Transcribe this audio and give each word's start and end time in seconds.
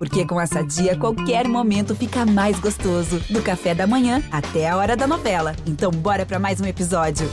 Porque 0.00 0.24
com 0.24 0.40
essa 0.40 0.62
dia, 0.64 0.96
qualquer 0.96 1.46
momento 1.46 1.94
fica 1.94 2.24
mais 2.24 2.58
gostoso. 2.58 3.20
Do 3.28 3.42
café 3.42 3.74
da 3.74 3.86
manhã 3.86 4.22
até 4.32 4.66
a 4.66 4.74
hora 4.74 4.96
da 4.96 5.06
novela. 5.06 5.54
Então, 5.66 5.90
bora 5.90 6.24
para 6.24 6.38
mais 6.38 6.58
um 6.58 6.64
episódio. 6.64 7.28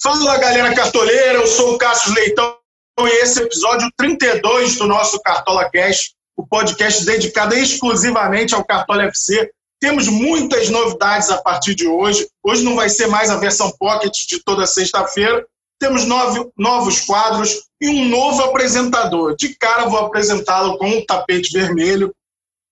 Fala 0.00 0.38
galera 0.38 0.72
cartoleira, 0.74 1.40
eu 1.40 1.46
sou 1.48 1.74
o 1.74 1.78
Cássio 1.78 2.14
Leitão 2.14 2.61
e 3.00 3.22
esse 3.22 3.38
é 3.38 3.42
o 3.42 3.46
episódio 3.46 3.90
32 3.96 4.76
do 4.76 4.86
nosso 4.86 5.20
Cartola 5.20 5.68
Cast, 5.70 6.14
o 6.36 6.46
podcast 6.46 7.04
dedicado 7.04 7.54
exclusivamente 7.54 8.54
ao 8.54 8.64
Cartola 8.64 9.04
FC. 9.04 9.50
Temos 9.80 10.06
muitas 10.08 10.68
novidades 10.68 11.30
a 11.30 11.40
partir 11.42 11.74
de 11.74 11.88
hoje. 11.88 12.28
Hoje 12.42 12.62
não 12.62 12.76
vai 12.76 12.88
ser 12.88 13.08
mais 13.08 13.30
a 13.30 13.36
versão 13.36 13.72
pocket 13.78 14.26
de 14.28 14.42
toda 14.44 14.66
sexta-feira. 14.66 15.44
Temos 15.80 16.04
nove, 16.04 16.48
novos 16.56 17.00
quadros 17.00 17.64
e 17.80 17.88
um 17.88 18.08
novo 18.08 18.42
apresentador. 18.44 19.34
De 19.36 19.56
cara, 19.56 19.86
vou 19.86 19.98
apresentá-lo 19.98 20.78
com 20.78 20.88
um 20.88 21.04
tapete 21.04 21.52
vermelho. 21.52 22.14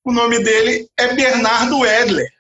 O 0.04 0.12
nome 0.12 0.38
dele 0.38 0.88
é 0.96 1.12
Bernardo 1.14 1.84
Edler. 1.84 2.30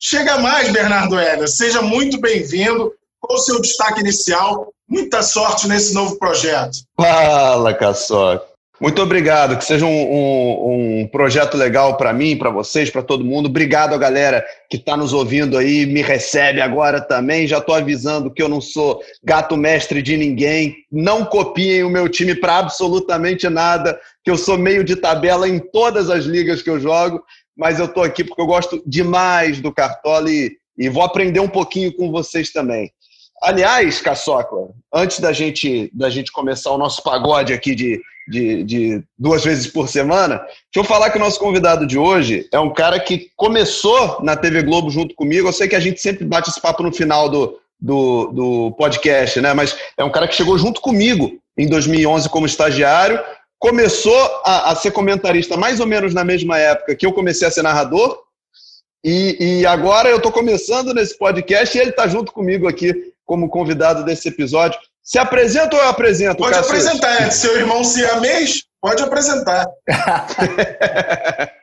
Chega 0.00 0.38
mais, 0.38 0.72
Bernardo 0.72 1.20
Edler. 1.20 1.48
Seja 1.48 1.82
muito 1.82 2.18
bem-vindo. 2.18 2.94
Qual 3.20 3.38
o 3.38 3.42
seu 3.42 3.60
destaque 3.60 4.00
inicial? 4.00 4.73
Muita 4.88 5.22
sorte 5.22 5.66
nesse 5.66 5.94
novo 5.94 6.18
projeto. 6.18 6.78
Fala, 6.96 7.74
Caçoca. 7.74 8.54
Muito 8.80 9.00
obrigado, 9.00 9.56
que 9.56 9.64
seja 9.64 9.86
um, 9.86 9.88
um, 9.88 11.00
um 11.02 11.06
projeto 11.06 11.56
legal 11.56 11.96
para 11.96 12.12
mim, 12.12 12.36
para 12.36 12.50
vocês, 12.50 12.90
para 12.90 13.04
todo 13.04 13.24
mundo. 13.24 13.46
Obrigado 13.46 13.94
a 13.94 13.98
galera 13.98 14.44
que 14.68 14.76
está 14.76 14.96
nos 14.96 15.12
ouvindo 15.12 15.56
aí, 15.56 15.86
me 15.86 16.02
recebe 16.02 16.60
agora 16.60 17.00
também. 17.00 17.46
Já 17.46 17.58
estou 17.58 17.76
avisando 17.76 18.32
que 18.32 18.42
eu 18.42 18.48
não 18.48 18.60
sou 18.60 19.00
gato 19.22 19.56
mestre 19.56 20.02
de 20.02 20.16
ninguém. 20.16 20.74
Não 20.90 21.24
copiem 21.24 21.84
o 21.84 21.88
meu 21.88 22.08
time 22.08 22.34
para 22.34 22.58
absolutamente 22.58 23.48
nada, 23.48 23.98
que 24.24 24.30
eu 24.30 24.36
sou 24.36 24.58
meio 24.58 24.82
de 24.82 24.96
tabela 24.96 25.48
em 25.48 25.60
todas 25.60 26.10
as 26.10 26.24
ligas 26.24 26.60
que 26.60 26.68
eu 26.68 26.80
jogo, 26.80 27.22
mas 27.56 27.78
eu 27.78 27.84
estou 27.84 28.02
aqui 28.02 28.24
porque 28.24 28.42
eu 28.42 28.46
gosto 28.46 28.82
demais 28.84 29.60
do 29.60 29.72
Cartola 29.72 30.28
e, 30.28 30.50
e 30.76 30.88
vou 30.88 31.04
aprender 31.04 31.38
um 31.38 31.48
pouquinho 31.48 31.94
com 31.94 32.10
vocês 32.10 32.50
também. 32.50 32.90
Aliás, 33.44 34.00
Caçocla, 34.00 34.70
antes 34.90 35.20
da 35.20 35.30
gente, 35.30 35.90
da 35.92 36.08
gente 36.08 36.32
começar 36.32 36.70
o 36.70 36.78
nosso 36.78 37.02
pagode 37.02 37.52
aqui 37.52 37.74
de, 37.74 38.00
de, 38.26 38.64
de, 38.64 39.02
duas 39.18 39.44
vezes 39.44 39.66
por 39.66 39.86
semana, 39.86 40.38
deixa 40.38 40.56
eu 40.76 40.84
falar 40.84 41.10
que 41.10 41.18
o 41.18 41.20
nosso 41.20 41.38
convidado 41.38 41.86
de 41.86 41.98
hoje 41.98 42.48
é 42.50 42.58
um 42.58 42.72
cara 42.72 42.98
que 42.98 43.28
começou 43.36 44.22
na 44.22 44.34
TV 44.34 44.62
Globo 44.62 44.88
junto 44.88 45.14
comigo. 45.14 45.46
Eu 45.46 45.52
sei 45.52 45.68
que 45.68 45.76
a 45.76 45.80
gente 45.80 46.00
sempre 46.00 46.24
bate 46.24 46.48
esse 46.48 46.58
papo 46.58 46.82
no 46.82 46.90
final 46.90 47.28
do, 47.28 47.60
do, 47.78 48.32
do 48.32 48.74
podcast, 48.78 49.38
né? 49.42 49.52
Mas 49.52 49.76
é 49.98 50.02
um 50.02 50.10
cara 50.10 50.26
que 50.26 50.34
chegou 50.34 50.56
junto 50.56 50.80
comigo 50.80 51.38
em 51.54 51.68
2011 51.68 52.30
como 52.30 52.46
estagiário, 52.46 53.22
começou 53.58 54.18
a, 54.46 54.70
a 54.70 54.74
ser 54.74 54.90
comentarista 54.90 55.54
mais 55.54 55.80
ou 55.80 55.86
menos 55.86 56.14
na 56.14 56.24
mesma 56.24 56.58
época 56.58 56.96
que 56.96 57.04
eu 57.04 57.12
comecei 57.12 57.46
a 57.46 57.50
ser 57.50 57.60
narrador. 57.60 58.18
E, 59.04 59.58
e 59.60 59.66
agora 59.66 60.08
eu 60.08 60.16
estou 60.16 60.32
começando 60.32 60.94
nesse 60.94 61.18
podcast 61.18 61.76
e 61.76 61.80
ele 61.82 61.90
está 61.90 62.08
junto 62.08 62.32
comigo 62.32 62.66
aqui 62.66 63.12
como 63.24 63.48
convidado 63.48 64.04
desse 64.04 64.28
episódio. 64.28 64.78
Se 65.02 65.18
apresenta 65.18 65.76
ou 65.76 65.82
eu 65.82 65.88
apresento? 65.88 66.36
Pode 66.36 66.56
Cacete? 66.56 66.70
apresentar, 66.72 67.22
é 67.22 67.30
seu 67.30 67.56
irmão 67.56 67.84
siamês? 67.84 68.64
Pode 68.80 69.02
apresentar. 69.02 69.66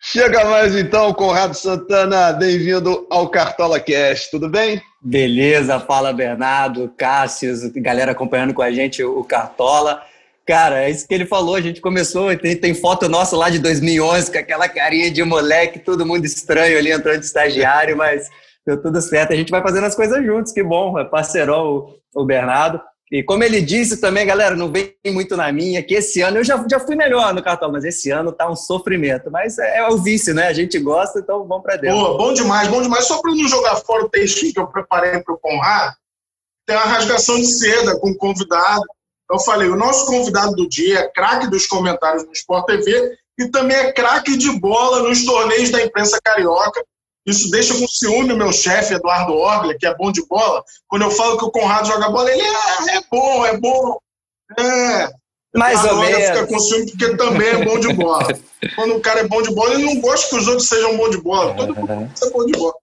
Chega 0.00 0.44
mais 0.44 0.76
então, 0.76 1.12
Conrado 1.14 1.54
Santana, 1.54 2.32
bem-vindo 2.32 3.06
ao 3.10 3.28
Cartola 3.28 3.80
Cast, 3.80 4.30
tudo 4.30 4.48
bem? 4.48 4.80
Beleza, 5.02 5.80
fala 5.80 6.12
Bernardo, 6.12 6.92
Cássio, 6.96 7.52
galera 7.76 8.12
acompanhando 8.12 8.54
com 8.54 8.62
a 8.62 8.70
gente 8.70 9.02
o 9.02 9.24
Cartola. 9.24 10.02
Cara, 10.46 10.84
é 10.84 10.90
isso 10.90 11.08
que 11.08 11.14
ele 11.14 11.24
falou, 11.24 11.54
a 11.54 11.60
gente 11.60 11.80
começou, 11.80 12.36
tem, 12.36 12.54
tem 12.54 12.74
foto 12.74 13.08
nossa 13.08 13.34
lá 13.34 13.48
de 13.48 13.58
2011 13.58 14.30
com 14.30 14.38
aquela 14.38 14.68
carinha 14.68 15.10
de 15.10 15.22
moleque, 15.22 15.78
todo 15.78 16.04
mundo 16.04 16.24
estranho 16.26 16.78
ali 16.78 16.92
entrando 16.92 17.20
de 17.20 17.26
estagiário, 17.26 17.96
mas 17.96 18.28
deu 18.66 18.80
tudo 18.80 19.00
certo. 19.00 19.32
A 19.32 19.36
gente 19.36 19.50
vai 19.50 19.62
fazendo 19.62 19.84
as 19.84 19.94
coisas 19.94 20.24
juntos, 20.24 20.52
que 20.52 20.62
bom, 20.62 20.98
é 20.98 21.04
parceirão 21.04 21.66
o, 22.14 22.22
o 22.22 22.24
Bernardo. 22.24 22.80
E 23.12 23.22
como 23.22 23.44
ele 23.44 23.60
disse 23.60 24.00
também, 24.00 24.26
galera, 24.26 24.56
não 24.56 24.72
vem 24.72 24.96
muito 25.06 25.36
na 25.36 25.52
minha, 25.52 25.82
que 25.82 25.94
esse 25.94 26.20
ano 26.22 26.38
eu 26.38 26.44
já, 26.44 26.64
já 26.68 26.80
fui 26.80 26.96
melhor 26.96 27.34
no 27.34 27.42
cartão, 27.42 27.70
mas 27.70 27.84
esse 27.84 28.10
ano 28.10 28.32
tá 28.32 28.50
um 28.50 28.56
sofrimento. 28.56 29.30
Mas 29.30 29.58
é, 29.58 29.78
é 29.78 29.88
o 29.88 29.98
vício, 29.98 30.34
né? 30.34 30.48
A 30.48 30.52
gente 30.52 30.78
gosta, 30.78 31.20
então 31.20 31.46
vamos 31.46 31.62
para 31.62 31.76
dentro. 31.76 31.98
Boa, 31.98 32.18
bom 32.18 32.32
demais, 32.32 32.66
bom 32.68 32.82
demais. 32.82 33.06
Só 33.06 33.20
para 33.20 33.34
não 33.34 33.46
jogar 33.46 33.76
fora 33.76 34.04
o 34.04 34.08
textinho 34.08 34.52
que 34.52 34.58
eu 34.58 34.66
preparei 34.66 35.20
para 35.20 35.34
o 35.34 35.38
Conrado, 35.38 35.94
tem 36.66 36.76
uma 36.76 36.86
rasgação 36.86 37.36
de 37.36 37.46
seda 37.46 37.98
com 38.00 38.10
o 38.10 38.16
convidado. 38.16 38.82
Eu 39.30 39.38
falei, 39.40 39.68
o 39.68 39.76
nosso 39.76 40.06
convidado 40.06 40.52
do 40.54 40.68
dia 40.68 41.00
é 41.00 41.10
craque 41.10 41.48
dos 41.48 41.66
comentários 41.66 42.24
no 42.24 42.32
Sport 42.32 42.66
TV 42.66 43.16
e 43.38 43.48
também 43.48 43.76
é 43.76 43.92
craque 43.92 44.36
de 44.36 44.50
bola 44.58 45.02
nos 45.02 45.24
torneios 45.24 45.70
da 45.70 45.82
imprensa 45.82 46.18
carioca. 46.22 46.82
Isso 47.26 47.50
deixa 47.50 47.74
com 47.74 47.88
ciúme 47.88 48.34
o 48.34 48.36
meu 48.36 48.52
chefe, 48.52 48.94
Eduardo 48.94 49.32
Orgler, 49.32 49.78
que 49.78 49.86
é 49.86 49.94
bom 49.94 50.12
de 50.12 50.26
bola. 50.26 50.62
Quando 50.86 51.02
eu 51.02 51.10
falo 51.10 51.38
que 51.38 51.44
o 51.44 51.50
Conrado 51.50 51.88
joga 51.88 52.10
bola, 52.10 52.30
ele 52.30 52.42
é, 52.42 52.96
é 52.96 53.02
bom, 53.10 53.46
é 53.46 53.56
bom. 53.56 53.98
É. 54.58 55.08
Mais 55.56 55.84
ou 55.84 55.96
menos. 55.96 56.26
fica 56.26 56.46
com 56.46 56.58
ciúme 56.58 56.90
porque 56.90 57.16
também 57.16 57.48
é 57.48 57.64
bom 57.64 57.78
de 57.78 57.92
bola. 57.94 58.28
Quando 58.74 58.96
o 58.96 59.00
cara 59.00 59.20
é 59.20 59.28
bom 59.28 59.40
de 59.40 59.54
bola, 59.54 59.74
ele 59.74 59.84
não 59.84 60.00
gosta 60.00 60.28
que 60.28 60.36
os 60.36 60.48
outros 60.48 60.68
sejam 60.68 60.96
bons 60.96 61.10
de 61.10 61.22
bola. 61.22 61.54
Todo 61.54 61.74
mundo 61.74 61.92
é 61.92 62.30
bom 62.30 62.44
de 62.44 62.52
bola. 62.52 62.74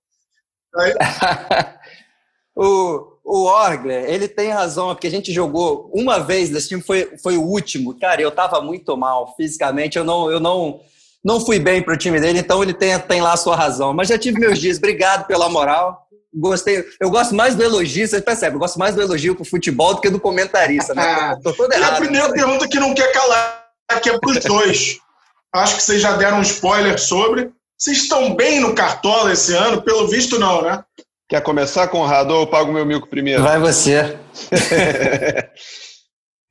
Aí... 0.77 0.93
o, 2.55 3.11
o 3.23 3.43
Orgler, 3.43 4.09
ele 4.09 4.27
tem 4.27 4.49
razão, 4.49 4.87
porque 4.87 5.07
a 5.07 5.11
gente 5.11 5.31
jogou 5.31 5.91
uma 5.93 6.19
vez 6.19 6.49
desse 6.49 6.69
time, 6.69 6.81
foi, 6.81 7.17
foi 7.21 7.37
o 7.37 7.43
último. 7.43 7.99
Cara, 7.99 8.21
eu 8.21 8.31
tava 8.31 8.61
muito 8.61 8.95
mal 8.97 9.35
fisicamente, 9.35 9.97
eu 9.97 10.03
não, 10.03 10.31
eu 10.31 10.39
não 10.39 10.81
não 11.23 11.39
fui 11.39 11.59
bem 11.59 11.81
para 11.81 11.93
o 11.93 11.97
time 11.97 12.19
dele, 12.19 12.39
então 12.39 12.63
ele 12.63 12.73
tem, 12.73 12.97
tem 12.99 13.21
lá 13.21 13.33
a 13.33 13.37
sua 13.37 13.55
razão. 13.55 13.93
Mas 13.93 14.07
já 14.07 14.17
tive 14.17 14.39
meus 14.39 14.59
dias. 14.59 14.77
Obrigado 14.77 15.27
pela 15.27 15.49
moral. 15.49 16.07
Gostei. 16.33 16.83
Eu 16.99 17.09
gosto 17.09 17.35
mais 17.35 17.55
do 17.55 17.63
elogio, 17.63 18.07
você 18.07 18.21
percebe? 18.21 18.55
Eu 18.55 18.59
gosto 18.59 18.79
mais 18.79 18.95
do 18.95 19.01
elogio 19.01 19.35
pro 19.35 19.45
futebol 19.45 19.93
do 19.93 20.01
que 20.01 20.09
do 20.09 20.19
comentarista, 20.19 20.93
né? 20.93 21.37
Tô, 21.43 21.53
todo 21.53 21.71
errado. 21.73 21.91
E 21.91 21.95
a 21.95 21.99
primeira 21.99 22.31
pergunta 22.31 22.67
que 22.67 22.79
não 22.79 22.93
quer 22.93 23.11
calar, 23.11 23.67
que 24.01 24.09
é 24.09 24.17
para 24.17 24.29
os 24.31 24.43
dois. 24.43 24.97
Acho 25.53 25.75
que 25.75 25.83
vocês 25.83 26.01
já 26.01 26.13
deram 26.13 26.39
um 26.39 26.41
spoiler 26.41 26.97
sobre. 26.97 27.51
Vocês 27.77 27.97
estão 27.97 28.33
bem 28.35 28.59
no 28.59 28.73
Cartola 28.73 29.33
esse 29.33 29.53
ano? 29.53 29.81
Pelo 29.81 30.07
visto, 30.07 30.39
não, 30.39 30.61
né? 30.61 30.83
Quer 31.27 31.41
começar, 31.41 31.87
Conrado, 31.87 32.33
ou 32.33 32.41
eu 32.41 32.47
pago 32.47 32.71
meu 32.71 32.85
mico 32.85 33.07
primeiro? 33.07 33.43
Vai 33.43 33.59
você. 33.59 34.17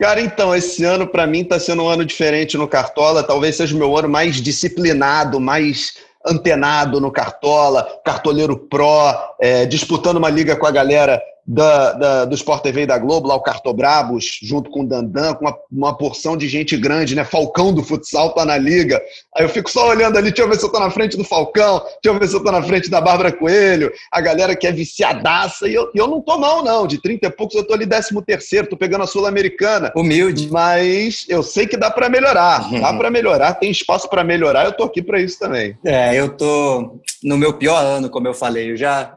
Cara, 0.00 0.22
então, 0.22 0.54
esse 0.54 0.82
ano 0.82 1.06
para 1.06 1.26
mim 1.26 1.42
está 1.42 1.60
sendo 1.60 1.82
um 1.82 1.88
ano 1.88 2.06
diferente 2.06 2.56
no 2.56 2.66
Cartola. 2.66 3.22
Talvez 3.22 3.56
seja 3.56 3.76
o 3.76 3.78
meu 3.78 3.94
ano 3.94 4.08
mais 4.08 4.40
disciplinado, 4.40 5.38
mais 5.38 5.98
antenado 6.26 6.98
no 6.98 7.12
Cartola, 7.12 7.86
cartoleiro 8.02 8.56
pró, 8.56 9.34
é, 9.38 9.66
disputando 9.66 10.16
uma 10.16 10.30
liga 10.30 10.56
com 10.56 10.66
a 10.66 10.70
galera 10.70 11.20
da, 11.50 11.92
da, 11.94 12.24
do 12.26 12.34
Sport 12.36 12.62
TV 12.62 12.82
e 12.82 12.86
da 12.86 12.96
Globo, 12.96 13.26
lá 13.26 13.34
o 13.34 13.40
Cartobrabos, 13.40 14.38
junto 14.40 14.70
com 14.70 14.82
o 14.82 14.86
Dandan, 14.86 15.34
com 15.34 15.44
uma, 15.44 15.58
uma, 15.70 15.98
porção 15.98 16.36
de 16.36 16.48
gente 16.48 16.76
grande, 16.76 17.16
né? 17.16 17.24
Falcão 17.24 17.74
do 17.74 17.82
futsal 17.82 18.32
tá 18.32 18.44
na 18.44 18.56
liga. 18.56 19.02
Aí 19.36 19.44
eu 19.44 19.48
fico 19.48 19.68
só 19.68 19.88
olhando 19.88 20.16
ali, 20.16 20.30
deixa 20.30 20.42
eu 20.42 20.48
ver 20.48 20.56
se 20.56 20.64
eu 20.64 20.70
tô 20.70 20.78
na 20.78 20.90
frente 20.90 21.16
do 21.16 21.24
Falcão, 21.24 21.80
deixa 21.80 21.98
eu 22.04 22.18
ver 22.20 22.28
se 22.28 22.36
eu 22.36 22.44
tô 22.44 22.52
na 22.52 22.62
frente 22.62 22.88
da 22.88 23.00
Bárbara 23.00 23.32
Coelho, 23.32 23.90
a 24.12 24.20
galera 24.20 24.54
que 24.54 24.64
é 24.64 24.70
viciadaça, 24.70 25.66
e 25.66 25.74
eu, 25.74 25.90
eu 25.92 26.06
não 26.06 26.20
tô 26.20 26.38
mal, 26.38 26.62
não. 26.62 26.86
De 26.86 27.02
30 27.02 27.26
e 27.26 27.30
poucos 27.30 27.56
eu 27.56 27.66
tô 27.66 27.74
ali 27.74 27.84
13 27.84 28.10
terceiro, 28.24 28.68
tô 28.68 28.76
pegando 28.76 29.02
a 29.02 29.08
Sul-Americana. 29.08 29.92
Humilde. 29.96 30.48
Mas 30.52 31.26
eu 31.28 31.42
sei 31.42 31.66
que 31.66 31.76
dá 31.76 31.90
para 31.90 32.08
melhorar, 32.08 32.62
uhum. 32.70 32.80
dá 32.80 32.94
para 32.94 33.10
melhorar, 33.10 33.54
tem 33.54 33.72
espaço 33.72 34.08
para 34.08 34.22
melhorar, 34.22 34.66
eu 34.66 34.72
tô 34.72 34.84
aqui 34.84 35.02
para 35.02 35.20
isso 35.20 35.36
também. 35.40 35.76
É, 35.84 36.14
eu 36.14 36.28
tô 36.28 37.00
no 37.24 37.36
meu 37.36 37.54
pior 37.54 37.82
ano, 37.84 38.08
como 38.08 38.28
eu 38.28 38.34
falei, 38.34 38.70
eu 38.70 38.76
já... 38.76 39.16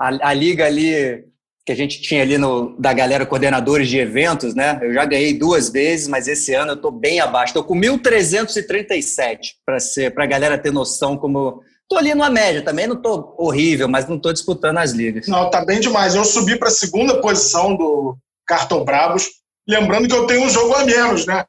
a, 0.00 0.30
a 0.30 0.32
liga 0.32 0.64
ali 0.64 1.33
que 1.64 1.72
a 1.72 1.76
gente 1.76 2.00
tinha 2.02 2.22
ali 2.22 2.36
no, 2.36 2.76
da 2.78 2.92
galera 2.92 3.24
coordenadores 3.24 3.88
de 3.88 3.98
eventos, 3.98 4.54
né? 4.54 4.78
Eu 4.82 4.92
já 4.92 5.04
ganhei 5.04 5.32
duas 5.32 5.70
vezes, 5.70 6.06
mas 6.06 6.28
esse 6.28 6.52
ano 6.54 6.72
eu 6.72 6.76
estou 6.76 6.90
bem 6.90 7.20
abaixo. 7.20 7.50
Estou 7.50 7.64
com 7.64 7.74
1.337 7.74 9.38
para 9.64 9.80
ser, 9.80 10.12
para 10.12 10.24
a 10.24 10.26
galera 10.26 10.58
ter 10.58 10.72
noção 10.72 11.16
como 11.16 11.62
Estou 11.84 11.98
ali 11.98 12.14
numa 12.14 12.30
média 12.30 12.62
também, 12.62 12.86
não 12.86 12.96
estou 12.96 13.34
horrível, 13.38 13.86
mas 13.86 14.08
não 14.08 14.16
estou 14.16 14.32
disputando 14.32 14.78
as 14.78 14.92
ligas. 14.92 15.28
Não, 15.28 15.50
tá 15.50 15.64
bem 15.64 15.80
demais. 15.80 16.14
Eu 16.14 16.24
subi 16.24 16.58
para 16.58 16.68
a 16.68 16.72
segunda 16.72 17.20
posição 17.20 17.76
do 17.76 18.16
Cartão 18.46 18.84
Brabos, 18.84 19.28
lembrando 19.68 20.08
que 20.08 20.14
eu 20.14 20.26
tenho 20.26 20.44
um 20.44 20.50
jogo 20.50 20.74
a 20.74 20.84
menos, 20.84 21.26
né? 21.26 21.44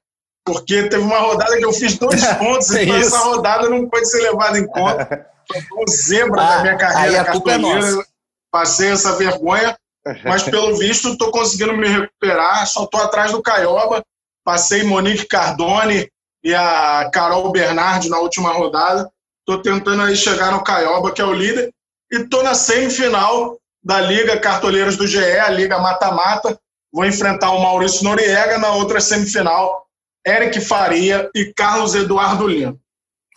Porque 0.46 0.90
teve 0.90 1.04
uma 1.04 1.20
rodada 1.20 1.58
que 1.58 1.66
eu 1.66 1.72
fiz 1.72 1.98
dois 1.98 2.24
pontos, 2.36 2.70
então 2.70 3.00
isso. 3.00 3.08
essa 3.08 3.24
rodada 3.24 3.70
não 3.70 3.90
pode 3.90 4.10
ser 4.10 4.22
levada 4.24 4.60
em 4.60 4.68
conta. 4.68 5.26
Foi 5.70 5.84
um 5.84 5.88
zebra 5.88 6.42
ah, 6.42 6.56
da 6.58 6.62
minha 6.62 6.78
carreira 6.78 7.22
aí 7.22 7.28
a 7.28 7.32
culpa 7.32 7.52
é 7.52 7.58
nossa. 7.58 8.06
Passei 8.52 8.90
essa 8.90 9.16
vergonha, 9.16 9.78
mas 10.24 10.44
pelo 10.44 10.78
visto 10.78 11.10
estou 11.10 11.32
conseguindo 11.32 11.76
me 11.76 11.88
recuperar, 11.88 12.68
só 12.68 12.84
estou 12.84 13.02
atrás 13.02 13.32
do 13.32 13.42
Caioba. 13.42 14.04
Passei 14.44 14.84
Monique 14.84 15.26
Cardone 15.26 16.08
e 16.44 16.54
a 16.54 17.10
Carol 17.12 17.52
Bernardi 17.52 18.10
na 18.10 18.20
última 18.20 18.52
rodada. 18.52 19.10
Estou 19.40 19.62
tentando 19.62 20.04
aí 20.04 20.16
chegar 20.16 20.52
no 20.52 20.64
Caioba, 20.64 21.12
que 21.12 21.22
é 21.22 21.26
o 21.26 21.34
líder, 21.34 21.72
e 22.12 22.18
estou 22.18 22.44
na 22.44 22.54
semifinal 22.54 23.58
da 23.84 24.02
Liga 24.02 24.40
Cartoleiros 24.40 24.98
do 24.98 25.08
GE, 25.08 25.20
a 25.20 25.50
Liga 25.50 25.80
Mata-Mata. 25.80 26.60
Vou 26.94 27.06
enfrentar 27.06 27.52
o 27.52 27.62
Maurício 27.62 28.04
Noriega 28.04 28.58
na 28.58 28.72
outra 28.72 29.02
semifinal, 29.02 29.86
Eric 30.26 30.62
Faria 30.62 31.30
e 31.36 31.52
Carlos 31.54 31.94
Eduardo 31.94 32.48
Lima. 32.48 32.78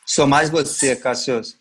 Sou 0.07 0.27
mais 0.27 0.49
você, 0.49 0.97
Cassius. 0.97 1.57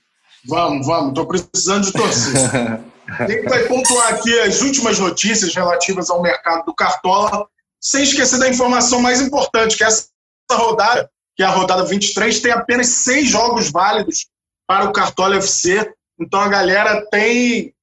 Vamos, 0.46 0.86
vamos. 0.86 1.10
Estou 1.10 1.28
precisando 1.28 1.86
de 1.86 1.92
torcida. 1.92 2.84
Tem 3.26 3.42
que 3.42 3.50
vai 3.50 3.64
pontuar 3.64 4.14
aqui 4.14 4.38
as 4.40 4.62
últimas 4.62 5.00
notícias 5.00 5.56
relativas 5.56 6.10
ao 6.10 6.22
mercado 6.22 6.66
do 6.66 6.76
Cartola, 6.76 7.48
sem 7.82 8.04
esquecer 8.04 8.38
da 8.40 8.50
informação 8.50 9.00
mais 9.00 9.22
importante, 9.22 9.78
que 9.78 9.84
essa 9.84 10.10
rodada, 10.52 11.10
que 11.36 11.44
é 11.44 11.46
a 11.46 11.52
rodada 11.52 11.86
23, 11.86 12.40
tem 12.40 12.52
apenas 12.52 12.88
seis 12.88 13.30
jogos 13.30 13.72
válidos 13.72 14.28
para 14.68 14.86
o 14.86 14.92
Cartola 14.92 15.38
FC. 15.38 15.94
Então 16.20 16.42
a 16.42 16.50
galera 16.50 17.06
tem 17.10 17.74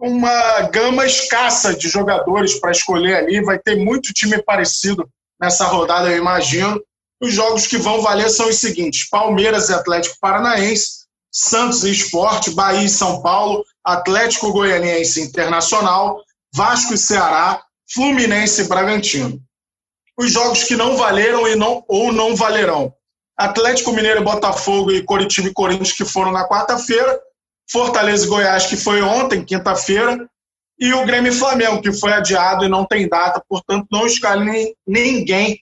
uma 0.00 0.62
gama 0.62 1.04
escassa 1.04 1.74
de 1.74 1.88
jogadores 1.88 2.58
para 2.58 2.70
escolher 2.70 3.16
ali. 3.16 3.42
Vai 3.42 3.58
ter 3.58 3.76
muito 3.76 4.12
time 4.12 4.42
parecido 4.42 5.08
nessa 5.40 5.66
rodada, 5.66 6.10
eu 6.10 6.18
imagino. 6.18 6.82
Os 7.20 7.32
jogos 7.32 7.66
que 7.66 7.76
vão 7.76 8.00
valer 8.00 8.30
são 8.30 8.48
os 8.48 8.56
seguintes: 8.56 9.08
Palmeiras 9.08 9.68
e 9.68 9.74
Atlético 9.74 10.16
Paranaense, 10.20 11.04
Santos 11.30 11.84
e 11.84 11.90
Esporte, 11.90 12.50
Bahia 12.50 12.84
e 12.84 12.88
São 12.88 13.22
Paulo, 13.22 13.64
Atlético 13.84 14.52
Goianiense 14.52 15.20
Internacional, 15.20 16.22
Vasco 16.54 16.94
e 16.94 16.98
Ceará, 16.98 17.62
Fluminense 17.92 18.62
e 18.62 18.68
Bragantino. 18.68 19.40
Os 20.16 20.32
jogos 20.32 20.64
que 20.64 20.76
não 20.76 20.96
valeram 20.96 21.46
e 21.46 21.56
não, 21.56 21.84
ou 21.86 22.12
não 22.12 22.34
valerão. 22.34 22.94
Atlético 23.36 23.92
Mineiro 23.92 24.20
e 24.20 24.24
Botafogo 24.24 24.92
e 24.92 25.02
Coritiba 25.02 25.48
e 25.48 25.52
Corinthians 25.52 25.92
que 25.92 26.04
foram 26.04 26.30
na 26.30 26.48
quarta-feira, 26.48 27.20
Fortaleza 27.70 28.24
e 28.24 28.28
Goiás 28.28 28.66
que 28.66 28.76
foi 28.76 29.02
ontem, 29.02 29.44
quinta-feira, 29.44 30.28
e 30.78 30.92
o 30.92 31.04
Grêmio 31.04 31.32
e 31.32 31.34
Flamengo 31.34 31.82
que 31.82 31.92
foi 31.92 32.12
adiado 32.12 32.64
e 32.64 32.68
não 32.68 32.86
tem 32.86 33.08
data, 33.08 33.42
portanto 33.48 33.86
não 33.90 34.06
escalhe 34.06 34.74
ninguém 34.86 35.58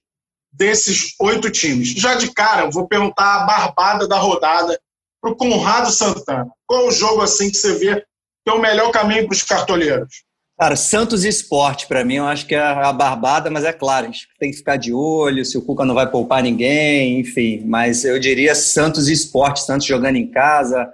desses 0.52 1.14
oito 1.18 1.50
times. 1.50 1.88
Já 1.88 2.14
de 2.14 2.30
cara, 2.32 2.70
vou 2.70 2.86
perguntar 2.86 3.36
a 3.36 3.44
barbada 3.44 4.06
da 4.06 4.18
rodada 4.18 4.78
para 5.20 5.30
o 5.30 5.36
Conrado 5.36 5.90
Santana. 5.90 6.50
Qual 6.66 6.88
o 6.88 6.92
jogo 6.92 7.22
assim 7.22 7.50
que 7.50 7.56
você 7.56 7.74
vê 7.74 8.04
que 8.44 8.50
é 8.50 8.52
o 8.52 8.60
melhor 8.60 8.90
caminho 8.90 9.26
para 9.26 9.34
os 9.34 9.42
cartoleiros? 9.42 10.24
Cara, 10.58 10.76
Santos 10.76 11.24
Esporte, 11.24 11.88
para 11.88 12.04
mim, 12.04 12.16
eu 12.16 12.26
acho 12.26 12.46
que 12.46 12.54
é 12.54 12.60
a 12.60 12.92
barbada, 12.92 13.50
mas 13.50 13.64
é 13.64 13.72
claro, 13.72 14.06
a 14.06 14.10
gente 14.10 14.28
tem 14.38 14.50
que 14.50 14.58
ficar 14.58 14.76
de 14.76 14.92
olho 14.92 15.44
se 15.44 15.58
o 15.58 15.62
Cuca 15.62 15.84
não 15.84 15.94
vai 15.94 16.08
poupar 16.08 16.42
ninguém, 16.42 17.18
enfim. 17.18 17.62
Mas 17.66 18.04
eu 18.04 18.18
diria 18.18 18.54
Santos 18.54 19.08
Esporte, 19.08 19.60
Santos 19.60 19.86
jogando 19.86 20.16
em 20.16 20.30
casa, 20.30 20.88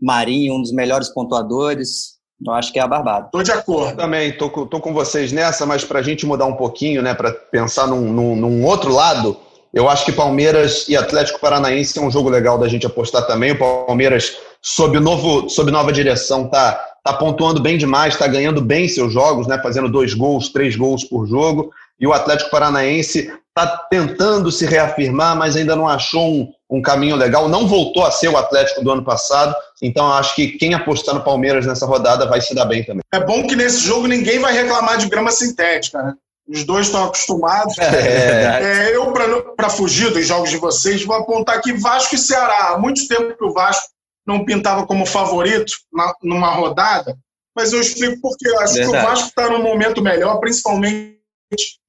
Marinho, 0.00 0.54
um 0.54 0.62
dos 0.62 0.72
melhores 0.72 1.08
pontuadores. 1.08 2.18
Eu 2.46 2.52
acho 2.52 2.72
que 2.72 2.78
é 2.78 2.82
a 2.82 2.86
barbada. 2.86 3.26
Estou 3.26 3.42
de 3.42 3.50
acordo. 3.50 3.96
Também, 3.96 4.30
tô, 4.36 4.48
tô 4.66 4.78
com 4.78 4.92
vocês 4.92 5.32
nessa, 5.32 5.66
mas 5.66 5.84
para 5.84 5.98
a 5.98 6.02
gente 6.02 6.24
mudar 6.24 6.46
um 6.46 6.54
pouquinho, 6.54 7.02
né, 7.02 7.12
para 7.12 7.32
pensar 7.32 7.88
num, 7.88 8.12
num, 8.12 8.36
num 8.36 8.64
outro 8.64 8.92
lado, 8.92 9.36
eu 9.74 9.88
acho 9.88 10.04
que 10.04 10.12
Palmeiras 10.12 10.88
e 10.88 10.96
Atlético 10.96 11.40
Paranaense 11.40 11.98
é 11.98 12.02
um 12.02 12.10
jogo 12.10 12.28
legal 12.28 12.56
da 12.56 12.68
gente 12.68 12.86
apostar 12.86 13.26
também. 13.26 13.52
O 13.52 13.58
Palmeiras, 13.58 14.36
sob, 14.62 15.00
novo, 15.00 15.48
sob 15.48 15.72
nova 15.72 15.92
direção, 15.92 16.48
tá, 16.48 16.87
tá 17.04 17.12
pontuando 17.12 17.60
bem 17.60 17.78
demais, 17.78 18.14
está 18.14 18.26
ganhando 18.26 18.60
bem 18.60 18.88
seus 18.88 19.12
jogos, 19.12 19.46
né? 19.46 19.60
fazendo 19.62 19.88
dois 19.88 20.14
gols, 20.14 20.50
três 20.50 20.76
gols 20.76 21.04
por 21.04 21.26
jogo. 21.26 21.70
E 22.00 22.06
o 22.06 22.12
Atlético 22.12 22.50
Paranaense 22.50 23.32
está 23.48 23.76
tentando 23.90 24.52
se 24.52 24.64
reafirmar, 24.64 25.36
mas 25.36 25.56
ainda 25.56 25.74
não 25.74 25.88
achou 25.88 26.28
um, 26.28 26.52
um 26.70 26.80
caminho 26.80 27.16
legal. 27.16 27.48
Não 27.48 27.66
voltou 27.66 28.04
a 28.04 28.10
ser 28.10 28.28
o 28.28 28.36
Atlético 28.36 28.84
do 28.84 28.90
ano 28.92 29.04
passado. 29.04 29.54
Então, 29.82 30.12
acho 30.12 30.34
que 30.36 30.48
quem 30.52 30.74
apostar 30.74 31.14
no 31.14 31.24
Palmeiras 31.24 31.66
nessa 31.66 31.86
rodada 31.86 32.26
vai 32.26 32.40
se 32.40 32.54
dar 32.54 32.66
bem 32.66 32.84
também. 32.84 33.02
É 33.12 33.18
bom 33.18 33.46
que 33.46 33.56
nesse 33.56 33.80
jogo 33.80 34.06
ninguém 34.06 34.38
vai 34.38 34.52
reclamar 34.52 34.98
de 34.98 35.08
grama 35.08 35.30
sintética, 35.32 36.02
né? 36.02 36.14
Os 36.48 36.64
dois 36.64 36.86
estão 36.86 37.04
acostumados. 37.04 37.76
É. 37.78 38.88
É, 38.88 38.96
eu, 38.96 39.12
para 39.54 39.68
fugir 39.68 40.10
dos 40.10 40.26
jogos 40.26 40.50
de 40.50 40.56
vocês, 40.56 41.04
vou 41.04 41.16
apontar 41.16 41.56
aqui 41.56 41.74
Vasco 41.74 42.14
e 42.14 42.18
Ceará. 42.18 42.70
Há 42.70 42.78
muito 42.78 43.06
tempo 43.06 43.36
que 43.36 43.44
o 43.44 43.52
Vasco 43.52 43.88
não 44.28 44.44
pintava 44.44 44.86
como 44.86 45.06
favorito 45.06 45.72
na, 45.90 46.14
numa 46.22 46.50
rodada, 46.50 47.16
mas 47.56 47.72
eu 47.72 47.80
explico 47.80 48.20
porque 48.20 48.46
eu 48.46 48.60
acho 48.60 48.74
Verdade. 48.74 48.92
que 48.92 48.98
o 48.98 49.08
Vasco 49.08 49.28
está 49.28 49.48
num 49.48 49.62
momento 49.62 50.02
melhor, 50.02 50.38
principalmente 50.38 51.18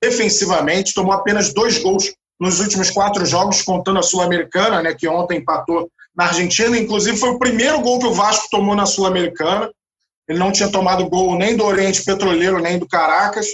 defensivamente. 0.01 0.93
Tomou 0.93 1.11
apenas 1.11 1.53
dois 1.53 1.77
gols 1.79 2.13
nos 2.39 2.61
últimos 2.61 2.89
quatro 2.89 3.25
jogos, 3.25 3.61
contando 3.61 3.99
a 3.99 4.01
Sul-Americana, 4.01 4.81
né, 4.81 4.95
que 4.95 5.05
ontem 5.05 5.39
empatou 5.39 5.91
na 6.15 6.27
Argentina. 6.27 6.77
Inclusive, 6.77 7.17
foi 7.17 7.29
o 7.29 7.39
primeiro 7.39 7.81
gol 7.81 7.99
que 7.99 8.07
o 8.07 8.13
Vasco 8.13 8.47
tomou 8.49 8.73
na 8.73 8.85
Sul-Americana. 8.85 9.69
Ele 10.27 10.39
não 10.39 10.51
tinha 10.51 10.71
tomado 10.71 11.09
gol 11.09 11.37
nem 11.37 11.57
do 11.57 11.65
Oriente 11.65 12.05
Petroleiro, 12.05 12.61
nem 12.61 12.79
do 12.79 12.87
Caracas. 12.87 13.47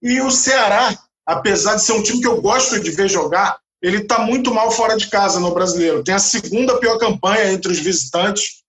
E 0.00 0.20
o 0.20 0.30
Ceará, 0.30 0.96
apesar 1.26 1.74
de 1.74 1.82
ser 1.82 1.92
um 1.92 2.02
time 2.02 2.20
que 2.20 2.28
eu 2.28 2.40
gosto 2.40 2.78
de 2.78 2.90
ver 2.92 3.08
jogar, 3.08 3.58
ele 3.82 3.98
está 3.98 4.20
muito 4.20 4.54
mal 4.54 4.70
fora 4.70 4.96
de 4.96 5.10
casa 5.10 5.40
no 5.40 5.52
brasileiro. 5.52 6.04
Tem 6.04 6.14
a 6.14 6.20
segunda 6.20 6.78
pior 6.78 6.98
campanha 6.98 7.52
entre 7.52 7.72
os 7.72 7.80
visitantes. 7.80 8.62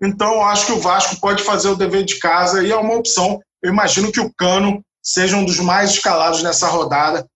Então, 0.00 0.34
eu 0.34 0.42
acho 0.42 0.66
que 0.66 0.72
o 0.72 0.80
Vasco 0.80 1.18
pode 1.20 1.42
fazer 1.42 1.68
o 1.68 1.76
dever 1.76 2.04
de 2.04 2.18
casa 2.18 2.62
e 2.62 2.70
é 2.70 2.76
uma 2.76 2.94
opção. 2.94 3.40
Eu 3.60 3.72
imagino 3.72 4.12
que 4.12 4.20
o 4.20 4.32
Cano 4.32 4.80
seja 5.02 5.36
um 5.36 5.44
dos 5.44 5.58
mais 5.58 5.90
escalados 5.90 6.42
nessa 6.42 6.68
rodada. 6.68 7.26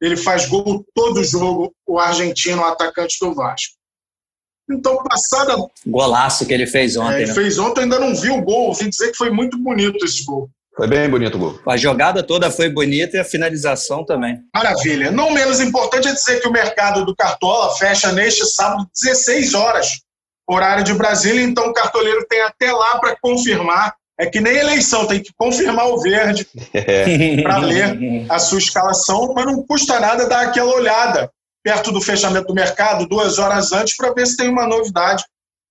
Ele 0.00 0.16
faz 0.16 0.46
gol 0.46 0.84
todo 0.94 1.24
jogo, 1.24 1.74
o 1.86 1.98
argentino, 1.98 2.62
o 2.62 2.64
atacante 2.64 3.18
do 3.20 3.34
Vasco. 3.34 3.74
Então, 4.70 5.02
passada. 5.02 5.56
Golaço 5.84 6.46
que 6.46 6.54
ele 6.54 6.66
fez 6.66 6.96
ontem. 6.96 7.14
É, 7.14 7.22
ele 7.22 7.28
né? 7.28 7.34
fez 7.34 7.58
ontem, 7.58 7.82
ainda 7.82 7.98
não 7.98 8.14
vi 8.14 8.30
o 8.30 8.42
gol. 8.42 8.68
Ouvi 8.68 8.88
dizer 8.88 9.10
que 9.10 9.16
foi 9.16 9.30
muito 9.30 9.58
bonito 9.58 10.04
esse 10.04 10.24
gol. 10.24 10.48
Foi 10.76 10.88
bem 10.88 11.08
bonito 11.08 11.34
o 11.36 11.38
gol. 11.38 11.60
A 11.68 11.76
jogada 11.76 12.22
toda 12.22 12.50
foi 12.50 12.70
bonita 12.70 13.16
e 13.16 13.20
a 13.20 13.24
finalização 13.24 14.04
também. 14.04 14.38
Maravilha. 14.54 15.10
Não 15.10 15.30
menos 15.30 15.60
importante 15.60 16.08
é 16.08 16.12
dizer 16.12 16.40
que 16.40 16.48
o 16.48 16.52
mercado 16.52 17.04
do 17.04 17.14
Cartola 17.14 17.74
fecha 17.76 18.10
neste 18.10 18.46
sábado, 18.46 18.88
16 18.94 19.54
horas, 19.54 20.00
horário 20.48 20.82
de 20.82 20.94
Brasília. 20.94 21.42
Então, 21.42 21.66
o 21.68 21.72
cartoleiro 21.72 22.24
tem 22.28 22.40
até 22.42 22.72
lá 22.72 22.98
para 22.98 23.16
confirmar. 23.20 23.94
É 24.18 24.26
que 24.26 24.40
nem 24.40 24.56
eleição, 24.56 25.06
tem 25.06 25.20
que 25.20 25.32
confirmar 25.36 25.88
o 25.88 26.00
verde 26.00 26.46
é. 26.72 27.42
para 27.42 27.58
ler 27.58 28.26
a 28.28 28.38
sua 28.38 28.58
escalação, 28.58 29.32
mas 29.34 29.46
não 29.46 29.66
custa 29.66 29.98
nada 29.98 30.28
dar 30.28 30.42
aquela 30.42 30.72
olhada 30.72 31.30
perto 31.62 31.90
do 31.90 32.00
fechamento 32.00 32.48
do 32.48 32.54
mercado, 32.54 33.06
duas 33.06 33.38
horas 33.38 33.72
antes, 33.72 33.96
para 33.96 34.12
ver 34.12 34.26
se 34.26 34.36
tem 34.36 34.48
uma 34.48 34.66
novidade 34.66 35.24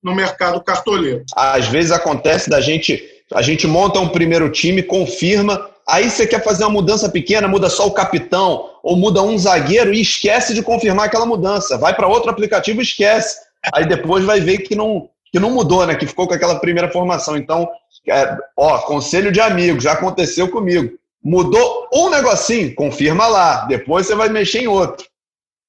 no 0.04 0.16
mercado 0.16 0.62
cartoleiro. 0.64 1.24
Às 1.36 1.68
vezes 1.68 1.92
acontece 1.92 2.50
da 2.50 2.60
gente 2.60 3.02
a 3.34 3.42
gente 3.42 3.68
monta 3.68 4.00
um 4.00 4.10
primeiro 4.10 4.50
time, 4.50 4.84
confirma, 4.84 5.70
aí 5.88 6.10
você 6.10 6.28
quer 6.28 6.44
fazer 6.44 6.64
uma 6.64 6.72
mudança 6.72 7.10
pequena, 7.10 7.48
muda 7.48 7.70
só 7.70 7.88
o 7.88 7.94
capitão 7.94 8.70
ou 8.84 8.96
muda 8.96 9.22
um 9.22 9.38
zagueiro 9.38 9.94
e 9.94 10.02
esquece 10.02 10.54
de 10.54 10.64
confirmar 10.64 11.06
aquela 11.06 11.26
mudança. 11.26 11.78
Vai 11.78 11.96
para 11.96 12.08
outro 12.08 12.30
aplicativo 12.30 12.80
e 12.80 12.84
esquece. 12.84 13.38
Aí 13.74 13.86
depois 13.88 14.26
vai 14.26 14.40
ver 14.40 14.60
que 14.60 14.76
não, 14.76 15.10
que 15.32 15.40
não 15.40 15.52
mudou, 15.52 15.86
né? 15.86 15.96
Que 15.96 16.08
ficou 16.08 16.28
com 16.28 16.34
aquela 16.34 16.60
primeira 16.60 16.92
formação. 16.92 17.38
Então, 17.38 17.70
é, 18.10 18.38
ó, 18.58 18.80
conselho 18.80 19.32
de 19.32 19.40
amigo, 19.40 19.80
já 19.80 19.94
aconteceu 19.94 20.50
comigo. 20.50 20.98
Mudou 21.24 21.88
um 21.94 22.10
negocinho, 22.10 22.74
confirma 22.74 23.28
lá. 23.28 23.66
Depois 23.66 24.08
você 24.08 24.16
vai 24.16 24.30
mexer 24.30 24.64
em 24.64 24.68
outro. 24.68 25.06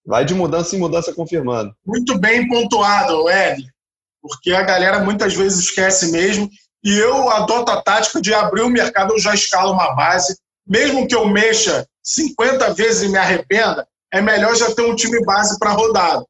Vai 0.05 0.25
de 0.25 0.35
mudança 0.35 0.75
em 0.75 0.79
mudança 0.79 1.13
confirmando. 1.13 1.73
Muito 1.87 2.19
bem 2.19 2.49
pontuado, 2.49 3.31
Ed. 3.31 3.63
Porque 4.21 4.53
a 4.53 4.63
galera 4.63 5.01
muitas 5.01 5.35
vezes 5.35 5.61
esquece 5.61 6.11
mesmo. 6.11 6.49
E 6.85 6.99
eu 6.99 7.31
adoto 7.31 7.71
a 7.71 7.81
tática 7.81 8.21
de 8.21 8.35
abrir 8.35 8.63
o 8.63 8.71
mercado, 8.71 9.13
eu 9.13 9.19
já 9.19 9.35
escalo 9.35 9.73
uma 9.73 9.95
base. 9.95 10.37
Mesmo 10.67 11.07
que 11.07 11.15
eu 11.15 11.27
mexa 11.27 11.87
50 12.03 12.75
vezes 12.75 13.03
e 13.03 13.09
me 13.09 13.19
arrependa, 13.19 13.87
é 14.13 14.21
melhor 14.21 14.55
já 14.57 14.75
ter 14.75 14.83
um 14.83 14.97
time 14.97 15.25
base 15.25 15.59
para 15.59 15.71
rodada. 15.71 16.25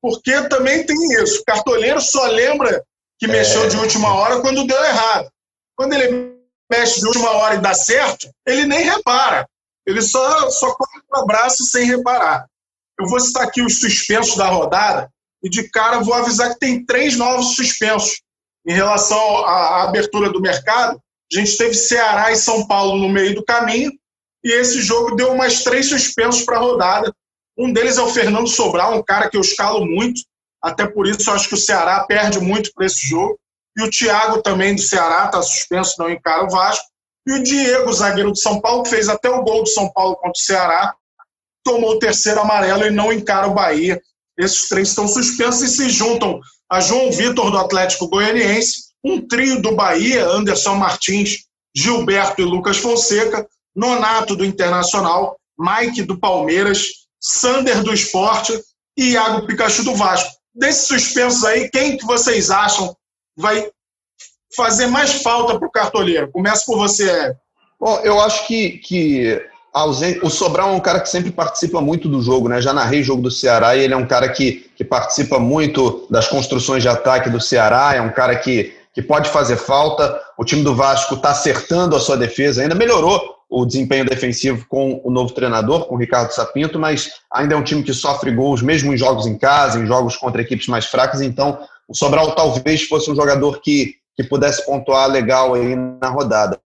Porque 0.00 0.48
também 0.48 0.86
tem 0.86 0.96
isso. 1.22 1.40
O 1.40 1.44
cartoleiro 1.44 2.00
só 2.00 2.26
lembra 2.26 2.82
que 3.18 3.26
é. 3.26 3.28
mexeu 3.28 3.68
de 3.68 3.76
última 3.76 4.14
hora 4.14 4.40
quando 4.40 4.66
deu 4.66 4.84
errado. 4.84 5.28
Quando 5.76 5.92
ele 5.94 6.38
mexe 6.70 7.00
de 7.00 7.06
última 7.06 7.30
hora 7.32 7.56
e 7.56 7.60
dá 7.60 7.74
certo, 7.74 8.30
ele 8.46 8.66
nem 8.66 8.84
repara. 8.84 9.48
Ele 9.86 10.02
só, 10.02 10.50
só 10.50 10.74
corre 10.74 11.02
para 11.08 11.22
o 11.22 11.26
braço 11.26 11.64
sem 11.64 11.86
reparar. 11.86 12.46
Eu 13.00 13.06
vou 13.06 13.18
citar 13.18 13.44
aqui 13.44 13.62
os 13.62 13.80
suspensos 13.80 14.36
da 14.36 14.48
rodada 14.48 15.10
e 15.42 15.48
de 15.48 15.68
cara 15.70 16.00
vou 16.00 16.14
avisar 16.14 16.50
que 16.52 16.58
tem 16.58 16.84
três 16.84 17.16
novos 17.16 17.54
suspensos 17.54 18.20
em 18.68 18.74
relação 18.74 19.18
à 19.46 19.84
abertura 19.84 20.30
do 20.30 20.42
mercado, 20.42 21.00
a 21.32 21.38
gente 21.38 21.56
teve 21.56 21.72
Ceará 21.72 22.30
e 22.30 22.36
São 22.36 22.66
Paulo 22.66 22.98
no 22.98 23.08
meio 23.08 23.34
do 23.34 23.42
caminho, 23.42 23.90
e 24.44 24.52
esse 24.52 24.82
jogo 24.82 25.16
deu 25.16 25.34
mais 25.34 25.64
três 25.64 25.88
suspensos 25.88 26.44
para 26.44 26.56
a 26.56 26.60
rodada. 26.60 27.12
Um 27.56 27.72
deles 27.72 27.96
é 27.96 28.02
o 28.02 28.10
Fernando 28.10 28.46
Sobral, 28.46 28.94
um 28.94 29.02
cara 29.02 29.30
que 29.30 29.38
eu 29.38 29.40
escalo 29.40 29.86
muito, 29.86 30.20
até 30.62 30.86
por 30.86 31.06
isso 31.06 31.30
acho 31.30 31.48
que 31.48 31.54
o 31.54 31.58
Ceará 31.58 32.04
perde 32.04 32.40
muito 32.40 32.70
para 32.74 32.84
esse 32.84 33.06
jogo. 33.06 33.38
E 33.76 33.82
o 33.82 33.90
Thiago 33.90 34.42
também 34.42 34.74
do 34.74 34.82
Ceará 34.82 35.26
está 35.26 35.40
suspenso, 35.40 35.94
não 35.98 36.10
encara 36.10 36.44
o 36.44 36.50
Vasco. 36.50 36.84
E 37.26 37.32
o 37.32 37.42
Diego, 37.42 37.92
zagueiro 37.92 38.32
do 38.32 38.38
São 38.38 38.60
Paulo, 38.60 38.82
que 38.82 38.90
fez 38.90 39.08
até 39.08 39.30
o 39.30 39.42
gol 39.42 39.62
do 39.62 39.68
São 39.68 39.90
Paulo 39.92 40.16
contra 40.16 40.32
o 40.32 40.36
Ceará, 40.36 40.94
tomou 41.64 41.92
o 41.92 41.98
terceiro 41.98 42.40
amarelo 42.40 42.84
e 42.84 42.90
não 42.90 43.12
encara 43.12 43.46
o 43.46 43.54
Bahia. 43.54 44.00
Esses 44.36 44.68
três 44.68 44.88
estão 44.88 45.06
suspensos 45.08 45.62
e 45.62 45.68
se 45.68 45.88
juntam 45.90 46.40
a 46.70 46.80
João 46.80 47.10
Vitor 47.10 47.50
do 47.50 47.58
Atlético 47.58 48.08
Goianiense, 48.08 48.88
um 49.04 49.26
trio 49.26 49.62
do 49.62 49.74
Bahia, 49.74 50.26
Anderson 50.26 50.74
Martins, 50.74 51.44
Gilberto 51.74 52.42
e 52.42 52.44
Lucas 52.44 52.78
Fonseca, 52.78 53.46
Nonato 53.74 54.36
do 54.36 54.44
Internacional, 54.44 55.38
Mike 55.58 56.02
do 56.02 56.18
Palmeiras, 56.18 57.06
Sander 57.20 57.82
do 57.82 57.92
Esporte 57.92 58.52
e 58.96 59.12
Iago 59.12 59.46
Pikachu 59.46 59.84
do 59.84 59.94
Vasco. 59.94 60.30
Desses 60.54 60.88
suspensos 60.88 61.44
aí, 61.44 61.70
quem 61.70 61.96
que 61.96 62.04
vocês 62.04 62.50
acham 62.50 62.94
vai 63.36 63.70
fazer 64.56 64.88
mais 64.88 65.22
falta 65.22 65.58
para 65.58 65.68
o 65.68 65.70
cartoleiro? 65.70 66.30
Começa 66.32 66.64
por 66.66 66.76
você. 66.76 67.34
Bom, 67.78 68.00
eu 68.00 68.20
acho 68.20 68.46
que, 68.46 68.78
que 68.78 69.40
o 70.22 70.30
Sobral 70.30 70.70
é 70.70 70.72
um 70.72 70.80
cara 70.80 71.00
que 71.00 71.08
sempre 71.08 71.30
participa 71.30 71.80
muito 71.80 72.08
do 72.08 72.22
jogo, 72.22 72.48
né? 72.48 72.60
Já 72.60 72.72
narrei 72.72 73.00
o 73.00 73.04
jogo 73.04 73.22
do 73.22 73.30
Ceará 73.30 73.76
e 73.76 73.80
ele 73.80 73.94
é 73.94 73.96
um 73.96 74.06
cara 74.06 74.28
que, 74.28 74.70
que 74.74 74.84
participa 74.84 75.38
muito 75.38 76.06
das 76.10 76.26
construções 76.28 76.82
de 76.82 76.88
ataque 76.88 77.30
do 77.30 77.40
Ceará, 77.40 77.94
é 77.94 78.00
um 78.00 78.10
cara 78.10 78.36
que, 78.36 78.74
que 78.92 79.02
pode 79.02 79.28
fazer 79.28 79.56
falta. 79.56 80.20
O 80.38 80.44
time 80.44 80.62
do 80.62 80.74
Vasco 80.74 81.14
está 81.14 81.30
acertando 81.30 81.94
a 81.94 82.00
sua 82.00 82.16
defesa, 82.16 82.62
ainda 82.62 82.74
melhorou 82.74 83.36
o 83.48 83.64
desempenho 83.64 84.04
defensivo 84.04 84.66
com 84.68 85.00
o 85.02 85.10
novo 85.10 85.32
treinador, 85.32 85.86
com 85.86 85.94
o 85.94 85.98
Ricardo 85.98 86.32
Sapinto, 86.32 86.78
mas 86.78 87.10
ainda 87.32 87.54
é 87.54 87.56
um 87.56 87.62
time 87.62 87.82
que 87.82 87.94
sofre 87.94 88.30
gols, 88.30 88.60
mesmo 88.60 88.92
em 88.92 88.96
jogos 88.96 89.26
em 89.26 89.38
casa, 89.38 89.78
em 89.78 89.86
jogos 89.86 90.16
contra 90.16 90.42
equipes 90.42 90.66
mais 90.66 90.84
fracas. 90.84 91.22
Então, 91.22 91.58
o 91.88 91.94
Sobral 91.94 92.34
talvez 92.34 92.82
fosse 92.82 93.10
um 93.10 93.16
jogador 93.16 93.60
que, 93.62 93.94
que 94.14 94.22
pudesse 94.22 94.64
pontuar 94.66 95.08
legal 95.08 95.54
aí 95.54 95.74
na 95.74 96.10
rodada. 96.10 96.60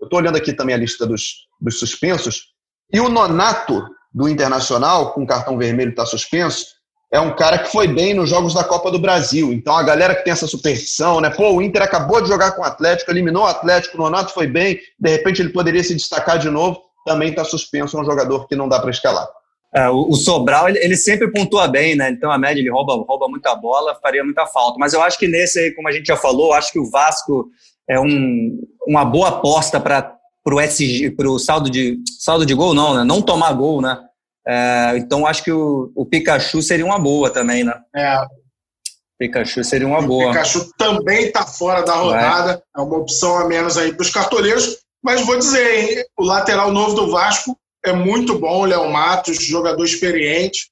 Eu 0.00 0.04
estou 0.04 0.20
olhando 0.20 0.36
aqui 0.36 0.52
também 0.52 0.74
a 0.76 0.78
lista 0.78 1.04
dos, 1.04 1.48
dos 1.60 1.78
suspensos. 1.78 2.52
E 2.92 3.00
o 3.00 3.08
Nonato, 3.08 3.84
do 4.12 4.28
Internacional, 4.28 5.12
com 5.12 5.26
cartão 5.26 5.58
vermelho 5.58 5.90
está 5.90 6.06
suspenso, 6.06 6.66
é 7.10 7.18
um 7.18 7.34
cara 7.34 7.58
que 7.58 7.70
foi 7.70 7.88
bem 7.88 8.12
nos 8.14 8.28
jogos 8.28 8.54
da 8.54 8.64
Copa 8.64 8.90
do 8.90 8.98
Brasil. 8.98 9.52
Então 9.52 9.76
a 9.76 9.82
galera 9.82 10.14
que 10.14 10.24
tem 10.24 10.32
essa 10.32 10.46
superstição, 10.46 11.20
né? 11.20 11.30
Pô, 11.30 11.52
o 11.52 11.62
Inter 11.62 11.82
acabou 11.82 12.20
de 12.20 12.28
jogar 12.28 12.52
com 12.52 12.62
o 12.62 12.64
Atlético, 12.64 13.10
eliminou 13.10 13.44
o 13.44 13.46
Atlético, 13.46 13.96
o 13.96 14.00
Nonato 14.00 14.32
foi 14.32 14.46
bem, 14.46 14.78
de 14.98 15.10
repente 15.10 15.40
ele 15.40 15.50
poderia 15.50 15.82
se 15.82 15.94
destacar 15.94 16.38
de 16.38 16.50
novo, 16.50 16.80
também 17.06 17.30
está 17.30 17.44
suspenso, 17.44 17.96
é 17.96 18.00
um 18.00 18.04
jogador 18.04 18.46
que 18.46 18.54
não 18.54 18.68
dá 18.68 18.78
para 18.78 18.90
escalar. 18.90 19.26
É, 19.74 19.88
o, 19.88 20.14
Sobral, 20.14 20.68
ele, 20.68 20.78
ele, 20.78 20.96
sempre 20.96 21.30
pontua 21.30 21.68
bem, 21.68 21.94
né? 21.94 22.10
Então 22.10 22.30
a 22.30 22.38
média 22.38 22.60
ele 22.60 22.70
rouba, 22.70 22.94
rouba 22.94 23.28
muita 23.28 23.54
bola, 23.54 23.98
faria 24.00 24.24
muita 24.24 24.46
falta. 24.46 24.78
Mas 24.78 24.94
eu 24.94 25.02
acho 25.02 25.18
que 25.18 25.28
nesse 25.28 25.58
aí, 25.58 25.74
como 25.74 25.88
a 25.88 25.92
gente 25.92 26.06
já 26.06 26.16
falou, 26.16 26.54
acho 26.54 26.72
que 26.72 26.78
o 26.78 26.90
Vasco 26.90 27.48
é 27.88 28.00
um, 28.00 28.58
uma 28.86 29.04
boa 29.04 29.28
aposta 29.28 29.78
para 29.78 30.17
o 30.46 30.60
SG, 30.60 31.10
pro 31.10 31.38
saldo 31.38 31.70
de 31.70 31.98
saldo 32.18 32.46
de 32.46 32.54
gol, 32.54 32.74
não, 32.74 32.94
né? 32.94 33.04
Não 33.04 33.20
tomar 33.20 33.52
gol, 33.52 33.80
né? 33.82 33.98
É, 34.46 34.94
então 34.96 35.26
acho 35.26 35.44
que 35.44 35.52
o, 35.52 35.92
o, 35.94 36.06
Pikachu 36.06 36.62
seria 36.62 36.86
uma 36.86 36.98
boa 36.98 37.28
também, 37.28 37.64
né? 37.64 37.74
É. 37.94 38.16
Pikachu 39.18 39.62
seria 39.62 39.86
uma 39.86 40.00
boa. 40.00 40.28
O 40.28 40.32
Pikachu 40.32 40.70
também 40.78 41.26
está 41.26 41.44
fora 41.44 41.82
da 41.82 41.94
rodada, 41.94 42.52
é. 42.52 42.80
é 42.80 42.82
uma 42.82 42.96
opção 42.96 43.36
a 43.36 43.46
menos 43.46 43.76
aí 43.76 43.92
para 43.92 44.02
os 44.02 44.10
cartoleiros. 44.10 44.78
Mas 45.02 45.24
vou 45.26 45.38
dizer, 45.38 45.74
hein, 45.74 46.04
o 46.18 46.24
lateral 46.24 46.72
novo 46.72 46.94
do 46.94 47.10
Vasco 47.10 47.56
é 47.84 47.92
muito 47.92 48.38
bom, 48.38 48.62
o 48.62 48.64
Léo 48.64 48.90
Matos, 48.90 49.36
jogador 49.36 49.84
experiente, 49.84 50.70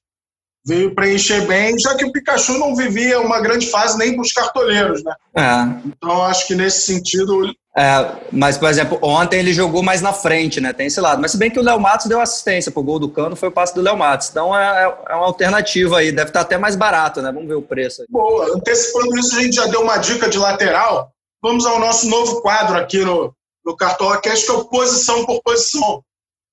veio 0.65 0.93
preencher 0.93 1.47
bem, 1.47 1.77
já 1.79 1.95
que 1.95 2.03
o 2.03 2.11
Pikachu 2.11 2.57
não 2.57 2.75
vivia 2.75 3.21
uma 3.21 3.39
grande 3.39 3.67
fase 3.67 3.97
nem 3.97 4.13
para 4.13 4.21
os 4.21 4.33
cartoleiros, 4.33 5.03
né? 5.03 5.15
É. 5.35 5.87
Então 5.87 6.23
acho 6.23 6.47
que 6.47 6.55
nesse 6.55 6.81
sentido 6.81 7.53
é, 7.77 8.11
mas, 8.31 8.57
por 8.57 8.67
exemplo, 8.67 8.97
ontem 9.03 9.37
ele 9.37 9.53
jogou 9.53 9.83
mais 9.83 10.01
na 10.01 10.11
frente, 10.11 10.59
né? 10.59 10.73
Tem 10.73 10.87
esse 10.87 10.99
lado. 10.99 11.21
Mas 11.21 11.29
se 11.29 11.37
bem 11.37 11.51
que 11.51 11.59
o 11.59 11.63
Léo 11.63 11.79
Matos 11.79 12.07
deu 12.07 12.19
assistência 12.19 12.71
pro 12.71 12.81
gol 12.81 12.97
do 12.97 13.07
Cano, 13.07 13.35
foi 13.35 13.49
o 13.49 13.51
passe 13.51 13.75
do 13.75 13.83
Léo 13.83 13.95
Matos. 13.95 14.29
Então 14.31 14.57
é, 14.57 14.83
é, 14.83 14.97
é 15.09 15.15
uma 15.15 15.27
alternativa 15.27 15.99
aí. 15.99 16.11
Deve 16.11 16.31
estar 16.31 16.41
até 16.41 16.57
mais 16.57 16.75
barato, 16.75 17.21
né? 17.21 17.31
Vamos 17.31 17.47
ver 17.47 17.53
o 17.53 17.61
preço. 17.61 18.01
Aí. 18.01 18.07
Boa. 18.09 18.55
Antecipando 18.55 19.15
isso, 19.19 19.37
a 19.37 19.43
gente 19.43 19.57
já 19.57 19.67
deu 19.67 19.81
uma 19.81 19.97
dica 19.97 20.27
de 20.27 20.39
lateral. 20.39 21.11
Vamos 21.39 21.67
ao 21.67 21.79
nosso 21.79 22.09
novo 22.09 22.41
quadro 22.41 22.79
aqui 22.79 23.05
no, 23.05 23.31
no 23.63 23.77
Cartola 23.77 24.19
que 24.19 24.27
é 24.27 24.33
o 24.33 24.65
posição 24.65 25.23
por 25.23 25.39
posição. 25.43 26.01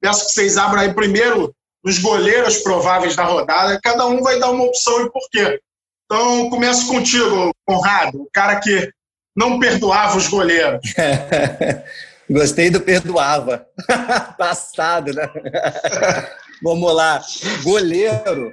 Peço 0.02 0.26
que 0.26 0.32
vocês 0.32 0.58
abram 0.58 0.82
aí 0.82 0.92
primeiro 0.92 1.54
os 1.82 1.98
goleiros 2.00 2.58
prováveis 2.58 3.16
da 3.16 3.24
rodada. 3.24 3.80
Cada 3.82 4.04
um 4.04 4.22
vai 4.22 4.38
dar 4.38 4.50
uma 4.50 4.64
opção 4.64 5.00
e 5.00 5.10
por 5.10 5.26
quê. 5.30 5.58
Então, 6.04 6.50
começo 6.50 6.86
contigo, 6.86 7.50
Conrado, 7.66 8.20
o 8.20 8.28
cara 8.30 8.60
que 8.60 8.90
não 9.36 9.58
perdoava 9.58 10.16
os 10.16 10.28
goleiros. 10.28 10.80
Gostei 12.30 12.70
do 12.70 12.80
perdoava. 12.80 13.66
Passado, 14.38 15.12
né? 15.12 15.28
Vamos 16.62 16.94
lá. 16.94 17.22
Goleiro. 17.62 18.52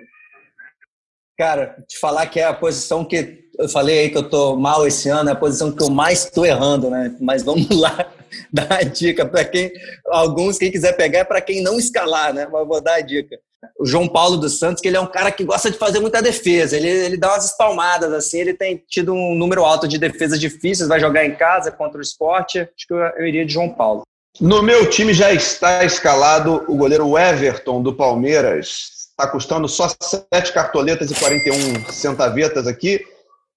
Cara, 1.37 1.77
te 1.87 1.97
falar 1.97 2.27
que 2.27 2.39
é 2.39 2.43
a 2.43 2.53
posição 2.53 3.05
que 3.05 3.39
eu 3.57 3.69
falei 3.69 3.99
aí 3.99 4.09
que 4.09 4.17
eu 4.17 4.29
tô 4.29 4.55
mal 4.55 4.87
esse 4.87 5.09
ano, 5.09 5.29
é 5.29 5.33
a 5.33 5.35
posição 5.35 5.71
que 5.71 5.83
eu 5.83 5.89
mais 5.89 6.25
estou 6.25 6.45
errando, 6.45 6.89
né? 6.89 7.15
Mas 7.19 7.43
vamos 7.43 7.69
lá 7.69 8.11
dar 8.51 8.71
a 8.73 8.83
dica 8.83 9.25
para 9.25 9.45
quem 9.45 9.71
alguns 10.07 10.57
quem 10.57 10.71
quiser 10.71 10.93
pegar 10.93 11.19
é 11.19 11.23
para 11.23 11.41
quem 11.41 11.61
não 11.61 11.77
escalar, 11.77 12.33
né? 12.33 12.47
Mas 12.51 12.67
vou 12.67 12.81
dar 12.81 12.95
a 12.95 13.01
dica 13.01 13.37
o 13.79 13.85
João 13.85 14.07
Paulo 14.07 14.37
dos 14.37 14.59
Santos, 14.59 14.81
que 14.81 14.87
ele 14.87 14.97
é 14.97 15.01
um 15.01 15.07
cara 15.07 15.31
que 15.31 15.43
gosta 15.43 15.69
de 15.69 15.77
fazer 15.77 15.99
muita 15.99 16.21
defesa. 16.21 16.75
Ele, 16.75 16.87
ele 16.87 17.17
dá 17.17 17.29
umas 17.29 17.45
espalmadas, 17.45 18.11
assim, 18.13 18.39
ele 18.39 18.53
tem 18.53 18.83
tido 18.87 19.13
um 19.13 19.35
número 19.35 19.63
alto 19.63 19.87
de 19.87 19.97
defesas 19.97 20.39
difíceis, 20.39 20.89
vai 20.89 20.99
jogar 20.99 21.25
em 21.25 21.35
casa 21.35 21.71
contra 21.71 21.99
o 21.99 22.01
esporte. 22.01 22.59
Acho 22.59 22.87
que 22.87 22.93
eu, 22.93 22.97
eu 22.97 23.27
iria 23.27 23.45
de 23.45 23.53
João 23.53 23.69
Paulo. 23.69 24.03
No 24.39 24.63
meu 24.63 24.89
time 24.89 25.13
já 25.13 25.31
está 25.33 25.83
escalado 25.83 26.63
o 26.67 26.75
goleiro 26.75 27.17
Everton 27.17 27.81
do 27.81 27.93
Palmeiras. 27.93 29.01
Está 29.09 29.27
custando 29.27 29.67
só 29.67 29.87
7 29.89 30.53
cartoletas 30.53 31.11
e 31.11 31.15
41 31.15 31.91
centavetas 31.91 32.65
aqui. 32.65 33.05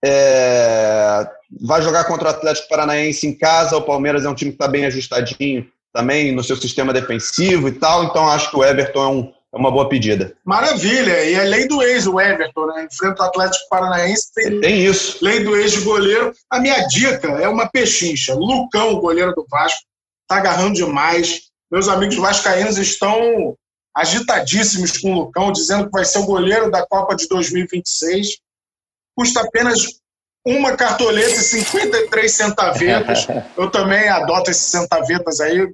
É... 0.05 1.27
Vai 1.63 1.81
jogar 1.81 2.05
contra 2.05 2.29
o 2.29 2.31
Atlético 2.31 2.69
Paranaense 2.69 3.27
em 3.27 3.33
casa. 3.33 3.77
O 3.77 3.83
Palmeiras 3.83 4.25
é 4.25 4.29
um 4.29 4.35
time 4.35 4.51
que 4.51 4.57
está 4.57 4.69
bem 4.69 4.85
ajustadinho 4.85 5.67
também 5.93 6.33
no 6.33 6.43
seu 6.43 6.57
sistema 6.57 6.93
defensivo 6.93 7.69
e 7.69 7.73
tal. 7.73 8.05
Então 8.05 8.29
acho 8.29 8.51
que 8.51 8.57
o 8.57 8.65
Everton 8.65 9.03
é 9.03 9.09
um 9.09 9.33
é 9.55 9.57
uma 9.57 9.71
boa 9.71 9.89
pedida. 9.89 10.37
Maravilha. 10.45 11.25
E 11.25 11.35
é 11.35 11.45
lei 11.45 11.69
do 11.69 11.81
ex, 11.81 12.07
o 12.07 12.21
Everton, 12.21 12.67
né? 12.67 12.89
Enfrenta 12.91 13.23
o 13.23 13.27
Atlético 13.27 13.69
Paranaense. 13.71 14.33
Tem, 14.35 14.61
tem 14.61 14.85
isso. 14.85 15.25
Lei 15.25 15.45
do 15.45 15.57
ex 15.57 15.73
de 15.73 15.81
goleiro. 15.83 16.35
A 16.51 16.59
minha 16.59 16.81
dica 16.89 17.29
é 17.29 17.49
uma 17.49 17.69
pechincha. 17.69 18.35
Lucão, 18.35 18.99
goleiro 18.99 19.33
do 19.33 19.47
Vasco, 19.49 19.81
tá 20.27 20.39
agarrando 20.39 20.75
demais. 20.75 21.43
Meus 21.71 21.89
amigos 21.89 22.17
vascaínos 22.17 22.79
estão 22.79 23.57
agitadíssimos 23.97 24.99
com 24.99 25.13
o 25.13 25.19
Lucão, 25.21 25.53
dizendo 25.53 25.87
que 25.87 25.93
vai 25.93 26.05
ser 26.05 26.19
o 26.19 26.27
goleiro 26.27 26.69
da 26.69 26.85
Copa 26.85 27.15
de 27.15 27.29
2026. 27.29 28.39
Custa 29.17 29.41
apenas 29.41 29.85
uma 30.45 30.77
cartoleta 30.77 31.31
e 31.31 31.43
53 31.43 32.33
centavetas. 32.33 33.27
Eu 33.57 33.71
também 33.71 34.09
adoto 34.09 34.51
esses 34.51 34.67
centavetas 34.67 35.41
aí. 35.41 35.73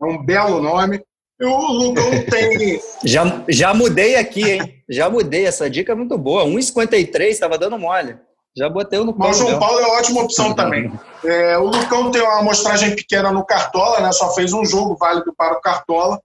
É 0.00 0.04
um 0.04 0.22
belo 0.22 0.60
nome. 0.60 1.02
O 1.40 1.72
Lucão 1.72 2.10
tem. 2.24 2.80
já, 3.04 3.44
já 3.48 3.72
mudei 3.72 4.16
aqui, 4.16 4.42
hein? 4.42 4.82
Já 4.88 5.08
mudei. 5.08 5.46
Essa 5.46 5.70
dica 5.70 5.92
é 5.92 5.94
muito 5.94 6.18
boa. 6.18 6.44
1,53 6.44 7.28
estava 7.28 7.56
dando 7.56 7.78
mole. 7.78 8.18
Já 8.56 8.68
botei 8.68 8.98
no 8.98 9.14
Mas 9.16 9.40
o 9.40 9.46
João 9.46 9.58
Paulo 9.60 9.78
é 9.78 9.86
ótima 9.98 10.22
opção 10.22 10.52
também. 10.52 10.92
É, 11.24 11.56
o 11.58 11.66
Lucão 11.66 12.10
tem 12.10 12.20
uma 12.20 12.40
amostragem 12.40 12.96
pequena 12.96 13.30
no 13.30 13.46
Cartola, 13.46 14.00
né? 14.00 14.10
Só 14.10 14.34
fez 14.34 14.52
um 14.52 14.64
jogo 14.64 14.96
válido 14.98 15.32
para 15.36 15.56
o 15.56 15.60
Cartola. 15.60 16.20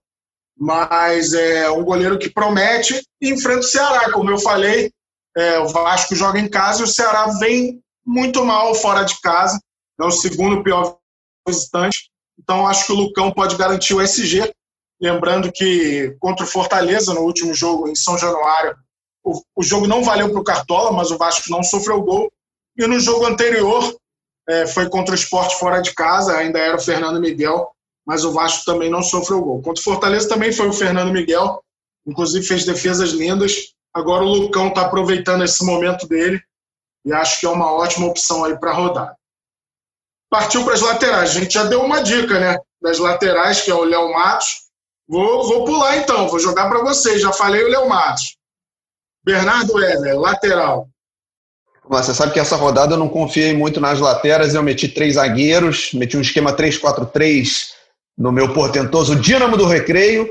Mas 0.58 1.32
é 1.32 1.70
um 1.70 1.84
goleiro 1.84 2.18
que 2.18 2.30
promete 2.30 3.00
e 3.20 3.32
enfrenta 3.32 3.60
o 3.60 3.64
Ceará. 3.64 4.10
Como 4.10 4.30
eu 4.30 4.38
falei, 4.38 4.90
é, 5.36 5.60
o 5.60 5.68
Vasco 5.68 6.16
joga 6.16 6.40
em 6.40 6.48
casa 6.48 6.80
e 6.80 6.84
o 6.84 6.88
Ceará 6.88 7.26
vem 7.38 7.80
muito 8.04 8.44
mal 8.44 8.74
fora 8.74 9.04
de 9.04 9.20
casa. 9.20 9.60
É 10.00 10.04
o 10.04 10.10
segundo 10.10 10.62
pior 10.64 10.96
visitante. 11.46 12.10
Então, 12.40 12.66
acho 12.66 12.86
que 12.86 12.92
o 12.92 12.96
Lucão 12.96 13.30
pode 13.30 13.56
garantir 13.56 13.94
o 13.94 14.02
SG. 14.02 14.52
Lembrando 15.00 15.50
que 15.52 16.16
contra 16.20 16.44
o 16.44 16.48
Fortaleza, 16.48 17.12
no 17.12 17.22
último 17.22 17.52
jogo 17.52 17.88
em 17.88 17.94
São 17.94 18.16
Januário, 18.16 18.76
o, 19.24 19.40
o 19.56 19.62
jogo 19.62 19.86
não 19.86 20.04
valeu 20.04 20.30
para 20.30 20.40
o 20.40 20.44
Cartola, 20.44 20.92
mas 20.92 21.10
o 21.10 21.18
Vasco 21.18 21.50
não 21.50 21.62
sofreu 21.62 22.02
gol. 22.02 22.30
E 22.76 22.86
no 22.86 23.00
jogo 23.00 23.26
anterior, 23.26 23.94
é, 24.48 24.66
foi 24.66 24.88
contra 24.88 25.12
o 25.12 25.14
esporte 25.14 25.56
fora 25.56 25.80
de 25.80 25.94
casa, 25.94 26.36
ainda 26.36 26.58
era 26.58 26.76
o 26.76 26.80
Fernando 26.80 27.20
Miguel, 27.20 27.70
mas 28.06 28.24
o 28.24 28.32
Vasco 28.32 28.64
também 28.64 28.90
não 28.90 29.02
sofreu 29.02 29.40
gol. 29.42 29.62
Contra 29.62 29.80
o 29.80 29.84
Fortaleza 29.84 30.28
também 30.28 30.52
foi 30.52 30.68
o 30.68 30.72
Fernando 30.72 31.12
Miguel, 31.12 31.62
inclusive 32.06 32.46
fez 32.46 32.64
defesas 32.64 33.10
lindas. 33.10 33.74
Agora 33.92 34.24
o 34.24 34.28
Lucão 34.28 34.68
está 34.68 34.82
aproveitando 34.82 35.44
esse 35.44 35.64
momento 35.64 36.06
dele 36.06 36.42
e 37.04 37.12
acho 37.12 37.40
que 37.40 37.46
é 37.46 37.48
uma 37.48 37.72
ótima 37.72 38.06
opção 38.06 38.44
aí 38.44 38.58
para 38.58 38.72
rodar. 38.72 39.16
Partiu 40.28 40.64
para 40.64 40.74
as 40.74 40.80
laterais. 40.80 41.30
A 41.30 41.40
gente 41.40 41.54
já 41.54 41.64
deu 41.64 41.82
uma 41.82 42.02
dica, 42.02 42.40
né? 42.40 42.58
Das 42.82 42.98
laterais, 42.98 43.60
que 43.60 43.70
é 43.70 43.74
o 43.74 43.84
Léo 43.84 44.12
Matos, 44.12 44.63
Vou, 45.08 45.46
vou 45.46 45.64
pular 45.64 45.98
então, 45.98 46.28
vou 46.28 46.38
jogar 46.38 46.68
para 46.68 46.82
vocês. 46.82 47.20
Já 47.20 47.32
falei 47.32 47.62
o 47.64 47.68
Léo 47.68 47.88
Matos. 47.88 48.36
Bernardo 49.24 49.74
Weber, 49.74 50.18
lateral. 50.18 50.88
Você 51.88 52.14
sabe 52.14 52.32
que 52.32 52.40
essa 52.40 52.56
rodada 52.56 52.94
eu 52.94 52.98
não 52.98 53.08
confiei 53.08 53.54
muito 53.54 53.80
nas 53.80 54.00
lateras, 54.00 54.54
eu 54.54 54.62
meti 54.62 54.88
três 54.88 55.14
zagueiros, 55.14 55.92
meti 55.92 56.16
um 56.16 56.20
esquema 56.20 56.54
3-4-3 56.56 57.72
no 58.16 58.32
meu 58.32 58.54
portentoso 58.54 59.16
Dínamo 59.16 59.56
do 59.56 59.66
Recreio, 59.66 60.28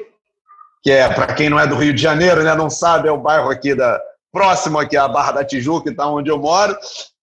que 0.81 0.89
é, 0.89 1.07
para 1.07 1.33
quem 1.33 1.49
não 1.49 1.59
é 1.59 1.67
do 1.67 1.75
Rio 1.75 1.93
de 1.93 2.01
Janeiro, 2.01 2.43
né, 2.43 2.55
não 2.55 2.69
sabe, 2.69 3.07
é 3.07 3.11
o 3.11 3.19
bairro 3.19 3.49
aqui 3.49 3.75
da, 3.75 4.01
próximo 4.31 4.79
aqui 4.79 4.97
à 4.97 5.07
Barra 5.07 5.33
da 5.33 5.45
Tijuca, 5.45 5.91
está 5.91 6.07
onde 6.07 6.31
eu 6.31 6.39
moro. 6.39 6.75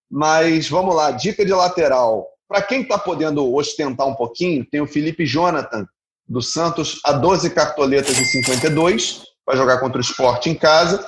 Mas 0.09 0.69
vamos 0.69 0.95
lá, 0.95 1.11
dica 1.11 1.45
de 1.45 1.53
lateral. 1.53 2.29
Para 2.49 2.63
quem 2.63 2.83
está 2.83 2.99
podendo 2.99 3.53
ostentar 3.55 4.07
um 4.07 4.15
pouquinho, 4.15 4.65
tem 4.65 4.81
o 4.81 4.87
Felipe 4.87 5.27
Jonathan, 5.27 5.87
do 6.31 6.41
Santos, 6.41 7.01
a 7.05 7.11
12 7.11 7.51
cartoletas 7.51 8.17
e 8.17 8.25
52, 8.25 9.23
vai 9.45 9.57
jogar 9.57 9.79
contra 9.79 9.99
o 9.99 10.01
esporte 10.01 10.49
em 10.49 10.55
casa. 10.55 11.05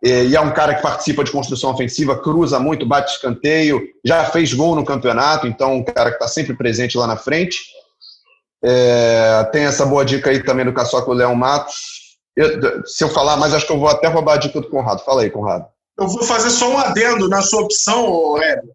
E 0.00 0.36
é 0.36 0.40
um 0.40 0.54
cara 0.54 0.76
que 0.76 0.82
participa 0.82 1.24
de 1.24 1.32
construção 1.32 1.72
ofensiva, 1.72 2.22
cruza 2.22 2.60
muito, 2.60 2.86
bate 2.86 3.12
escanteio, 3.12 3.84
já 4.04 4.24
fez 4.26 4.54
gol 4.54 4.76
no 4.76 4.84
campeonato, 4.84 5.48
então 5.48 5.74
um 5.74 5.84
cara 5.84 6.10
que 6.10 6.16
está 6.16 6.28
sempre 6.28 6.54
presente 6.54 6.96
lá 6.96 7.04
na 7.04 7.16
frente. 7.16 7.58
É, 8.64 9.42
tem 9.50 9.64
essa 9.64 9.84
boa 9.84 10.04
dica 10.04 10.30
aí 10.30 10.40
também 10.40 10.64
do 10.64 10.72
Caçoca 10.72 11.12
Leão 11.12 11.34
Matos. 11.34 11.74
Eu, 12.36 12.86
se 12.86 13.02
eu 13.02 13.08
falar 13.08 13.36
mais, 13.36 13.52
acho 13.52 13.66
que 13.66 13.72
eu 13.72 13.78
vou 13.78 13.88
até 13.88 14.06
roubar 14.06 14.34
a 14.34 14.38
dica 14.38 14.60
do 14.60 14.70
Conrado. 14.70 15.04
Fala 15.04 15.22
aí, 15.22 15.30
Conrado. 15.30 15.66
Eu 15.98 16.06
vou 16.06 16.22
fazer 16.22 16.50
só 16.50 16.70
um 16.70 16.78
adendo 16.78 17.28
na 17.28 17.42
sua 17.42 17.62
opção, 17.62 18.40
Hélio. 18.40 18.70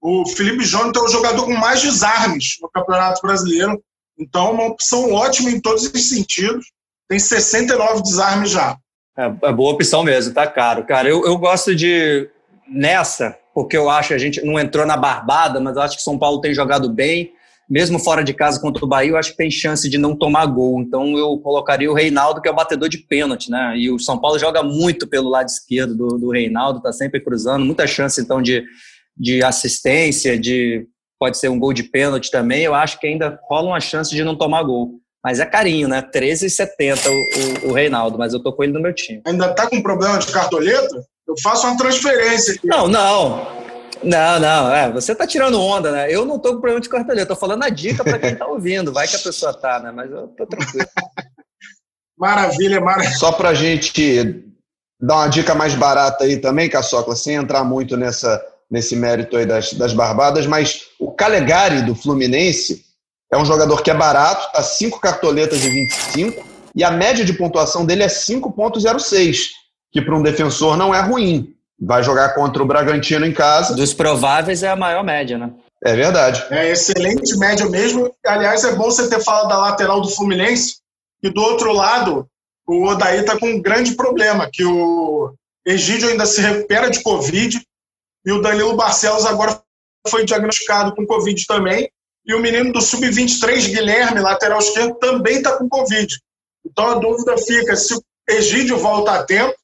O 0.00 0.24
Felipe 0.28 0.64
Jonathan 0.64 1.00
é 1.00 1.02
o 1.02 1.08
jogador 1.08 1.44
com 1.44 1.54
mais 1.54 1.82
desarmes 1.82 2.56
no 2.62 2.70
Campeonato 2.70 3.20
Brasileiro. 3.20 3.82
Então, 4.18 4.48
é 4.48 4.50
uma 4.50 4.66
opção 4.66 5.12
ótima 5.12 5.50
em 5.50 5.60
todos 5.60 5.84
os 5.84 6.08
sentidos. 6.08 6.66
Tem 7.08 7.18
69 7.18 8.02
desarmes 8.02 8.50
já. 8.50 8.76
É, 9.16 9.48
é 9.48 9.52
boa 9.52 9.72
opção 9.72 10.04
mesmo, 10.04 10.32
tá 10.32 10.46
caro. 10.46 10.84
Cara, 10.84 11.08
eu, 11.08 11.24
eu 11.24 11.36
gosto 11.36 11.74
de. 11.74 12.28
Nessa, 12.70 13.34
porque 13.54 13.76
eu 13.76 13.88
acho 13.88 14.08
que 14.08 14.14
a 14.14 14.18
gente 14.18 14.44
não 14.44 14.58
entrou 14.58 14.84
na 14.84 14.96
barbada, 14.96 15.58
mas 15.58 15.74
eu 15.74 15.82
acho 15.82 15.96
que 15.96 16.02
São 16.02 16.18
Paulo 16.18 16.40
tem 16.40 16.52
jogado 16.52 16.92
bem. 16.92 17.32
Mesmo 17.68 17.98
fora 17.98 18.22
de 18.22 18.32
casa 18.32 18.60
contra 18.60 18.84
o 18.84 18.88
Bahia, 18.88 19.10
eu 19.10 19.16
acho 19.16 19.32
que 19.32 19.36
tem 19.36 19.50
chance 19.50 19.88
de 19.90 19.98
não 19.98 20.14
tomar 20.14 20.46
gol. 20.46 20.80
Então 20.80 21.16
eu 21.18 21.38
colocaria 21.38 21.90
o 21.90 21.94
Reinaldo, 21.94 22.40
que 22.40 22.48
é 22.48 22.52
o 22.52 22.54
batedor 22.54 22.88
de 22.88 22.98
pênalti, 22.98 23.50
né? 23.50 23.74
E 23.76 23.90
o 23.90 23.98
São 23.98 24.18
Paulo 24.18 24.38
joga 24.38 24.62
muito 24.62 25.06
pelo 25.06 25.28
lado 25.28 25.48
esquerdo 25.48 25.94
do, 25.94 26.18
do 26.18 26.30
Reinaldo, 26.30 26.80
tá 26.80 26.92
sempre 26.92 27.20
cruzando, 27.20 27.64
muita 27.64 27.86
chance 27.86 28.20
então 28.20 28.40
de, 28.40 28.64
de 29.16 29.42
assistência, 29.42 30.38
de 30.38 30.86
pode 31.18 31.38
ser 31.38 31.48
um 31.48 31.58
gol 31.58 31.72
de 31.72 31.82
pênalti 31.82 32.30
também. 32.30 32.62
Eu 32.62 32.74
acho 32.74 32.98
que 32.98 33.06
ainda 33.06 33.38
rola 33.48 33.68
uma 33.68 33.80
chance 33.80 34.14
de 34.14 34.24
não 34.24 34.36
tomar 34.36 34.62
gol. 34.62 35.00
Mas 35.24 35.40
é 35.40 35.46
carinho, 35.46 35.88
né? 35.88 36.00
13,70 36.00 37.06
o, 37.06 37.66
o, 37.66 37.70
o 37.70 37.72
Reinaldo, 37.72 38.16
mas 38.16 38.32
eu 38.32 38.42
tô 38.42 38.52
com 38.52 38.62
ele 38.62 38.72
no 38.72 38.80
meu 38.80 38.94
time. 38.94 39.20
Ainda 39.26 39.52
tá 39.52 39.68
com 39.68 39.82
problema 39.82 40.18
de 40.18 40.28
cartoleta? 40.28 41.04
Eu 41.26 41.34
faço 41.42 41.66
uma 41.66 41.76
transferência 41.76 42.54
aqui. 42.54 42.66
Não, 42.66 42.86
não. 42.86 43.58
Não, 44.02 44.38
não, 44.38 44.72
é, 44.72 44.90
você 44.90 45.12
tá 45.12 45.26
tirando 45.26 45.60
onda, 45.60 45.90
né? 45.90 46.06
Eu 46.08 46.24
não 46.24 46.38
tô 46.38 46.50
com 46.50 46.60
problema 46.60 46.80
de 46.80 46.88
cartoleta, 46.88 47.34
tô 47.34 47.36
falando 47.36 47.64
a 47.64 47.68
dica 47.68 48.04
para 48.04 48.18
quem 48.18 48.36
tá 48.36 48.46
ouvindo. 48.46 48.92
Vai 48.92 49.08
que 49.08 49.16
a 49.16 49.18
pessoa 49.18 49.52
tá, 49.52 49.80
né? 49.80 49.90
Mas 49.90 50.10
eu 50.10 50.28
tô 50.28 50.46
tranquilo. 50.46 50.86
maravilha, 52.16 52.80
maravilha. 52.80 53.16
Só 53.16 53.32
pra 53.32 53.54
gente 53.54 54.44
dar 55.00 55.16
uma 55.16 55.28
dica 55.28 55.54
mais 55.54 55.74
barata 55.74 56.24
aí 56.24 56.36
também, 56.36 56.70
Caçocla, 56.70 57.16
sem 57.16 57.34
entrar 57.34 57.64
muito 57.64 57.96
nessa, 57.96 58.40
nesse 58.70 58.94
mérito 58.94 59.36
aí 59.36 59.46
das, 59.46 59.72
das 59.72 59.92
barbadas, 59.92 60.46
mas 60.46 60.82
o 60.98 61.10
Calegari 61.10 61.82
do 61.82 61.94
Fluminense 61.94 62.84
é 63.32 63.36
um 63.36 63.44
jogador 63.44 63.82
que 63.82 63.90
é 63.90 63.94
barato, 63.94 64.50
tá 64.52 64.62
5 64.62 65.00
cartoletas 65.00 65.60
de 65.60 65.68
25, 65.68 66.44
e 66.74 66.84
a 66.84 66.90
média 66.90 67.24
de 67.24 67.32
pontuação 67.32 67.84
dele 67.84 68.02
é 68.02 68.08
5.06, 68.08 69.48
que 69.90 70.00
para 70.02 70.16
um 70.16 70.22
defensor 70.22 70.76
não 70.76 70.94
é 70.94 71.00
ruim. 71.00 71.54
Vai 71.80 72.02
jogar 72.02 72.34
contra 72.34 72.62
o 72.62 72.66
Bragantino 72.66 73.24
em 73.24 73.32
casa. 73.32 73.74
Dos 73.74 73.94
prováveis 73.94 74.62
é 74.62 74.68
a 74.68 74.76
maior 74.76 75.04
média, 75.04 75.38
né? 75.38 75.50
É 75.84 75.94
verdade. 75.94 76.44
É 76.50 76.70
excelente 76.70 77.36
média 77.36 77.68
mesmo. 77.68 78.12
Aliás, 78.26 78.64
é 78.64 78.74
bom 78.74 78.84
você 78.84 79.08
ter 79.08 79.22
falado 79.22 79.48
da 79.48 79.58
lateral 79.58 80.00
do 80.00 80.08
Fluminense. 80.08 80.78
E 81.22 81.30
do 81.30 81.40
outro 81.40 81.72
lado, 81.72 82.26
o 82.66 82.86
Odaí 82.86 83.20
está 83.20 83.38
com 83.38 83.46
um 83.46 83.62
grande 83.62 83.94
problema, 83.94 84.48
que 84.52 84.64
o 84.64 85.32
Egídio 85.64 86.08
ainda 86.08 86.26
se 86.26 86.40
recupera 86.40 86.90
de 86.90 87.02
Covid 87.02 87.60
e 88.24 88.32
o 88.32 88.40
Danilo 88.40 88.76
Barcelos 88.76 89.24
agora 89.24 89.62
foi 90.08 90.24
diagnosticado 90.24 90.94
com 90.94 91.06
Covid 91.06 91.46
também. 91.46 91.90
E 92.26 92.34
o 92.34 92.40
menino 92.40 92.72
do 92.72 92.80
Sub-23, 92.80 93.68
Guilherme, 93.68 94.20
lateral 94.20 94.58
esquerdo, 94.58 94.94
também 94.96 95.38
está 95.38 95.56
com 95.56 95.68
Covid. 95.68 96.14
Então 96.64 96.88
a 96.88 96.94
dúvida 96.94 97.36
fica 97.38 97.74
se 97.74 97.94
o 97.94 98.02
Egídio 98.28 98.76
volta 98.76 99.12
a 99.12 99.24
tempo, 99.24 99.54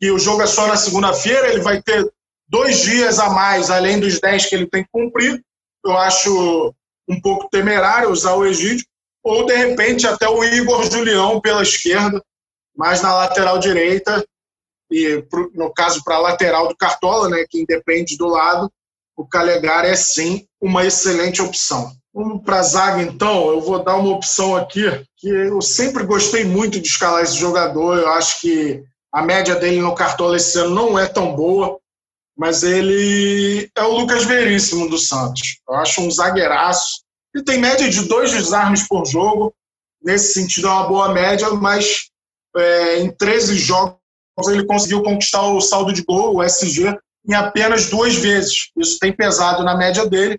e 0.00 0.10
o 0.10 0.18
jogo 0.18 0.42
é 0.42 0.46
só 0.46 0.66
na 0.66 0.76
segunda-feira, 0.76 1.48
ele 1.48 1.62
vai 1.62 1.80
ter 1.80 2.12
dois 2.48 2.80
dias 2.80 3.18
a 3.18 3.30
mais, 3.30 3.70
além 3.70 4.00
dos 4.00 4.20
dez 4.20 4.46
que 4.46 4.54
ele 4.54 4.66
tem 4.66 4.82
que 4.82 4.90
cumprir. 4.92 5.42
Eu 5.84 5.96
acho 5.96 6.74
um 7.08 7.20
pouco 7.20 7.48
temerário 7.48 8.10
usar 8.10 8.34
o 8.34 8.44
Egídio, 8.44 8.84
ou 9.24 9.46
de 9.46 9.54
repente 9.54 10.06
até 10.06 10.28
o 10.28 10.42
Igor 10.44 10.84
Julião 10.90 11.40
pela 11.40 11.62
esquerda, 11.62 12.22
mas 12.76 13.00
na 13.00 13.14
lateral 13.14 13.58
direita, 13.58 14.26
e 14.92 15.24
no 15.54 15.72
caso 15.72 16.02
para 16.04 16.16
a 16.16 16.20
lateral 16.20 16.68
do 16.68 16.76
Cartola, 16.76 17.28
né, 17.28 17.44
que 17.48 17.60
independe 17.60 18.16
do 18.16 18.28
lado, 18.28 18.70
o 19.16 19.26
Calegari 19.26 19.88
é 19.88 19.96
sim 19.96 20.46
uma 20.60 20.84
excelente 20.84 21.40
opção. 21.40 21.90
Vamos 22.14 22.42
para 22.44 22.58
a 22.58 22.62
zaga, 22.62 23.02
então. 23.02 23.48
Eu 23.48 23.60
vou 23.60 23.82
dar 23.82 23.96
uma 23.96 24.14
opção 24.14 24.54
aqui 24.54 24.84
que 25.16 25.28
eu 25.28 25.62
sempre 25.62 26.04
gostei 26.04 26.44
muito 26.44 26.78
de 26.78 26.86
escalar 26.86 27.22
esse 27.22 27.36
jogador. 27.36 27.98
Eu 27.98 28.08
acho 28.08 28.40
que 28.40 28.84
a 29.10 29.22
média 29.22 29.54
dele 29.54 29.80
no 29.80 29.94
Cartola 29.94 30.36
esse 30.36 30.58
ano 30.58 30.74
não 30.74 30.98
é 30.98 31.06
tão 31.06 31.34
boa, 31.34 31.78
mas 32.36 32.62
ele 32.62 33.70
é 33.74 33.82
o 33.82 33.96
Lucas 33.98 34.24
Veríssimo 34.24 34.90
do 34.90 34.98
Santos. 34.98 35.60
Eu 35.66 35.74
acho 35.76 36.02
um 36.02 36.10
zagueiraço. 36.10 37.02
Ele 37.34 37.44
tem 37.44 37.58
média 37.58 37.88
de 37.88 38.02
dois 38.06 38.30
desarmes 38.30 38.86
por 38.86 39.06
jogo. 39.06 39.54
Nesse 40.02 40.34
sentido, 40.34 40.68
é 40.68 40.70
uma 40.70 40.88
boa 40.88 41.14
média, 41.14 41.48
mas 41.50 42.10
é, 42.56 42.98
em 42.98 43.10
13 43.10 43.56
jogos 43.56 44.01
ele 44.48 44.64
conseguiu 44.64 45.02
conquistar 45.02 45.42
o 45.42 45.60
saldo 45.60 45.92
de 45.92 46.02
gol, 46.02 46.36
o 46.36 46.42
SG, 46.42 46.96
em 47.28 47.34
apenas 47.34 47.86
duas 47.86 48.14
vezes. 48.14 48.70
Isso 48.76 48.98
tem 48.98 49.12
pesado 49.12 49.62
na 49.62 49.76
média 49.76 50.06
dele, 50.06 50.38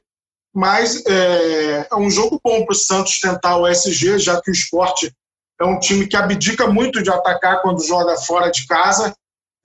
mas 0.54 1.04
é, 1.06 1.88
é 1.92 1.96
um 1.96 2.10
jogo 2.10 2.40
bom 2.44 2.66
para 2.66 2.74
o 2.74 2.78
Santos 2.78 3.20
tentar 3.20 3.58
o 3.58 3.68
SG, 3.68 4.20
já 4.20 4.42
que 4.42 4.52
o 4.52 4.54
esporte 4.54 5.12
é 5.62 5.66
um 5.66 5.80
time 5.80 6.08
que 6.08 6.18
abdica 6.18 6.68
muito 6.68 7.02
de 7.02 7.10
atacar 7.10 7.62
quando 7.62 7.86
joga 7.86 8.18
fora 8.18 8.50
de 8.50 8.66
casa, 8.68 9.16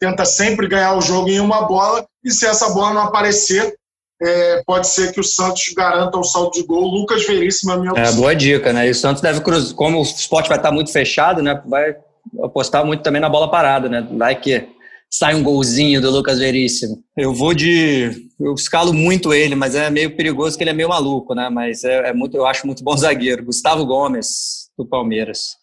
tenta 0.01 0.25
sempre 0.25 0.69
ganhar 0.69 0.95
o 0.95 1.01
jogo 1.01 1.29
em 1.29 1.41
uma 1.41 1.67
bola, 1.67 2.07
e 2.25 2.31
se 2.31 2.47
essa 2.47 2.71
bola 2.71 2.95
não 2.95 3.03
aparecer, 3.03 3.77
é, 4.21 4.63
pode 4.67 4.89
ser 4.89 5.13
que 5.13 5.21
o 5.21 5.25
Santos 5.25 5.73
garanta 5.77 6.19
o 6.19 6.25
saldo 6.25 6.51
de 6.51 6.65
gol. 6.65 6.87
Lucas 6.89 7.25
Veríssimo 7.25 7.71
é 7.71 7.75
a 7.75 7.79
minha 7.79 7.93
opção. 7.93 8.13
É, 8.13 8.17
boa 8.17 8.35
dica, 8.35 8.73
né? 8.73 8.87
E 8.87 8.91
o 8.91 8.95
Santos 8.95 9.23
deve 9.23 9.41
cruzar, 9.41 9.75
como 9.75 9.99
o 9.99 10.03
esporte 10.03 10.49
vai 10.49 10.59
estar 10.59 10.73
muito 10.73 10.93
fechado, 10.93 11.43
né? 11.43 11.63
Vai 11.67 11.97
apostar 12.43 12.85
muito 12.85 13.03
também 13.03 13.21
na 13.21 13.29
bola 13.29 13.51
parada, 13.51 13.89
né? 13.89 14.07
Vai 14.13 14.39
que 14.39 14.69
sai 15.11 15.35
um 15.35 15.43
golzinho 15.43 16.01
do 16.01 16.11
Lucas 16.11 16.39
Veríssimo. 16.39 17.03
Eu 17.17 17.33
vou 17.33 17.55
de. 17.55 18.29
Eu 18.39 18.55
escalo 18.55 18.93
muito 18.93 19.33
ele, 19.33 19.55
mas 19.55 19.75
é 19.75 19.91
meio 19.91 20.15
perigoso 20.17 20.57
que 20.57 20.63
ele 20.63 20.71
é 20.71 20.75
meio 20.75 20.89
maluco, 20.89 21.35
né? 21.35 21.49
Mas 21.49 21.85
é, 21.85 22.11
é 22.11 22.13
muito, 22.13 22.37
eu 22.37 22.47
acho 22.47 22.67
muito 22.67 22.85
bom 22.85 22.95
zagueiro. 22.97 23.45
Gustavo 23.45 23.85
Gomes, 23.87 24.71
do 24.77 24.87
Palmeiras. 24.87 25.57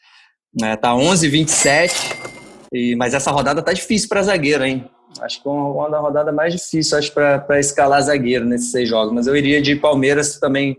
É, 0.63 0.75
tá 0.75 0.93
11,27, 0.93 1.91
e, 2.71 2.95
mas 2.95 3.13
essa 3.13 3.29
rodada 3.29 3.61
tá 3.61 3.73
difícil 3.73 4.07
para 4.07 4.23
zagueiro, 4.23 4.63
hein? 4.63 4.89
Acho 5.21 5.41
que 5.41 5.47
é 5.47 5.51
uma, 5.51 5.87
uma 5.87 5.99
rodada 5.99 6.31
mais 6.31 6.53
difícil, 6.53 6.97
acho, 6.97 7.11
para 7.13 7.59
escalar 7.59 8.01
zagueiro 8.01 8.45
nesses 8.45 8.71
seis 8.71 8.87
jogos. 8.87 9.13
Mas 9.13 9.27
eu 9.27 9.35
iria 9.35 9.61
de 9.61 9.75
Palmeiras 9.75 10.39
também 10.39 10.77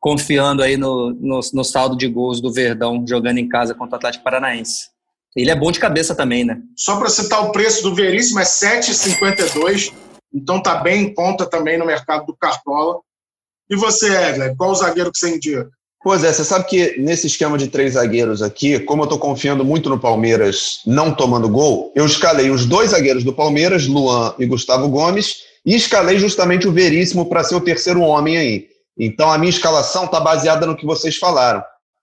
confiando 0.00 0.62
aí 0.62 0.76
no, 0.76 1.10
no, 1.10 1.40
no 1.52 1.64
saldo 1.64 1.96
de 1.96 2.06
gols 2.08 2.40
do 2.40 2.52
Verdão 2.52 3.04
jogando 3.06 3.38
em 3.38 3.48
casa 3.48 3.74
contra 3.74 3.96
o 3.96 3.96
Atlético 3.96 4.24
Paranaense. 4.24 4.88
Ele 5.38 5.52
é 5.52 5.56
bom 5.56 5.70
de 5.70 5.78
cabeça 5.78 6.16
também, 6.16 6.44
né? 6.44 6.58
Só 6.76 6.96
para 6.98 7.08
citar 7.08 7.44
o 7.44 7.52
preço 7.52 7.80
do 7.84 7.94
Veríssimo, 7.94 8.40
é 8.40 8.44
7,52. 8.44 9.92
Então 10.34 10.60
tá 10.60 10.74
bem 10.74 11.04
em 11.04 11.14
conta 11.14 11.46
também 11.46 11.78
no 11.78 11.86
mercado 11.86 12.26
do 12.26 12.36
Cartola. 12.36 12.98
E 13.70 13.76
você, 13.76 14.08
Edler, 14.08 14.56
qual 14.56 14.72
o 14.72 14.74
zagueiro 14.74 15.12
que 15.12 15.18
você 15.18 15.36
indica? 15.36 15.70
Pois 16.02 16.24
é, 16.24 16.32
você 16.32 16.44
sabe 16.44 16.66
que 16.66 16.98
nesse 16.98 17.28
esquema 17.28 17.56
de 17.56 17.68
três 17.68 17.94
zagueiros 17.94 18.42
aqui, 18.42 18.80
como 18.80 19.02
eu 19.02 19.04
estou 19.04 19.18
confiando 19.18 19.64
muito 19.64 19.88
no 19.88 19.98
Palmeiras 19.98 20.80
não 20.84 21.14
tomando 21.14 21.48
gol, 21.48 21.92
eu 21.94 22.04
escalei 22.04 22.50
os 22.50 22.66
dois 22.66 22.90
zagueiros 22.90 23.22
do 23.22 23.32
Palmeiras, 23.32 23.86
Luan 23.86 24.34
e 24.40 24.46
Gustavo 24.46 24.88
Gomes, 24.88 25.42
e 25.64 25.76
escalei 25.76 26.18
justamente 26.18 26.66
o 26.66 26.72
Veríssimo 26.72 27.28
para 27.28 27.44
ser 27.44 27.54
o 27.54 27.60
terceiro 27.60 28.00
homem 28.00 28.38
aí. 28.38 28.68
Então 28.98 29.30
a 29.30 29.38
minha 29.38 29.50
escalação 29.50 30.06
está 30.06 30.18
baseada 30.18 30.66
no 30.66 30.76
que 30.76 30.86
vocês 30.86 31.16
falaram. 31.16 31.62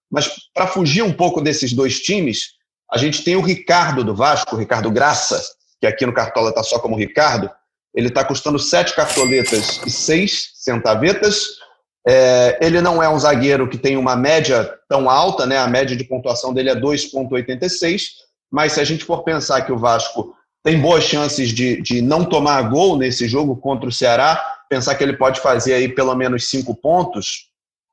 Mas 0.09 0.29
para 0.53 0.67
fugir 0.67 1.01
um 1.01 1.11
pouco 1.11 1.41
desses 1.41 1.73
dois 1.73 1.99
times, 1.99 2.55
a 2.91 2.97
gente 2.97 3.23
tem 3.23 3.35
o 3.35 3.41
Ricardo 3.41 4.03
do 4.03 4.15
Vasco, 4.15 4.55
o 4.55 4.59
Ricardo 4.59 4.91
Graça, 4.91 5.41
que 5.79 5.87
aqui 5.87 6.05
no 6.05 6.13
Cartola 6.13 6.49
está 6.49 6.63
só 6.63 6.79
como 6.79 6.97
Ricardo. 6.97 7.49
Ele 7.93 8.07
está 8.07 8.23
custando 8.23 8.59
sete 8.59 8.95
cartoletas 8.95 9.81
e 9.85 9.89
seis 9.89 10.51
centavetas. 10.55 11.57
É, 12.07 12.57
ele 12.61 12.81
não 12.81 13.01
é 13.01 13.09
um 13.09 13.17
zagueiro 13.17 13.67
que 13.67 13.77
tem 13.77 13.97
uma 13.97 14.15
média 14.15 14.71
tão 14.87 15.09
alta, 15.09 15.45
né? 15.45 15.57
A 15.57 15.67
média 15.67 15.95
de 15.95 16.03
pontuação 16.03 16.53
dele 16.53 16.69
é 16.69 16.75
2,86. 16.75 18.01
Mas 18.51 18.73
se 18.73 18.81
a 18.81 18.83
gente 18.83 19.03
for 19.03 19.23
pensar 19.23 19.61
que 19.61 19.71
o 19.71 19.77
Vasco 19.77 20.35
tem 20.63 20.79
boas 20.79 21.03
chances 21.03 21.49
de, 21.49 21.81
de 21.81 22.01
não 22.01 22.25
tomar 22.25 22.61
gol 22.63 22.97
nesse 22.97 23.27
jogo 23.27 23.55
contra 23.55 23.87
o 23.87 23.91
Ceará, 23.91 24.43
pensar 24.69 24.95
que 24.95 25.03
ele 25.03 25.17
pode 25.17 25.39
fazer 25.39 25.73
aí 25.73 25.87
pelo 25.87 26.15
menos 26.15 26.49
cinco 26.49 26.75
pontos, 26.75 27.49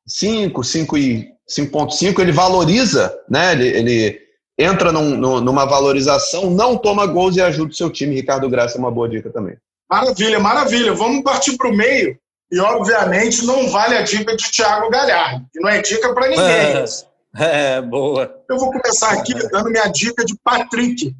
5, 0.07 0.61
5,5, 0.63 2.19
ele 2.19 2.33
valoriza, 2.33 3.17
né? 3.29 3.53
Ele, 3.53 3.69
ele 3.69 4.21
entra 4.63 4.93
num, 4.93 5.41
numa 5.41 5.65
valorização, 5.65 6.51
não 6.51 6.77
toma 6.77 7.07
gols 7.07 7.37
e 7.37 7.41
ajuda 7.41 7.73
o 7.73 7.75
seu 7.75 7.91
time. 7.91 8.15
Ricardo 8.15 8.49
Graça 8.49 8.77
é 8.77 8.79
uma 8.79 8.91
boa 8.91 9.09
dica 9.09 9.31
também. 9.31 9.57
Maravilha, 9.91 10.41
maravilha. 10.41 10.95
Vamos 10.95 11.23
partir 11.23 11.57
para 11.57 11.69
o 11.69 11.77
meio. 11.77 12.19
E, 12.51 12.59
obviamente, 12.61 13.45
não 13.47 13.69
vale 13.69 13.97
a 13.97 14.03
dica 14.03 14.37
de 14.37 14.51
Thiago 14.51 14.91
Galhardo, 14.91 15.47
que 15.51 15.61
não 15.61 15.71
é 15.71 15.81
dica 15.81 16.13
para 16.15 16.29
ninguém. 16.29 16.45
É, 16.45 17.77
é, 17.77 17.81
boa. 17.81 18.31
Eu 18.49 18.59
vou 18.59 18.71
começar 18.71 19.11
aqui 19.13 19.33
dando 19.49 19.71
minha 19.71 19.87
dica 19.89 20.23
de 20.23 20.35
Patrick, 20.45 21.15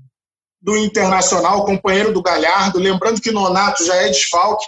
do 0.61 0.77
Internacional, 0.77 1.65
companheiro 1.65 2.13
do 2.13 2.23
Galhardo. 2.23 2.79
Lembrando 2.79 3.21
que 3.21 3.31
Nonato 3.31 3.85
já 3.85 3.95
é 3.97 4.09
desfalque. 4.09 4.67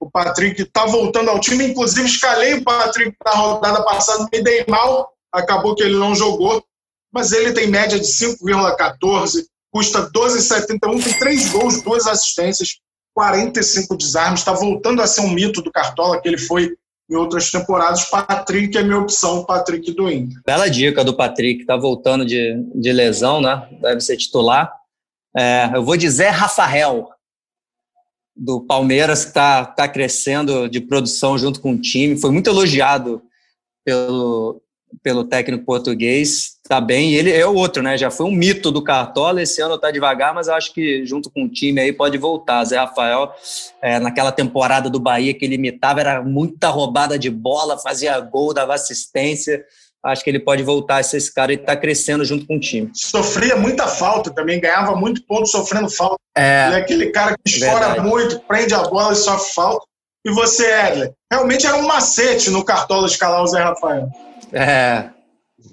O 0.00 0.10
Patrick 0.10 0.62
está 0.62 0.84
voltando 0.86 1.30
ao 1.30 1.38
time. 1.38 1.66
Inclusive, 1.66 2.08
escalei 2.08 2.54
o 2.54 2.64
Patrick 2.64 3.16
na 3.24 3.32
rodada 3.32 3.82
passada, 3.84 4.26
me 4.32 4.42
dei 4.42 4.64
mal. 4.68 5.12
Acabou 5.32 5.76
que 5.76 5.82
ele 5.82 5.96
não 5.96 6.14
jogou. 6.14 6.64
Mas 7.12 7.32
ele 7.32 7.52
tem 7.52 7.68
média 7.68 7.98
de 7.98 8.06
5,14, 8.06 9.44
custa 9.70 10.10
12,71, 10.10 11.02
tem 11.02 11.18
três 11.18 11.48
gols, 11.50 11.82
duas 11.82 12.06
assistências, 12.06 12.76
45 13.14 13.96
desarmes. 13.96 14.40
Está 14.40 14.52
voltando 14.52 15.02
a 15.02 15.06
ser 15.06 15.22
um 15.22 15.30
mito 15.30 15.60
do 15.62 15.72
Cartola, 15.72 16.20
que 16.20 16.28
ele 16.28 16.38
foi 16.38 16.74
em 17.10 17.16
outras 17.16 17.50
temporadas. 17.50 18.04
Patrick 18.04 18.76
é 18.78 18.82
minha 18.82 18.98
opção, 18.98 19.44
Patrick 19.44 19.92
do 19.92 20.08
Inter. 20.08 20.40
Bela 20.46 20.70
dica 20.70 21.04
do 21.04 21.16
Patrick, 21.16 21.62
está 21.62 21.76
voltando 21.76 22.24
de, 22.24 22.54
de 22.74 22.92
lesão, 22.92 23.40
né? 23.40 23.68
Deve 23.80 24.00
ser 24.00 24.16
titular. 24.16 24.72
É, 25.36 25.70
eu 25.74 25.84
vou 25.84 25.96
dizer 25.96 26.28
Rafael, 26.28 27.08
do 28.34 28.60
Palmeiras, 28.60 29.24
que 29.24 29.30
está 29.30 29.64
tá 29.64 29.88
crescendo 29.88 30.68
de 30.68 30.80
produção 30.80 31.36
junto 31.36 31.60
com 31.60 31.72
o 31.72 31.80
time. 31.80 32.16
Foi 32.16 32.30
muito 32.30 32.48
elogiado 32.48 33.22
pelo, 33.84 34.62
pelo 35.02 35.24
técnico 35.24 35.64
português. 35.64 36.58
Está 36.62 36.80
bem. 36.80 37.14
Ele 37.14 37.32
é 37.32 37.46
o 37.46 37.54
outro, 37.54 37.82
né? 37.82 37.96
Já 37.98 38.10
foi 38.10 38.26
um 38.26 38.30
mito 38.30 38.70
do 38.70 38.82
Cartola. 38.82 39.42
Esse 39.42 39.60
ano 39.60 39.74
está 39.74 39.90
devagar, 39.90 40.34
mas 40.34 40.48
acho 40.48 40.72
que 40.72 41.04
junto 41.04 41.30
com 41.30 41.44
o 41.44 41.48
time 41.48 41.80
aí 41.80 41.92
pode 41.92 42.16
voltar. 42.18 42.64
Zé 42.64 42.78
Rafael, 42.78 43.32
é, 43.82 43.98
naquela 43.98 44.32
temporada 44.32 44.88
do 44.88 45.00
Bahia 45.00 45.34
que 45.34 45.44
ele 45.44 45.56
imitava, 45.56 46.00
era 46.00 46.22
muita 46.22 46.68
roubada 46.68 47.18
de 47.18 47.30
bola, 47.30 47.78
fazia 47.78 48.18
gol, 48.20 48.54
dava 48.54 48.74
assistência 48.74 49.64
acho 50.02 50.24
que 50.24 50.30
ele 50.30 50.40
pode 50.40 50.62
voltar 50.62 50.98
a 50.98 51.02
ser 51.02 51.18
esse 51.18 51.32
cara 51.32 51.52
e 51.52 51.56
está 51.56 51.76
crescendo 51.76 52.24
junto 52.24 52.46
com 52.46 52.56
o 52.56 52.60
time. 52.60 52.90
Sofria 52.94 53.56
muita 53.56 53.86
falta 53.86 54.30
também, 54.30 54.60
ganhava 54.60 54.96
muito 54.96 55.22
ponto 55.24 55.46
sofrendo 55.46 55.90
falta. 55.90 56.16
É, 56.36 56.66
ele 56.66 56.74
é 56.76 56.78
aquele 56.78 57.10
cara 57.10 57.36
que 57.36 57.50
escora 57.50 58.02
muito, 58.02 58.40
prende 58.40 58.74
a 58.74 58.82
bola 58.82 59.12
e 59.12 59.16
sofre 59.16 59.52
falta. 59.52 59.84
E 60.24 60.30
você, 60.30 60.70
Edler, 60.86 61.12
realmente 61.30 61.66
era 61.66 61.76
um 61.76 61.86
macete 61.86 62.50
no 62.50 62.64
cartola 62.64 63.06
escalar 63.06 63.42
o 63.42 63.46
Zé 63.46 63.60
Rafael. 63.60 64.08
É. 64.52 65.10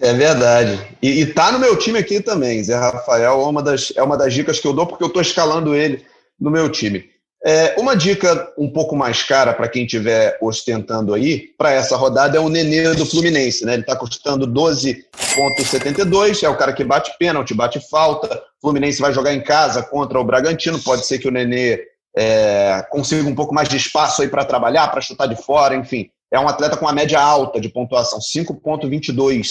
É 0.01 0.13
verdade. 0.13 0.79
E, 1.01 1.21
e 1.21 1.25
tá 1.25 1.51
no 1.51 1.59
meu 1.59 1.77
time 1.77 1.97
aqui 1.97 2.19
também. 2.19 2.63
Zé 2.63 2.75
Rafael 2.75 3.41
é 3.41 3.45
uma 3.45 3.63
das, 3.63 3.93
é 3.95 4.03
uma 4.03 4.17
das 4.17 4.33
dicas 4.33 4.59
que 4.59 4.67
eu 4.67 4.73
dou 4.73 4.85
porque 4.85 5.03
eu 5.03 5.07
estou 5.07 5.21
escalando 5.21 5.73
ele 5.73 6.05
no 6.39 6.51
meu 6.51 6.69
time. 6.69 7.05
É, 7.45 7.75
uma 7.77 7.95
dica 7.95 8.51
um 8.57 8.69
pouco 8.69 8.95
mais 8.95 9.23
cara 9.23 9.53
para 9.53 9.69
quem 9.69 9.83
estiver 9.85 10.37
ostentando 10.41 11.13
aí, 11.13 11.49
para 11.57 11.71
essa 11.71 11.95
rodada, 11.95 12.35
é 12.35 12.39
o 12.39 12.49
Nenê 12.49 12.93
do 12.93 13.05
Fluminense. 13.05 13.63
Né? 13.63 13.73
Ele 13.73 13.83
está 13.83 13.95
custando 13.95 14.47
12,72, 14.47 16.43
é 16.43 16.49
o 16.49 16.57
cara 16.57 16.73
que 16.73 16.83
bate 16.83 17.15
pênalti, 17.17 17.53
bate 17.53 17.79
falta. 17.89 18.35
O 18.57 18.67
Fluminense 18.67 18.99
vai 18.99 19.13
jogar 19.13 19.33
em 19.33 19.41
casa 19.41 19.83
contra 19.83 20.19
o 20.19 20.23
Bragantino. 20.23 20.79
Pode 20.79 21.05
ser 21.05 21.19
que 21.19 21.27
o 21.27 21.31
Nenê 21.31 21.79
é, 22.17 22.83
consiga 22.89 23.29
um 23.29 23.35
pouco 23.35 23.53
mais 23.53 23.69
de 23.69 23.77
espaço 23.77 24.23
aí 24.23 24.27
para 24.27 24.43
trabalhar, 24.43 24.87
para 24.89 25.01
chutar 25.01 25.27
de 25.27 25.35
fora, 25.35 25.75
enfim. 25.75 26.09
É 26.31 26.39
um 26.39 26.47
atleta 26.47 26.75
com 26.75 26.85
uma 26.85 26.93
média 26.93 27.21
alta 27.21 27.59
de 27.59 27.69
pontuação, 27.69 28.19
5,22. 28.19 29.47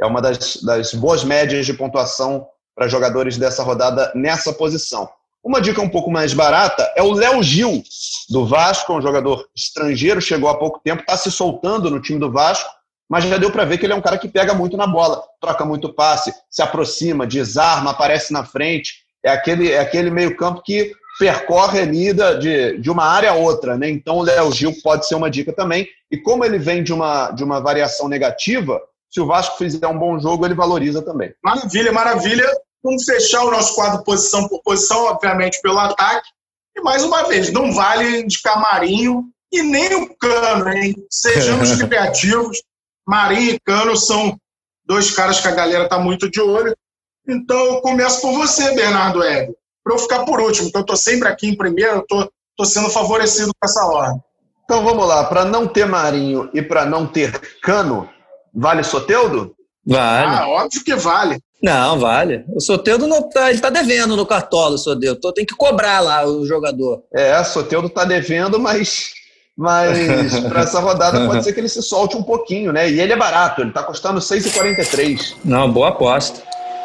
É 0.00 0.06
uma 0.06 0.20
das, 0.20 0.56
das 0.62 0.94
boas 0.94 1.22
médias 1.22 1.66
de 1.66 1.74
pontuação 1.74 2.46
para 2.74 2.88
jogadores 2.88 3.36
dessa 3.36 3.62
rodada 3.62 4.10
nessa 4.14 4.52
posição. 4.52 5.08
Uma 5.42 5.60
dica 5.60 5.80
um 5.82 5.88
pouco 5.88 6.10
mais 6.10 6.32
barata 6.32 6.90
é 6.96 7.02
o 7.02 7.12
Léo 7.12 7.42
Gil, 7.42 7.82
do 8.30 8.46
Vasco, 8.46 8.94
um 8.94 9.02
jogador 9.02 9.46
estrangeiro, 9.54 10.20
chegou 10.20 10.48
há 10.48 10.58
pouco 10.58 10.80
tempo, 10.82 11.02
está 11.02 11.16
se 11.18 11.30
soltando 11.30 11.90
no 11.90 12.00
time 12.00 12.18
do 12.18 12.32
Vasco, 12.32 12.70
mas 13.08 13.24
já 13.24 13.36
deu 13.36 13.50
para 13.50 13.66
ver 13.66 13.76
que 13.76 13.84
ele 13.84 13.92
é 13.92 13.96
um 13.96 14.00
cara 14.00 14.16
que 14.16 14.26
pega 14.26 14.54
muito 14.54 14.76
na 14.76 14.86
bola, 14.86 15.22
troca 15.40 15.64
muito 15.64 15.92
passe, 15.92 16.34
se 16.50 16.62
aproxima, 16.62 17.26
desarma, 17.26 17.90
aparece 17.90 18.32
na 18.32 18.42
frente. 18.42 19.04
É 19.22 19.30
aquele, 19.30 19.70
é 19.70 19.78
aquele 19.78 20.10
meio-campo 20.10 20.62
que 20.62 20.92
percorre 21.18 21.80
ali 21.80 22.12
de, 22.12 22.78
de 22.78 22.90
uma 22.90 23.04
área 23.04 23.30
a 23.30 23.34
outra, 23.34 23.76
né? 23.76 23.88
Então 23.88 24.16
o 24.16 24.22
Léo 24.22 24.52
Gil 24.52 24.74
pode 24.82 25.06
ser 25.06 25.14
uma 25.14 25.30
dica 25.30 25.52
também. 25.52 25.86
E 26.10 26.18
como 26.18 26.44
ele 26.44 26.58
vem 26.58 26.82
de 26.82 26.92
uma, 26.92 27.30
de 27.30 27.44
uma 27.44 27.60
variação 27.60 28.08
negativa, 28.08 28.80
se 29.10 29.20
o 29.20 29.26
Vasco 29.26 29.56
fizer 29.56 29.86
um 29.86 29.98
bom 29.98 30.18
jogo, 30.18 30.44
ele 30.44 30.54
valoriza 30.54 31.00
também. 31.02 31.32
Maravilha, 31.42 31.92
maravilha. 31.92 32.46
Vamos 32.82 33.04
fechar 33.04 33.44
o 33.44 33.50
nosso 33.50 33.74
quadro 33.74 34.02
posição 34.04 34.48
por 34.48 34.60
posição, 34.62 35.04
obviamente, 35.04 35.60
pelo 35.62 35.78
ataque. 35.78 36.28
E 36.76 36.80
mais 36.82 37.04
uma 37.04 37.22
vez, 37.24 37.52
não 37.52 37.72
vale 37.72 38.26
de 38.26 38.38
Marinho 38.44 39.24
e 39.52 39.62
nem 39.62 39.94
o 39.94 40.14
Cano, 40.16 40.68
hein? 40.68 40.94
Sejamos 41.08 41.76
criativos. 41.80 42.60
Marinho 43.06 43.54
e 43.54 43.60
Cano 43.60 43.96
são 43.96 44.36
dois 44.84 45.12
caras 45.12 45.40
que 45.40 45.48
a 45.48 45.54
galera 45.54 45.84
está 45.84 45.98
muito 45.98 46.28
de 46.28 46.40
olho. 46.40 46.76
Então, 47.26 47.56
eu 47.56 47.80
começo 47.80 48.20
por 48.20 48.32
você, 48.32 48.74
Bernardo 48.74 49.22
Hebe. 49.22 49.54
Para 49.84 49.94
eu 49.94 49.98
ficar 49.98 50.24
por 50.24 50.40
último, 50.40 50.68
porque 50.68 50.78
eu 50.78 50.80
estou 50.80 50.96
sempre 50.96 51.28
aqui 51.28 51.46
em 51.46 51.56
primeiro, 51.56 52.04
eu 52.10 52.30
estou 52.50 52.64
sendo 52.64 52.88
favorecido 52.88 53.52
com 53.52 53.68
essa 53.68 53.84
ordem. 53.84 54.18
Então 54.64 54.82
vamos 54.82 55.06
lá, 55.06 55.24
para 55.24 55.44
não 55.44 55.68
ter 55.68 55.86
Marinho 55.86 56.48
e 56.54 56.62
para 56.62 56.86
não 56.86 57.06
ter 57.06 57.38
Cano, 57.62 58.08
vale 58.54 58.82
Soteudo? 58.82 59.54
Vale. 59.86 60.36
Ah, 60.36 60.48
óbvio 60.48 60.82
que 60.82 60.94
vale. 60.94 61.38
Não, 61.62 61.98
vale. 61.98 62.44
O 62.54 62.60
Soteudo 62.60 63.06
não 63.06 63.28
tá, 63.28 63.50
ele 63.50 63.60
tá 63.60 63.68
devendo 63.68 64.16
no 64.16 64.26
cartola, 64.26 64.76
o 64.76 64.78
Soteudo. 64.78 65.18
Então 65.18 65.32
tem 65.32 65.44
que 65.44 65.54
cobrar 65.54 66.00
lá 66.00 66.26
o 66.26 66.46
jogador. 66.46 67.02
É, 67.12 67.38
o 67.38 67.44
Soteudo 67.44 67.90
tá 67.90 68.04
devendo, 68.04 68.58
mas 68.58 69.12
mas 69.56 70.40
para 70.48 70.62
essa 70.62 70.80
rodada 70.80 71.26
pode 71.26 71.44
ser 71.44 71.52
que 71.52 71.60
ele 71.60 71.68
se 71.68 71.82
solte 71.82 72.16
um 72.16 72.22
pouquinho, 72.22 72.72
né? 72.72 72.90
E 72.90 73.00
ele 73.00 73.12
é 73.12 73.16
barato, 73.16 73.60
ele 73.60 73.70
tá 73.70 73.82
custando 73.82 74.20
6,43. 74.20 75.36
Não, 75.44 75.70
boa 75.70 75.90
aposta. 75.90 76.42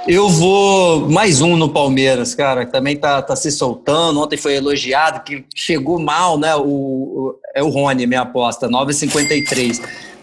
Eu 0.07 0.27
vou 0.27 1.09
mais 1.09 1.41
um 1.41 1.55
no 1.55 1.69
Palmeiras, 1.69 2.33
cara, 2.33 2.65
que 2.65 2.71
também 2.71 2.97
tá, 2.97 3.21
tá 3.21 3.35
se 3.35 3.51
soltando. 3.51 4.19
Ontem 4.19 4.37
foi 4.37 4.55
elogiado, 4.55 5.23
que 5.23 5.45
chegou 5.55 5.99
mal, 5.99 6.37
né? 6.37 6.55
O, 6.55 6.63
o 6.63 7.39
é 7.53 7.61
o 7.61 7.69
Rony, 7.69 8.07
minha 8.07 8.21
aposta, 8.21 8.67
9,53 8.67 9.81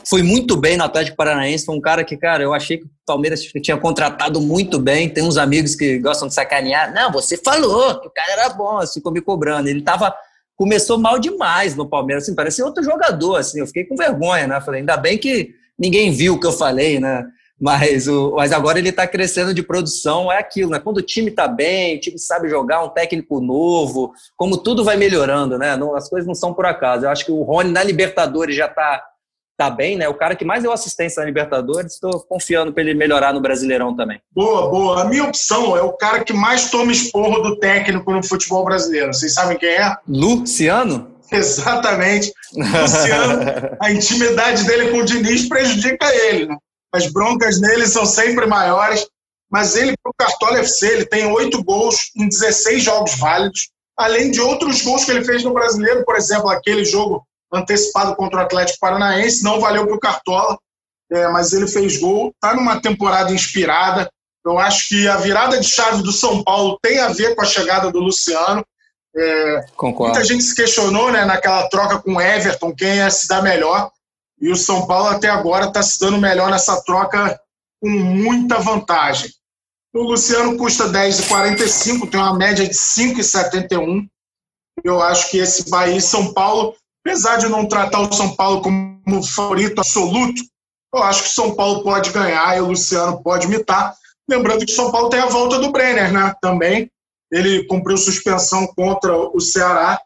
foi 0.08 0.22
muito 0.22 0.56
bem 0.56 0.76
no 0.76 0.84
Atlético 0.84 1.16
Paranaense. 1.16 1.64
Foi 1.64 1.74
um 1.74 1.80
cara 1.80 2.04
que, 2.04 2.16
cara, 2.16 2.42
eu 2.42 2.54
achei 2.54 2.78
que 2.78 2.84
o 2.84 2.90
Palmeiras 3.04 3.42
tinha 3.42 3.76
contratado 3.76 4.40
muito 4.40 4.78
bem. 4.78 5.08
Tem 5.08 5.24
uns 5.24 5.36
amigos 5.36 5.74
que 5.74 5.98
gostam 5.98 6.28
de 6.28 6.34
sacanear. 6.34 6.94
Não, 6.94 7.10
você 7.10 7.36
falou 7.36 8.00
que 8.00 8.06
o 8.06 8.10
cara 8.10 8.32
era 8.32 8.48
bom, 8.50 8.78
assim, 8.78 9.00
ficou 9.00 9.12
me 9.12 9.20
cobrando. 9.20 9.68
Ele 9.68 9.82
tava. 9.82 10.14
Começou 10.56 10.96
mal 10.96 11.18
demais 11.18 11.76
no 11.76 11.86
Palmeiras, 11.86 12.24
assim, 12.24 12.34
parecia 12.34 12.64
outro 12.64 12.82
jogador, 12.82 13.36
assim. 13.36 13.60
Eu 13.60 13.66
fiquei 13.66 13.84
com 13.84 13.94
vergonha, 13.94 14.46
né? 14.46 14.58
Falei, 14.58 14.80
ainda 14.80 14.96
bem 14.96 15.18
que 15.18 15.50
ninguém 15.78 16.10
viu 16.10 16.34
o 16.34 16.40
que 16.40 16.46
eu 16.46 16.52
falei, 16.52 16.98
né? 16.98 17.26
Mas, 17.61 18.07
o, 18.07 18.35
mas 18.37 18.53
agora 18.53 18.79
ele 18.79 18.90
está 18.90 19.07
crescendo 19.07 19.55
de 19.55 19.62
produção, 19.62 20.31
é 20.31 20.38
aquilo, 20.38 20.71
né? 20.71 20.79
Quando 20.79 20.99
o 20.99 21.03
time 21.03 21.31
está 21.31 21.49
bem, 21.49 21.97
o 21.97 22.01
time 22.01 22.19
sabe 22.19 22.49
jogar, 22.49 22.85
um 22.85 22.90
técnico 22.90 23.40
novo, 23.40 24.12
como 24.37 24.59
tudo 24.59 24.85
vai 24.85 24.97
melhorando, 24.97 25.57
né? 25.59 25.75
Não, 25.77 25.97
as 25.97 26.09
coisas 26.09 26.27
não 26.27 26.35
são 26.35 26.53
por 26.53 26.66
acaso. 26.66 27.07
Eu 27.07 27.11
acho 27.11 27.25
que 27.25 27.33
o 27.33 27.42
Rony 27.42 27.71
na 27.71 27.83
Libertadores 27.83 28.55
já 28.55 28.66
está 28.66 29.03
tá 29.57 29.71
bem, 29.71 29.97
né? 29.97 30.07
O 30.07 30.14
cara 30.14 30.37
que 30.37 30.45
mais 30.45 30.62
deu 30.62 30.71
assistência 30.71 31.21
na 31.21 31.27
Libertadores, 31.27 31.95
estou 31.95 32.21
confiando 32.29 32.73
para 32.73 32.83
ele 32.83 32.92
melhorar 32.92 33.33
no 33.33 33.40
Brasileirão 33.40 33.97
também. 33.97 34.21
Boa, 34.35 34.69
boa. 34.69 35.03
A 35.03 35.05
minha 35.07 35.25
opção 35.25 35.75
é 35.77 35.81
o 35.81 35.95
cara 35.95 36.23
que 36.23 36.35
mais 36.35 36.71
toma 36.71 36.92
esporro 36.92 37.40
do 37.40 37.59
técnico 37.59 38.12
no 38.12 38.23
futebol 38.23 38.64
brasileiro. 38.64 39.14
Vocês 39.14 39.33
sabem 39.33 39.57
quem 39.57 39.71
é? 39.71 39.97
Luciano? 40.07 41.16
Exatamente. 41.33 42.33
Luciano, 42.55 43.40
a 43.81 43.90
intimidade 43.90 44.64
dele 44.64 44.90
com 44.90 44.99
o 44.99 45.05
Diniz 45.05 45.49
prejudica 45.49 46.07
ele, 46.14 46.47
né? 46.47 46.57
As 46.96 47.12
broncas 47.12 47.61
nele 47.61 47.87
são 47.87 48.06
sempre 48.06 48.46
maiores, 48.46 49.06
mas 49.50 49.76
ele, 49.76 49.94
para 50.02 50.11
o 50.11 50.14
Cartola 50.18 50.59
FC, 50.61 50.88
ele 50.88 51.06
tem 51.06 51.26
oito 51.26 51.62
gols 51.62 52.11
em 52.16 52.28
16 52.28 52.82
jogos 52.82 53.18
válidos, 53.18 53.70
além 53.96 54.30
de 54.30 54.40
outros 54.40 54.82
gols 54.82 55.04
que 55.04 55.11
ele 55.11 55.24
fez 55.24 55.44
no 55.44 55.52
Brasileiro, 55.52 56.04
por 56.04 56.16
exemplo, 56.16 56.48
aquele 56.48 56.85
jogo 56.85 57.22
antecipado 57.52 58.16
contra 58.16 58.40
o 58.40 58.42
Atlético 58.42 58.78
Paranaense, 58.80 59.44
não 59.44 59.61
valeu 59.61 59.87
para 59.87 59.96
o 59.96 60.00
Cartola, 60.00 60.59
é, 61.12 61.28
mas 61.28 61.52
ele 61.52 61.68
fez 61.68 61.98
gol, 61.98 62.32
está 62.35 62.54
numa 62.54 62.80
temporada 62.80 63.32
inspirada. 63.32 64.11
Eu 64.44 64.59
acho 64.59 64.88
que 64.88 65.06
a 65.09 65.16
virada 65.16 65.59
de 65.59 65.66
chave 65.66 66.02
do 66.02 66.12
São 66.12 66.42
Paulo 66.42 66.78
tem 66.82 66.98
a 66.98 67.09
ver 67.09 67.35
com 67.35 67.42
a 67.42 67.46
chegada 67.46 67.90
do 67.90 68.00
Luciano. 68.00 68.64
É, 69.16 69.64
Concordo. 69.76 70.14
Muita 70.14 70.24
gente 70.26 70.42
se 70.42 70.54
questionou 70.54 71.11
né, 71.11 71.24
naquela 71.24 71.68
troca 71.68 71.98
com 71.98 72.14
o 72.14 72.20
Everton, 72.20 72.74
quem 72.74 72.96
ia 72.96 73.11
se 73.11 73.28
dar 73.28 73.42
melhor. 73.42 73.90
E 74.40 74.51
o 74.51 74.57
São 74.57 74.87
Paulo 74.87 75.09
até 75.09 75.29
agora 75.29 75.66
está 75.66 75.83
se 75.83 75.99
dando 75.99 76.18
melhor 76.18 76.51
nessa 76.51 76.83
troca 76.83 77.40
com 77.81 77.88
muita 77.88 78.59
vantagem. 78.59 79.31
O 79.94 80.03
Luciano 80.03 80.57
custa 80.57 80.88
10,45, 80.90 82.11
tem 82.11 82.20
uma 82.20 82.35
média 82.35 82.68
de 82.68 82.75
5,71. 82.75 84.07
Eu 84.85 85.01
acho 85.01 85.31
que 85.31 85.38
esse 85.38 85.70
Bahia 85.70 85.96
e 85.96 86.03
São 86.03 86.35
Paulo 86.35 86.77
Apesar 87.07 87.37
de 87.37 87.49
não 87.49 87.68
tratar 87.68 88.01
o 88.01 88.12
São 88.12 88.35
Paulo 88.35 88.61
como 88.61 89.22
favorito 89.22 89.79
absoluto, 89.79 90.42
eu 90.92 91.01
acho 91.05 91.22
que 91.22 91.29
o 91.29 91.33
São 91.33 91.55
Paulo 91.55 91.85
pode 91.85 92.11
ganhar 92.11 92.57
e 92.57 92.61
o 92.61 92.66
Luciano 92.66 93.22
pode 93.22 93.46
imitar. 93.46 93.94
Lembrando 94.29 94.66
que 94.66 94.72
o 94.72 94.75
São 94.75 94.90
Paulo 94.90 95.09
tem 95.09 95.20
a 95.20 95.27
volta 95.27 95.61
do 95.61 95.70
Brenner, 95.70 96.12
né? 96.12 96.35
Também. 96.42 96.90
Ele 97.31 97.64
cumpriu 97.68 97.96
suspensão 97.96 98.66
contra 98.75 99.16
o 99.16 99.40
Ceará 99.40 100.01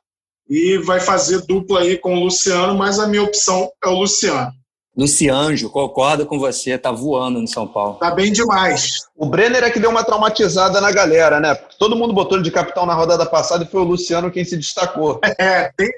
e 0.50 0.78
vai 0.78 0.98
fazer 0.98 1.46
dupla 1.46 1.80
aí 1.80 1.96
com 1.96 2.16
o 2.16 2.24
Luciano, 2.24 2.76
mas 2.76 2.98
a 2.98 3.06
minha 3.06 3.22
opção 3.22 3.70
é 3.82 3.86
o 3.86 4.00
Luciano. 4.00 4.50
Lucianjo, 4.96 5.70
concordo 5.70 6.26
com 6.26 6.36
você, 6.36 6.76
tá 6.76 6.90
voando 6.90 7.40
no 7.40 7.46
São 7.46 7.66
Paulo. 7.66 7.94
Tá 7.94 8.10
bem 8.10 8.32
demais. 8.32 8.98
O 9.16 9.26
Brenner 9.26 9.62
é 9.62 9.70
que 9.70 9.78
deu 9.78 9.88
uma 9.88 10.02
traumatizada 10.02 10.80
na 10.80 10.90
galera, 10.90 11.38
né? 11.38 11.54
Todo 11.78 11.94
mundo 11.94 12.12
botou 12.12 12.36
ele 12.36 12.44
de 12.44 12.50
capitão 12.50 12.84
na 12.84 12.92
rodada 12.92 13.24
passada 13.24 13.62
e 13.62 13.68
foi 13.68 13.80
o 13.82 13.84
Luciano 13.84 14.30
quem 14.30 14.44
se 14.44 14.56
destacou. 14.56 15.20
É, 15.38 15.70
tem, 15.76 15.88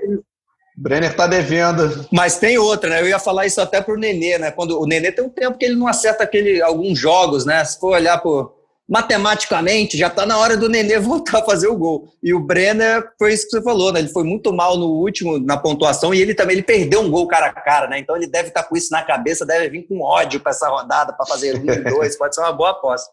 Brenner 0.77 1.17
tá 1.17 1.27
devendo. 1.27 2.07
Mas 2.12 2.38
tem 2.38 2.59
outra, 2.59 2.91
né? 2.91 3.01
Eu 3.01 3.09
ia 3.09 3.19
falar 3.19 3.47
isso 3.47 3.61
até 3.61 3.81
pro 3.81 3.99
Nenê, 3.99 4.38
né? 4.38 4.51
Quando 4.51 4.79
o 4.79 4.87
Nenê 4.87 5.11
tem 5.11 5.25
um 5.25 5.31
tempo 5.31 5.59
que 5.59 5.65
ele 5.65 5.75
não 5.75 5.88
acerta 5.88 6.23
aquele, 6.23 6.62
alguns 6.62 6.99
jogos, 6.99 7.45
né? 7.45 7.65
Se 7.65 7.81
for 7.81 7.95
olhar 7.95 8.19
por 8.19 8.62
matematicamente, 8.88 9.97
já 9.97 10.11
tá 10.11 10.27
na 10.27 10.38
hora 10.38 10.57
do 10.57 10.68
Nenê 10.68 10.99
voltar 11.01 11.38
a 11.38 11.45
fazer 11.45 11.68
o 11.68 11.77
gol. 11.77 12.09
E 12.23 12.35
o 12.35 12.40
Brenner 12.40 13.03
foi 13.18 13.33
isso 13.33 13.45
que 13.45 13.51
você 13.51 13.62
falou, 13.62 13.92
né? 13.92 14.01
Ele 14.01 14.09
foi 14.09 14.25
muito 14.25 14.53
mal 14.53 14.77
no 14.77 14.87
último, 14.87 15.38
na 15.38 15.57
pontuação, 15.57 16.12
e 16.12 16.21
ele 16.21 16.35
também 16.35 16.55
ele 16.55 16.62
perdeu 16.62 17.01
um 17.01 17.11
gol 17.11 17.27
cara 17.27 17.47
a 17.47 17.53
cara, 17.53 17.88
né? 17.88 17.99
Então 17.99 18.16
ele 18.16 18.27
deve 18.27 18.49
estar 18.49 18.62
tá 18.62 18.68
com 18.68 18.77
isso 18.77 18.90
na 18.90 19.03
cabeça, 19.03 19.47
deve 19.47 19.68
vir 19.71 19.87
com 19.87 20.03
ódio 20.03 20.40
para 20.40 20.51
essa 20.51 20.68
rodada, 20.68 21.12
para 21.12 21.27
fazer 21.27 21.57
um, 21.57 21.64
dois, 21.90 22.16
pode 22.16 22.35
ser 22.35 22.40
uma 22.42 22.53
boa 22.53 22.71
aposta. 22.71 23.11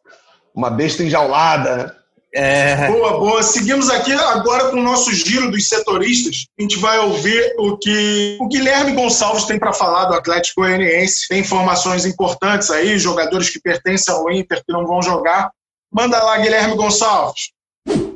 Uma 0.53 0.69
besta 0.69 1.03
enjaulada, 1.03 1.75
né? 1.77 1.91
É... 2.33 2.87
Boa, 2.87 3.17
boa. 3.17 3.41
Seguimos 3.43 3.89
aqui 3.89 4.13
agora 4.13 4.69
com 4.69 4.77
o 4.77 4.83
nosso 4.83 5.11
giro 5.13 5.49
dos 5.49 5.67
setoristas. 5.67 6.45
A 6.59 6.61
gente 6.61 6.77
vai 6.77 6.99
ouvir 6.99 7.55
o 7.57 7.77
que 7.77 8.37
o 8.39 8.47
Guilherme 8.47 8.93
Gonçalves 8.93 9.45
tem 9.45 9.57
para 9.57 9.73
falar 9.73 10.05
do 10.05 10.13
Atlético 10.13 10.61
Goianiense. 10.61 11.27
Tem 11.27 11.39
informações 11.39 12.05
importantes 12.05 12.69
aí, 12.69 12.99
jogadores 12.99 13.49
que 13.49 13.59
pertencem 13.59 14.13
ao 14.13 14.29
Inter 14.31 14.63
que 14.65 14.71
não 14.71 14.85
vão 14.85 15.01
jogar. 15.01 15.49
Manda 15.91 16.23
lá, 16.23 16.37
Guilherme 16.37 16.75
Gonçalves. 16.75 17.49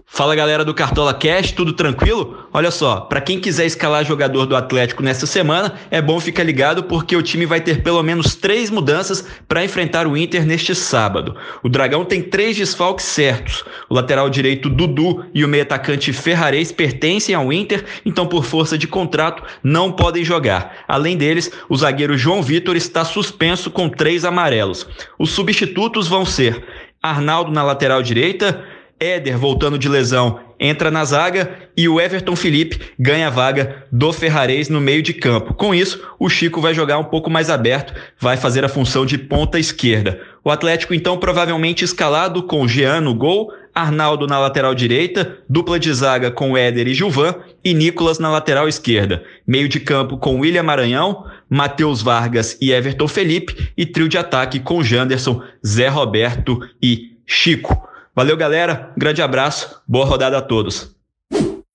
Fala 0.06 0.36
galera 0.36 0.64
do 0.64 0.76
Cartola 0.76 1.12
Cash, 1.12 1.54
tudo 1.54 1.74
tranquilo? 1.74 2.48
Olha 2.54 2.70
só, 2.70 3.00
para 3.00 3.20
quem 3.20 3.40
quiser 3.40 3.66
escalar 3.66 4.06
jogador 4.06 4.46
do 4.46 4.56
Atlético 4.56 5.02
nessa 5.02 5.26
semana, 5.26 5.74
é 5.90 6.00
bom 6.00 6.20
ficar 6.20 6.44
ligado 6.44 6.84
porque 6.84 7.16
o 7.16 7.22
time 7.24 7.48
vai 7.48 7.60
ter 7.60 7.82
pelo 7.82 8.04
menos 8.04 8.36
três 8.36 8.70
mudanças 8.70 9.26
para 9.48 9.66
enfrentar 9.66 10.06
o 10.06 10.16
Inter 10.16 10.46
neste 10.46 10.76
sábado. 10.76 11.36
O 11.64 11.70
Dragão 11.70 12.06
tem 12.06 12.22
três 12.22 12.56
desfalques 12.56 13.08
certos. 13.08 13.66
O 13.90 13.96
lateral 13.96 14.30
direito 14.30 14.70
Dudu 14.70 15.26
e 15.34 15.44
o 15.44 15.48
meio 15.48 15.64
atacante 15.64 16.14
Ferrarez 16.14 16.72
pertencem 16.72 17.34
ao 17.34 17.52
Inter, 17.52 17.84
então 18.06 18.28
por 18.28 18.46
força 18.46 18.78
de 18.78 18.88
contrato 18.88 19.42
não 19.64 19.92
podem 19.92 20.24
jogar. 20.24 20.84
Além 20.88 21.18
deles, 21.18 21.50
o 21.68 21.76
zagueiro 21.76 22.16
João 22.16 22.44
Vitor 22.44 22.76
está 22.76 23.04
suspenso 23.04 23.72
com 23.72 23.90
três 23.90 24.24
amarelos. 24.26 24.86
Os 25.18 25.32
substitutos 25.32 26.08
vão 26.08 26.24
ser 26.24 26.64
Arnaldo 27.04 27.52
na 27.52 27.62
lateral 27.62 28.02
direita, 28.02 28.64
Éder, 28.98 29.38
voltando 29.38 29.78
de 29.78 29.90
lesão, 29.90 30.40
entra 30.58 30.90
na 30.90 31.04
zaga 31.04 31.52
e 31.76 31.90
o 31.90 32.00
Everton 32.00 32.38
Felipe 32.38 32.80
ganha 32.98 33.28
a 33.28 33.30
vaga 33.30 33.84
do 33.92 34.14
Ferrarese 34.14 34.72
no 34.72 34.80
meio 34.80 35.02
de 35.02 35.14
campo. 35.14 35.54
Com 35.54 35.76
isso, 35.76 36.02
o 36.18 36.30
Chico 36.30 36.62
vai 36.62 36.74
jogar 36.74 36.98
um 36.98 37.04
pouco 37.04 37.30
mais 37.30 37.50
aberto, 37.50 37.94
vai 38.18 38.38
fazer 38.38 38.64
a 38.64 38.70
função 38.70 39.06
de 39.06 39.18
ponta 39.18 39.60
esquerda. 39.60 40.22
O 40.42 40.50
Atlético, 40.50 40.94
então, 40.94 41.18
provavelmente 41.18 41.84
escalado 41.84 42.44
com 42.44 42.66
Jean 42.66 43.02
no 43.02 43.14
gol, 43.14 43.52
Arnaldo 43.74 44.28
na 44.28 44.38
lateral 44.40 44.76
direita, 44.76 45.40
dupla 45.50 45.80
de 45.80 45.92
zaga 45.94 46.30
com 46.30 46.58
Éder 46.58 46.88
e 46.88 46.94
Gilvan 46.94 47.36
e 47.64 47.74
Nicolas 47.74 48.20
na 48.20 48.30
lateral 48.30 48.68
esquerda. 48.68 49.24
Meio 49.48 49.68
de 49.68 49.80
campo 49.80 50.18
com 50.18 50.40
William 50.40 50.64
Maranhão, 50.64 51.26
Matheus 51.50 52.02
Vargas 52.02 52.58
e 52.62 52.72
Everton 52.72 53.08
Felipe 53.08 53.72
e 53.76 53.86
trio 53.86 54.08
de 54.08 54.18
ataque 54.18 54.60
com 54.60 54.84
Janderson, 54.84 55.42
Zé 55.66 55.88
Roberto 55.88 56.60
e 56.82 57.18
Chico. 57.26 57.88
Valeu, 58.16 58.38
galera. 58.38 58.92
grande 58.96 59.22
abraço. 59.22 59.82
Boa 59.88 60.06
rodada 60.06 60.38
a 60.38 60.42
todos. 60.42 60.92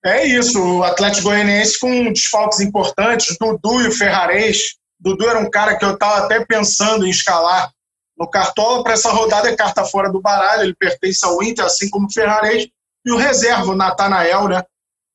É 0.05 0.25
isso. 0.25 0.59
O 0.59 0.83
Atlético 0.83 1.29
Goianiense 1.29 1.77
com 1.79 2.13
desfalques 2.13 2.61
importantes, 2.61 3.35
Dudu 3.37 3.81
e 3.81 3.87
o 3.87 3.91
Ferrarez. 3.91 4.75
Dudu 4.99 5.27
era 5.27 5.39
um 5.39 5.49
cara 5.49 5.77
que 5.77 5.83
eu 5.83 5.93
estava 5.93 6.25
até 6.25 6.43
pensando 6.45 7.05
em 7.05 7.09
escalar 7.09 7.71
no 8.19 8.29
Cartola. 8.29 8.83
Para 8.83 8.93
essa 8.93 9.11
rodada 9.11 9.49
é 9.49 9.55
carta 9.55 9.85
fora 9.85 10.11
do 10.11 10.21
baralho. 10.21 10.63
Ele 10.63 10.75
pertence 10.75 11.23
ao 11.25 11.41
Inter, 11.41 11.65
assim 11.65 11.89
como 11.89 12.07
o 12.07 12.11
Ferrarez. 12.11 12.67
E 13.05 13.11
o 13.11 13.17
reserva, 13.17 13.71
o 13.71 13.75
Natanael, 13.75 14.47
né? 14.47 14.63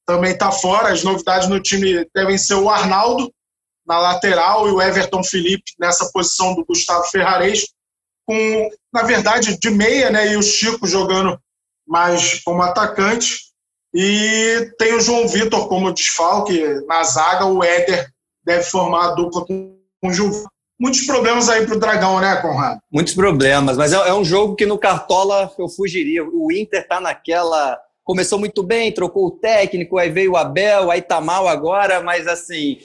Também 0.07 0.33
está 0.33 0.51
fora. 0.51 0.93
As 0.93 1.03
novidades 1.03 1.49
no 1.49 1.61
time 1.61 2.09
devem 2.15 2.39
ser 2.39 2.55
o 2.55 2.71
Arnaldo 2.71 3.31
na 3.87 3.99
lateral 3.99 4.67
e 4.67 4.73
o 4.73 4.81
Everton 4.81 5.23
Felipe 5.23 5.73
nessa 5.79 6.11
posição 6.11 6.55
do 6.55 6.65
Gustavo 6.65 7.05
Ferrarez 7.05 7.67
com, 8.27 8.71
na 8.93 9.03
verdade, 9.03 9.59
de 9.59 9.71
meia, 9.71 10.11
né? 10.11 10.33
E 10.33 10.37
o 10.37 10.43
Chico 10.43 10.87
jogando 10.87 11.39
mais 11.87 12.43
como 12.43 12.63
atacante. 12.63 13.39
E 13.93 14.73
tem 14.79 14.95
o 14.95 15.01
João 15.01 15.29
Vitor 15.29 15.69
como 15.69 15.93
desfalque 15.93 16.65
na 16.87 17.05
zaga, 17.05 17.45
o 17.45 17.63
Éder 17.63 18.11
deve 18.43 18.65
formar 18.65 19.11
a 19.11 19.15
dupla 19.15 19.45
com, 19.47 19.79
com 20.01 20.09
o 20.09 20.13
Gil. 20.13 20.31
Muitos 20.79 21.07
problemas 21.07 21.49
aí 21.49 21.65
para 21.65 21.77
o 21.77 21.79
Dragão, 21.79 22.21
né, 22.21 22.37
Conrado? 22.37 22.81
Muitos 22.93 23.15
problemas, 23.15 23.77
mas 23.77 23.93
é, 23.93 23.97
é, 23.97 24.15
um 24.15 24.25
jogo 24.25 24.57
que 24.57 24.67
no 24.67 24.79
Cartola 24.79 25.51
eu 25.59 25.69
fugiria. 25.69 26.25
O 26.25 26.51
Inter 26.51 26.87
tá 26.87 27.01
naquela. 27.01 27.79
Começou 28.03 28.39
muito 28.39 28.63
bem, 28.63 28.93
trocou 28.93 29.27
o 29.27 29.31
técnico, 29.31 29.97
aí 29.97 30.11
veio 30.11 30.33
o 30.33 30.37
Abel, 30.37 30.91
aí 30.91 31.01
tá 31.01 31.21
mal 31.21 31.49
agora, 31.49 32.03
mas 32.03 32.27
assim, 32.27 32.77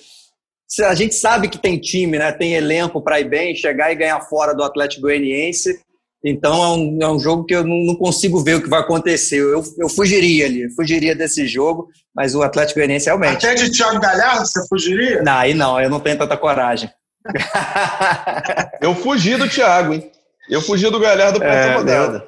a 0.81 0.95
gente 0.95 1.15
sabe 1.15 1.49
que 1.49 1.57
tem 1.57 1.79
time, 1.79 2.17
né? 2.17 2.31
Tem 2.31 2.53
elenco 2.53 3.01
para 3.01 3.19
ir 3.19 3.27
bem, 3.27 3.55
chegar 3.55 3.91
e 3.91 3.95
ganhar 3.95 4.21
fora 4.21 4.53
do 4.53 4.63
Atlético 4.63 5.01
Goianiense. 5.01 5.81
Então 6.23 6.63
é 6.63 6.67
um, 6.67 6.99
é 7.01 7.11
um 7.11 7.19
jogo 7.19 7.45
que 7.45 7.55
eu 7.55 7.63
não, 7.63 7.95
consigo 7.95 8.43
ver 8.43 8.55
o 8.55 8.61
que 8.61 8.69
vai 8.69 8.81
acontecer. 8.81 9.39
Eu, 9.39 9.63
eu 9.77 9.89
fugiria 9.89 10.45
ali, 10.45 10.69
fugiria 10.75 11.15
desse 11.15 11.47
jogo, 11.47 11.87
mas 12.13 12.35
o 12.35 12.43
Atlético 12.43 12.79
Goianiense 12.79 13.07
realmente. 13.07 13.47
Até 13.47 13.55
de 13.55 13.71
Thiago 13.71 13.99
Galhardo 13.99 14.45
você 14.45 14.67
fugiria? 14.67 15.23
Não, 15.23 15.33
aí 15.33 15.53
não, 15.53 15.79
eu 15.81 15.89
não 15.89 15.99
tenho 15.99 16.17
tanta 16.17 16.37
coragem. 16.37 16.89
eu 18.81 18.95
fugi 18.95 19.35
do 19.35 19.49
Thiago, 19.49 19.93
hein? 19.93 20.11
Eu 20.49 20.61
fugi 20.61 20.89
do 20.89 20.99
Galhardo 20.99 21.39
para 21.39 21.53
é, 21.53 21.59
essa 21.59 21.77
rodada. 21.77 22.27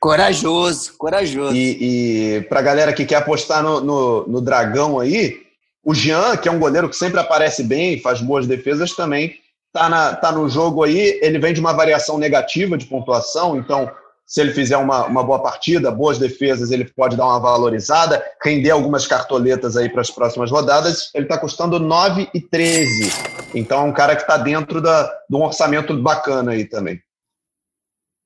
Corajoso, 0.00 0.94
corajoso. 0.98 1.54
E, 1.54 2.38
e 2.38 2.40
para 2.42 2.58
a 2.58 2.62
galera 2.62 2.92
que 2.92 3.04
quer 3.04 3.16
apostar 3.16 3.62
no, 3.62 3.80
no, 3.80 4.26
no 4.26 4.40
Dragão 4.40 4.98
aí, 4.98 5.40
o 5.84 5.94
Jean, 5.94 6.36
que 6.36 6.48
é 6.48 6.52
um 6.52 6.58
goleiro 6.58 6.88
que 6.88 6.96
sempre 6.96 7.20
aparece 7.20 7.62
bem, 7.62 8.00
faz 8.00 8.20
boas 8.20 8.46
defesas 8.46 8.92
também, 8.94 9.36
tá, 9.72 9.88
na, 9.88 10.14
tá 10.16 10.32
no 10.32 10.48
jogo 10.48 10.82
aí. 10.82 11.20
Ele 11.22 11.38
vem 11.38 11.54
de 11.54 11.60
uma 11.60 11.72
variação 11.72 12.18
negativa 12.18 12.76
de 12.76 12.86
pontuação, 12.86 13.56
então 13.56 13.90
se 14.26 14.40
ele 14.40 14.52
fizer 14.52 14.76
uma, 14.76 15.06
uma 15.06 15.22
boa 15.22 15.42
partida, 15.42 15.90
boas 15.90 16.18
defesas, 16.18 16.70
ele 16.70 16.84
pode 16.84 17.16
dar 17.16 17.26
uma 17.26 17.38
valorizada, 17.38 18.24
render 18.42 18.70
algumas 18.70 19.06
cartoletas 19.06 19.76
aí 19.76 19.88
para 19.88 20.00
as 20.00 20.10
próximas 20.10 20.50
rodadas. 20.50 21.10
Ele 21.14 21.24
está 21.24 21.36
custando 21.36 21.78
9,13. 21.78 23.12
Então 23.54 23.80
é 23.80 23.84
um 23.84 23.92
cara 23.92 24.16
que 24.16 24.22
está 24.22 24.36
dentro 24.36 24.80
da, 24.80 25.04
de 25.28 25.36
um 25.36 25.42
orçamento 25.42 25.96
bacana 26.00 26.52
aí 26.52 26.64
também. 26.64 27.00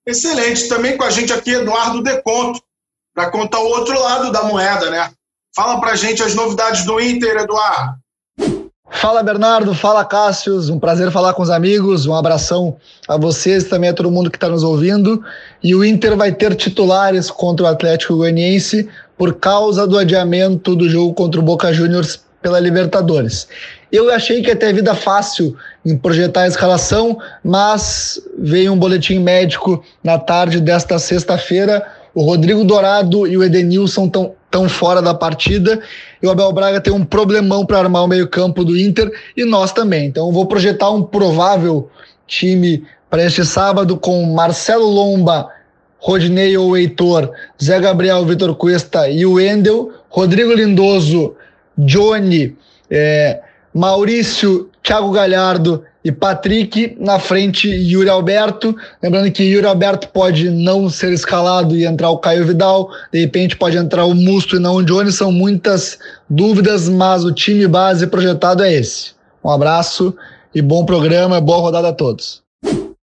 Excelente. 0.06 0.68
Também 0.68 0.96
com 0.96 1.04
a 1.04 1.10
gente 1.10 1.32
aqui, 1.32 1.50
Eduardo 1.50 2.02
Deconto, 2.02 2.62
para 3.12 3.30
contar 3.30 3.58
o 3.58 3.66
outro 3.66 3.98
lado 3.98 4.30
da 4.30 4.44
moeda, 4.44 4.88
né? 4.90 5.12
Fala 5.54 5.80
pra 5.80 5.96
gente 5.96 6.22
as 6.22 6.34
novidades 6.34 6.84
do 6.84 7.00
Inter, 7.00 7.38
Eduardo. 7.38 7.98
Fala 8.90 9.22
Bernardo, 9.22 9.74
fala 9.74 10.04
Cássius, 10.04 10.68
um 10.68 10.78
prazer 10.78 11.10
falar 11.10 11.34
com 11.34 11.42
os 11.42 11.50
amigos, 11.50 12.06
um 12.06 12.14
abração 12.14 12.76
a 13.08 13.16
vocês 13.16 13.64
também 13.64 13.90
a 13.90 13.92
todo 13.92 14.10
mundo 14.10 14.30
que 14.30 14.36
está 14.36 14.48
nos 14.48 14.62
ouvindo. 14.62 15.22
E 15.62 15.74
o 15.74 15.84
Inter 15.84 16.16
vai 16.16 16.32
ter 16.32 16.54
titulares 16.54 17.30
contra 17.30 17.66
o 17.66 17.68
Atlético 17.68 18.16
Goianiense 18.16 18.88
por 19.18 19.34
causa 19.34 19.86
do 19.86 19.98
adiamento 19.98 20.76
do 20.76 20.88
jogo 20.88 21.12
contra 21.14 21.40
o 21.40 21.42
Boca 21.42 21.72
Juniors 21.72 22.20
pela 22.40 22.60
Libertadores. 22.60 23.48
Eu 23.90 24.08
achei 24.12 24.40
que 24.40 24.48
ia 24.48 24.56
ter 24.56 24.72
vida 24.72 24.94
fácil 24.94 25.56
em 25.84 25.96
projetar 25.96 26.42
a 26.42 26.48
escalação, 26.48 27.18
mas 27.42 28.20
veio 28.38 28.72
um 28.72 28.78
boletim 28.78 29.18
médico 29.18 29.84
na 30.02 30.16
tarde 30.16 30.60
desta 30.60 30.98
sexta-feira. 30.98 31.84
O 32.14 32.22
Rodrigo 32.22 32.64
Dourado 32.64 33.26
e 33.26 33.36
o 33.36 33.42
Edenilson 33.42 34.06
estão 34.06 34.34
tão 34.56 34.70
fora 34.70 35.02
da 35.02 35.12
partida. 35.12 35.82
E 36.22 36.26
o 36.26 36.30
Abel 36.30 36.50
Braga 36.50 36.80
tem 36.80 36.90
um 36.90 37.04
problemão 37.04 37.66
para 37.66 37.78
armar 37.78 38.04
o 38.04 38.08
meio-campo 38.08 38.64
do 38.64 38.74
Inter 38.76 39.12
e 39.36 39.44
nós 39.44 39.70
também. 39.70 40.06
Então, 40.06 40.32
vou 40.32 40.46
projetar 40.46 40.90
um 40.90 41.02
provável 41.02 41.90
time 42.26 42.82
para 43.10 43.22
este 43.22 43.44
sábado 43.44 43.98
com 43.98 44.24
Marcelo 44.32 44.86
Lomba, 44.86 45.48
Rodinei 45.98 46.56
ou 46.56 46.74
Heitor, 46.74 47.30
Zé 47.62 47.78
Gabriel, 47.78 48.24
Vitor 48.24 48.54
Cuesta 48.54 49.10
e 49.10 49.26
o 49.26 49.34
Wendel, 49.34 49.92
Rodrigo 50.08 50.54
Lindoso, 50.54 51.34
Johnny, 51.76 52.56
é, 52.90 53.40
Maurício, 53.74 54.70
Thiago 54.86 55.10
Galhardo 55.10 55.84
e 56.04 56.12
Patrick, 56.12 56.96
na 57.00 57.18
frente 57.18 57.68
Yuri 57.68 58.08
Alberto. 58.08 58.72
Lembrando 59.02 59.32
que 59.32 59.42
Yuri 59.42 59.66
Alberto 59.66 60.08
pode 60.10 60.48
não 60.48 60.88
ser 60.88 61.12
escalado 61.12 61.76
e 61.76 61.84
entrar 61.84 62.10
o 62.10 62.18
Caio 62.18 62.46
Vidal, 62.46 62.88
de 63.12 63.18
repente 63.18 63.56
pode 63.56 63.76
entrar 63.76 64.04
o 64.04 64.14
Musto 64.14 64.54
e 64.54 64.58
não 64.60 64.76
o 64.76 64.84
Johnny, 64.84 65.10
são 65.10 65.32
muitas 65.32 65.98
dúvidas, 66.30 66.88
mas 66.88 67.24
o 67.24 67.32
time 67.32 67.66
base 67.66 68.06
projetado 68.06 68.62
é 68.62 68.72
esse. 68.72 69.10
Um 69.42 69.50
abraço 69.50 70.16
e 70.54 70.62
bom 70.62 70.86
programa, 70.86 71.40
boa 71.40 71.58
rodada 71.58 71.88
a 71.88 71.92
todos. 71.92 72.44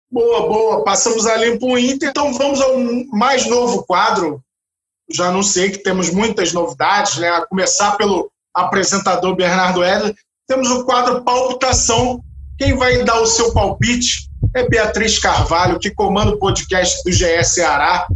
Boa, 0.09 0.47
boa. 0.47 0.85
Passamos 0.85 1.27
a 1.27 1.37
limpo 1.37 1.67
o 1.67 1.79
Inter. 1.79 2.11
Então 2.11 2.33
vamos 2.35 2.61
ao 2.61 2.79
mais 3.11 3.45
novo 3.47 3.83
quadro. 3.85 4.41
Já 5.11 5.43
sei 5.43 5.71
que 5.71 5.79
temos 5.79 6.11
muitas 6.11 6.53
novidades, 6.53 7.19
né? 7.19 7.29
A 7.29 7.45
começar 7.45 7.97
pelo 7.97 8.31
apresentador 8.55 9.35
Bernardo 9.35 9.83
Edler. 9.83 10.15
Temos 10.47 10.71
o 10.71 10.85
quadro 10.85 11.23
Palpitação. 11.23 12.21
Quem 12.59 12.77
vai 12.77 13.03
dar 13.05 13.21
o 13.21 13.27
seu 13.27 13.53
palpite 13.53 14.29
é 14.55 14.69
Beatriz 14.69 15.19
Carvalho, 15.19 15.79
que 15.79 15.91
comanda 15.91 16.33
o 16.33 16.39
podcast 16.39 17.03
do 17.05 17.13
GE 17.13 17.43
Ceará. 17.45 18.07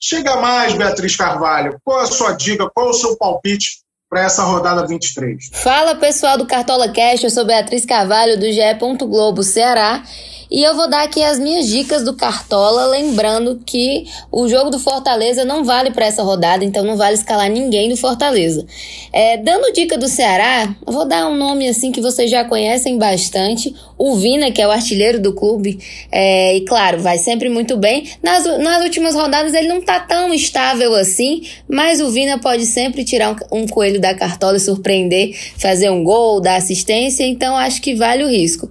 Chega 0.00 0.36
mais, 0.36 0.74
Beatriz 0.74 1.16
Carvalho. 1.16 1.78
Qual 1.84 2.00
a 2.00 2.06
sua 2.06 2.32
dica? 2.32 2.68
Qual 2.74 2.90
o 2.90 2.94
seu 2.94 3.16
palpite 3.16 3.78
para 4.08 4.22
essa 4.22 4.42
rodada 4.42 4.86
23? 4.86 5.50
Fala 5.52 5.94
pessoal 5.94 6.38
do 6.38 6.46
Cartola 6.46 6.92
Cash, 6.92 7.24
eu 7.24 7.30
sou 7.30 7.44
Beatriz 7.44 7.84
Carvalho 7.84 8.38
do 8.38 8.46
GE. 8.46 8.60
Globo 9.06 9.42
Ceará 9.42 10.02
e 10.50 10.62
eu 10.62 10.74
vou 10.74 10.88
dar 10.88 11.02
aqui 11.02 11.22
as 11.22 11.38
minhas 11.38 11.66
dicas 11.66 12.02
do 12.02 12.14
Cartola, 12.14 12.86
lembrando 12.86 13.60
que 13.66 14.06
o 14.32 14.48
jogo 14.48 14.70
do 14.70 14.78
Fortaleza 14.78 15.44
não 15.44 15.62
vale 15.62 15.90
para 15.90 16.06
essa 16.06 16.22
rodada, 16.22 16.64
então 16.64 16.84
não 16.84 16.96
vale 16.96 17.14
escalar 17.14 17.50
ninguém 17.50 17.88
do 17.88 17.96
Fortaleza. 17.96 18.66
É, 19.12 19.36
dando 19.36 19.72
dica 19.72 19.98
do 19.98 20.08
Ceará, 20.08 20.74
vou 20.86 21.06
dar 21.06 21.28
um 21.28 21.36
nome 21.36 21.68
assim 21.68 21.92
que 21.92 22.00
vocês 22.00 22.30
já 22.30 22.44
conhecem 22.44 22.96
bastante, 22.96 23.74
o 23.98 24.14
Vina, 24.16 24.50
que 24.50 24.62
é 24.62 24.66
o 24.66 24.70
artilheiro 24.70 25.20
do 25.20 25.34
clube, 25.34 25.78
é, 26.10 26.56
e 26.56 26.60
claro, 26.62 27.00
vai 27.00 27.18
sempre 27.18 27.48
muito 27.48 27.76
bem. 27.76 28.08
Nas, 28.22 28.44
nas 28.58 28.82
últimas 28.82 29.14
rodadas 29.14 29.52
ele 29.52 29.68
não 29.68 29.82
tá 29.82 30.00
tão 30.00 30.32
estável 30.32 30.94
assim, 30.94 31.42
mas 31.68 32.00
o 32.00 32.10
Vina 32.10 32.38
pode 32.38 32.64
sempre 32.64 33.04
tirar 33.04 33.36
um, 33.52 33.62
um 33.62 33.66
coelho 33.66 34.00
da 34.00 34.14
cartola 34.14 34.56
e 34.56 34.60
surpreender, 34.60 35.36
fazer 35.58 35.90
um 35.90 36.02
gol, 36.02 36.40
dar 36.40 36.56
assistência, 36.56 37.24
então 37.24 37.56
acho 37.56 37.82
que 37.82 37.94
vale 37.94 38.24
o 38.24 38.28
risco. 38.28 38.70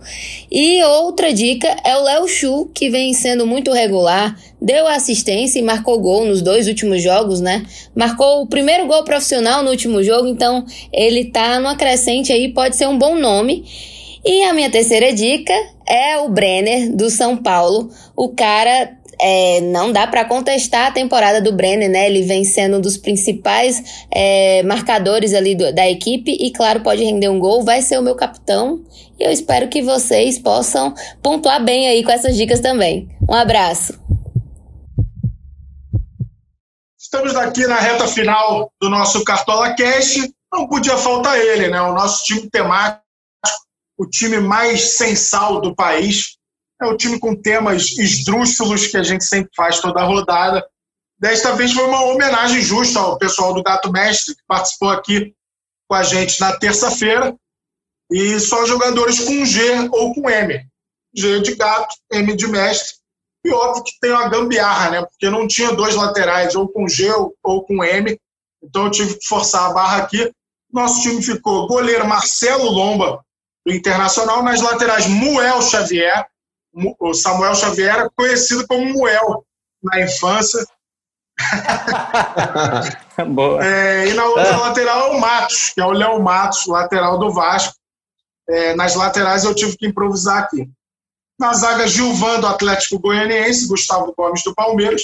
E 0.49 0.81
outra 0.83 1.33
dica 1.33 1.66
é 1.83 1.97
o 1.97 2.03
Léo 2.03 2.27
Chu, 2.27 2.69
que 2.73 2.89
vem 2.89 3.13
sendo 3.13 3.45
muito 3.45 3.71
regular, 3.71 4.37
deu 4.61 4.87
assistência 4.87 5.59
e 5.59 5.61
marcou 5.61 5.99
gol 5.99 6.25
nos 6.25 6.41
dois 6.41 6.67
últimos 6.67 7.01
jogos, 7.01 7.41
né? 7.41 7.65
Marcou 7.95 8.41
o 8.41 8.47
primeiro 8.47 8.87
gol 8.87 9.03
profissional 9.03 9.63
no 9.63 9.69
último 9.69 10.03
jogo, 10.03 10.27
então 10.27 10.65
ele 10.91 11.25
tá 11.25 11.59
numa 11.59 11.75
crescente 11.75 12.31
aí, 12.31 12.53
pode 12.53 12.75
ser 12.75 12.87
um 12.87 12.97
bom 12.97 13.15
nome. 13.15 13.65
E 14.25 14.43
a 14.43 14.53
minha 14.53 14.69
terceira 14.69 15.13
dica 15.13 15.53
é 15.87 16.17
o 16.17 16.29
Brenner, 16.29 16.93
do 16.93 17.09
São 17.09 17.37
Paulo. 17.37 17.89
O 18.15 18.29
cara 18.29 18.97
é, 19.19 19.61
não 19.61 19.91
dá 19.91 20.05
para 20.05 20.25
contestar 20.25 20.87
a 20.87 20.91
temporada 20.91 21.41
do 21.41 21.53
Brenner, 21.53 21.89
né? 21.89 22.07
Ele 22.07 22.23
vem 22.23 22.43
sendo 22.43 22.77
um 22.77 22.81
dos 22.81 22.97
principais 22.97 24.05
é, 24.11 24.63
marcadores 24.63 25.33
ali 25.33 25.55
do, 25.55 25.73
da 25.73 25.89
equipe 25.89 26.31
e, 26.31 26.51
claro, 26.51 26.81
pode 26.81 27.03
render 27.03 27.29
um 27.29 27.39
gol. 27.39 27.63
Vai 27.63 27.81
ser 27.81 27.97
o 27.97 28.01
meu 28.01 28.15
capitão 28.15 28.81
e 29.19 29.23
eu 29.23 29.31
espero 29.31 29.69
que 29.69 29.81
vocês 29.81 30.39
possam 30.39 30.93
pontuar 31.21 31.63
bem 31.63 31.87
aí 31.87 32.03
com 32.03 32.11
essas 32.11 32.35
dicas 32.35 32.59
também. 32.59 33.09
Um 33.29 33.33
abraço. 33.33 33.99
Estamos 36.99 37.35
aqui 37.35 37.65
na 37.67 37.79
reta 37.79 38.07
final 38.07 38.71
do 38.81 38.89
nosso 38.89 39.23
Cartola 39.23 39.73
Cash. 39.75 40.29
Não 40.51 40.67
podia 40.67 40.97
faltar 40.97 41.39
ele, 41.39 41.67
né? 41.67 41.81
O 41.81 41.93
nosso 41.93 42.23
time 42.25 42.49
temático 42.49 43.07
o 43.97 44.05
time 44.05 44.39
mais 44.39 44.95
sensal 44.95 45.59
do 45.59 45.75
país. 45.75 46.37
É 46.79 46.85
o 46.85 46.95
time 46.95 47.19
com 47.19 47.35
temas 47.35 47.97
esdrúxulos 47.97 48.85
que 48.85 48.97
a 48.97 49.03
gente 49.03 49.23
sempre 49.23 49.49
faz 49.55 49.79
toda 49.79 49.99
a 49.99 50.05
rodada. 50.05 50.63
Desta 51.19 51.55
vez 51.55 51.73
foi 51.73 51.83
uma 51.85 52.03
homenagem 52.03 52.61
justa 52.61 52.99
ao 52.99 53.17
pessoal 53.17 53.53
do 53.53 53.63
Gato 53.63 53.91
Mestre, 53.91 54.35
que 54.35 54.43
participou 54.47 54.89
aqui 54.89 55.33
com 55.89 55.95
a 55.95 56.03
gente 56.03 56.39
na 56.39 56.55
terça-feira. 56.55 57.35
E 58.11 58.39
só 58.39 58.65
jogadores 58.65 59.19
com 59.19 59.45
G 59.45 59.89
ou 59.91 60.13
com 60.13 60.29
M. 60.29 60.65
G 61.13 61.41
de 61.41 61.55
gato, 61.55 61.95
M 62.11 62.35
de 62.35 62.47
mestre. 62.47 62.95
E 63.45 63.51
óbvio 63.51 63.83
que 63.83 63.99
tem 63.99 64.11
uma 64.11 64.29
gambiarra, 64.29 64.89
né? 64.89 65.05
Porque 65.05 65.29
não 65.29 65.47
tinha 65.47 65.71
dois 65.71 65.95
laterais, 65.95 66.55
ou 66.55 66.67
com 66.67 66.87
G 66.87 67.09
ou 67.43 67.63
com 67.63 67.83
M. 67.83 68.17
Então 68.63 68.85
eu 68.85 68.91
tive 68.91 69.15
que 69.15 69.25
forçar 69.25 69.69
a 69.69 69.73
barra 69.73 69.97
aqui. 69.97 70.31
Nosso 70.71 71.01
time 71.01 71.21
ficou 71.21 71.67
goleiro 71.67 72.07
Marcelo 72.07 72.69
Lomba, 72.69 73.23
do 73.65 73.73
Internacional. 73.73 74.43
Nas 74.43 74.61
laterais, 74.61 75.07
Muel 75.07 75.61
Xavier, 75.61 76.25
o 76.99 77.13
Samuel 77.13 77.55
Xavier, 77.55 78.09
conhecido 78.15 78.65
como 78.67 78.93
Muel 78.93 79.45
na 79.81 80.01
infância. 80.01 80.65
é, 83.61 84.07
e 84.07 84.13
na 84.13 84.25
outra 84.25 84.47
é. 84.47 84.57
lateral, 84.57 85.11
o 85.11 85.19
Matos, 85.19 85.71
que 85.73 85.81
é 85.81 85.85
o 85.85 85.91
Léo 85.91 86.21
Matos, 86.21 86.65
lateral 86.65 87.19
do 87.19 87.31
Vasco. 87.31 87.75
É, 88.49 88.75
nas 88.75 88.95
laterais, 88.95 89.43
eu 89.43 89.53
tive 89.53 89.77
que 89.77 89.87
improvisar 89.87 90.43
aqui. 90.43 90.69
Na 91.39 91.53
zaga, 91.53 91.87
Gilvan, 91.87 92.39
do 92.39 92.47
Atlético 92.47 92.99
Goianiense, 92.99 93.67
Gustavo 93.67 94.13
Gomes, 94.17 94.43
do 94.43 94.55
Palmeiras. 94.55 95.01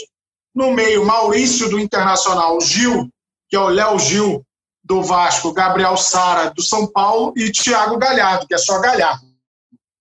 No 0.56 0.72
meio, 0.72 1.06
Maurício, 1.06 1.70
do 1.70 1.80
Internacional, 1.80 2.60
Gil, 2.62 3.10
que 3.50 3.56
é 3.56 3.60
o 3.60 3.70
Léo 3.70 4.00
Gil, 4.00 4.44
do 4.84 5.02
Vasco, 5.02 5.54
Gabriel 5.54 5.96
Sara, 5.96 6.52
do 6.52 6.62
São 6.62 6.88
Paulo, 6.88 7.34
e 7.38 7.52
Thiago 7.52 7.98
Galhardo, 7.98 8.48
que 8.48 8.54
é 8.54 8.58
só 8.58 8.80
Galhardo. 8.80 9.26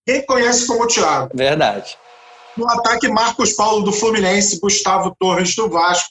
Quem 0.05 0.25
conhece 0.25 0.67
como 0.67 0.87
Thiago? 0.87 1.31
Verdade. 1.33 1.97
No 2.57 2.69
ataque, 2.69 3.07
Marcos 3.07 3.53
Paulo, 3.53 3.83
do 3.83 3.91
Fluminense, 3.91 4.59
Gustavo 4.59 5.15
Torres, 5.19 5.55
do 5.55 5.69
Vasco. 5.69 6.09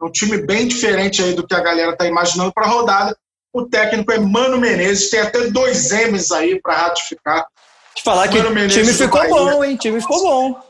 Um 0.00 0.10
time 0.10 0.38
bem 0.38 0.68
diferente 0.68 1.22
aí 1.22 1.34
do 1.34 1.46
que 1.46 1.54
a 1.54 1.60
galera 1.60 1.92
está 1.92 2.06
imaginando 2.06 2.52
para 2.52 2.66
a 2.66 2.70
rodada. 2.70 3.16
O 3.56 3.64
técnico 3.64 4.12
é 4.12 4.18
Mano 4.18 4.58
Menezes, 4.58 5.08
tem 5.08 5.20
até 5.20 5.48
dois 5.48 5.90
M's 5.90 6.30
aí 6.30 6.60
para 6.60 6.74
ratificar. 6.74 7.46
Te 7.94 8.02
falar 8.02 8.28
Mano 8.28 8.52
que 8.52 8.60
o 8.60 8.68
time 8.68 8.92
ficou 8.92 9.28
bom, 9.30 9.64
hein? 9.64 9.74
O 9.74 9.78
time 9.78 9.98
ficou 9.98 10.22
bom. 10.22 10.60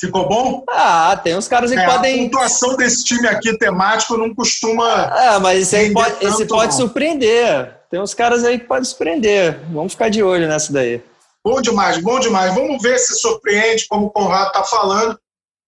Ficou 0.00 0.26
bom? 0.26 0.64
Ah, 0.70 1.14
tem 1.22 1.36
uns 1.36 1.46
caras 1.46 1.70
que 1.70 1.78
é, 1.78 1.84
podem. 1.84 2.20
A 2.20 2.22
pontuação 2.22 2.74
desse 2.74 3.04
time 3.04 3.28
aqui 3.28 3.54
temático 3.58 4.16
não 4.16 4.34
costuma. 4.34 4.86
Ah, 5.12 5.38
mas 5.38 5.60
esse 5.60 5.76
aí 5.76 5.92
pode, 5.92 6.24
esse 6.24 6.46
pode 6.46 6.74
surpreender. 6.74 7.76
Tem 7.90 8.00
uns 8.00 8.14
caras 8.14 8.42
aí 8.42 8.58
que 8.58 8.64
podem 8.64 8.84
surpreender. 8.84 9.60
Vamos 9.70 9.92
ficar 9.92 10.08
de 10.08 10.22
olho 10.22 10.48
nessa 10.48 10.72
daí. 10.72 11.02
Bom 11.44 11.60
demais, 11.60 11.98
bom 11.98 12.18
demais. 12.18 12.54
Vamos 12.54 12.80
ver 12.80 12.98
se 12.98 13.14
surpreende, 13.20 13.86
como 13.90 14.06
o 14.06 14.10
Conrado 14.10 14.46
está 14.46 14.64
falando. 14.64 15.20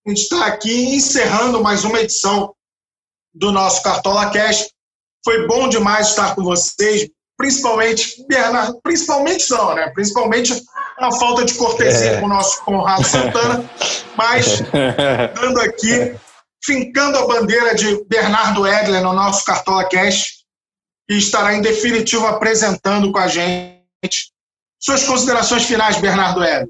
A 0.06 0.08
gente 0.08 0.22
está 0.22 0.46
aqui 0.46 0.96
encerrando 0.96 1.62
mais 1.62 1.84
uma 1.84 2.00
edição 2.00 2.54
do 3.34 3.52
nosso 3.52 3.82
Cartola 3.82 4.30
Cash. 4.30 4.72
Foi 5.24 5.46
bom 5.46 5.68
demais 5.68 6.08
estar 6.08 6.34
com 6.34 6.42
vocês 6.42 7.08
principalmente 7.42 8.24
Bernardo, 8.28 8.80
principalmente 8.82 9.50
não, 9.50 9.74
né? 9.74 9.88
Principalmente 9.88 10.62
a 10.96 11.10
falta 11.12 11.44
de 11.44 11.54
cortesia 11.54 12.12
é. 12.12 12.20
com 12.20 12.26
o 12.26 12.28
nosso 12.28 12.62
Conrado 12.64 13.04
Santana, 13.04 13.68
mas 14.16 14.62
dando 15.34 15.60
aqui, 15.60 16.14
fincando 16.64 17.18
a 17.18 17.26
bandeira 17.26 17.74
de 17.74 18.04
Bernardo 18.04 18.64
Edler 18.64 19.02
no 19.02 19.12
nosso 19.12 19.44
Cartola 19.44 19.88
Cash, 19.88 20.44
que 21.08 21.16
estará 21.16 21.54
em 21.54 21.60
definitivo 21.60 22.26
apresentando 22.28 23.10
com 23.10 23.18
a 23.18 23.26
gente. 23.26 23.82
Suas 24.80 25.02
considerações 25.02 25.64
finais, 25.64 25.96
Bernardo 25.96 26.44
Edler. 26.44 26.68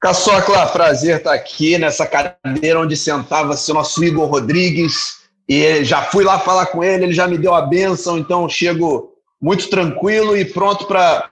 Caçocla, 0.00 0.66
prazer 0.66 1.18
estar 1.18 1.34
aqui 1.34 1.78
nessa 1.78 2.06
cadeira 2.06 2.80
onde 2.80 2.96
sentava-se 2.96 3.70
o 3.70 3.74
nosso 3.74 4.02
Igor 4.02 4.26
Rodrigues. 4.26 5.21
E 5.54 5.84
já 5.84 6.00
fui 6.00 6.24
lá 6.24 6.38
falar 6.38 6.64
com 6.64 6.82
ele, 6.82 7.04
ele 7.04 7.12
já 7.12 7.28
me 7.28 7.36
deu 7.36 7.52
a 7.52 7.60
benção, 7.60 8.16
então 8.16 8.48
chego 8.48 9.12
muito 9.38 9.68
tranquilo 9.68 10.34
e 10.34 10.46
pronto 10.46 10.86
para 10.86 11.30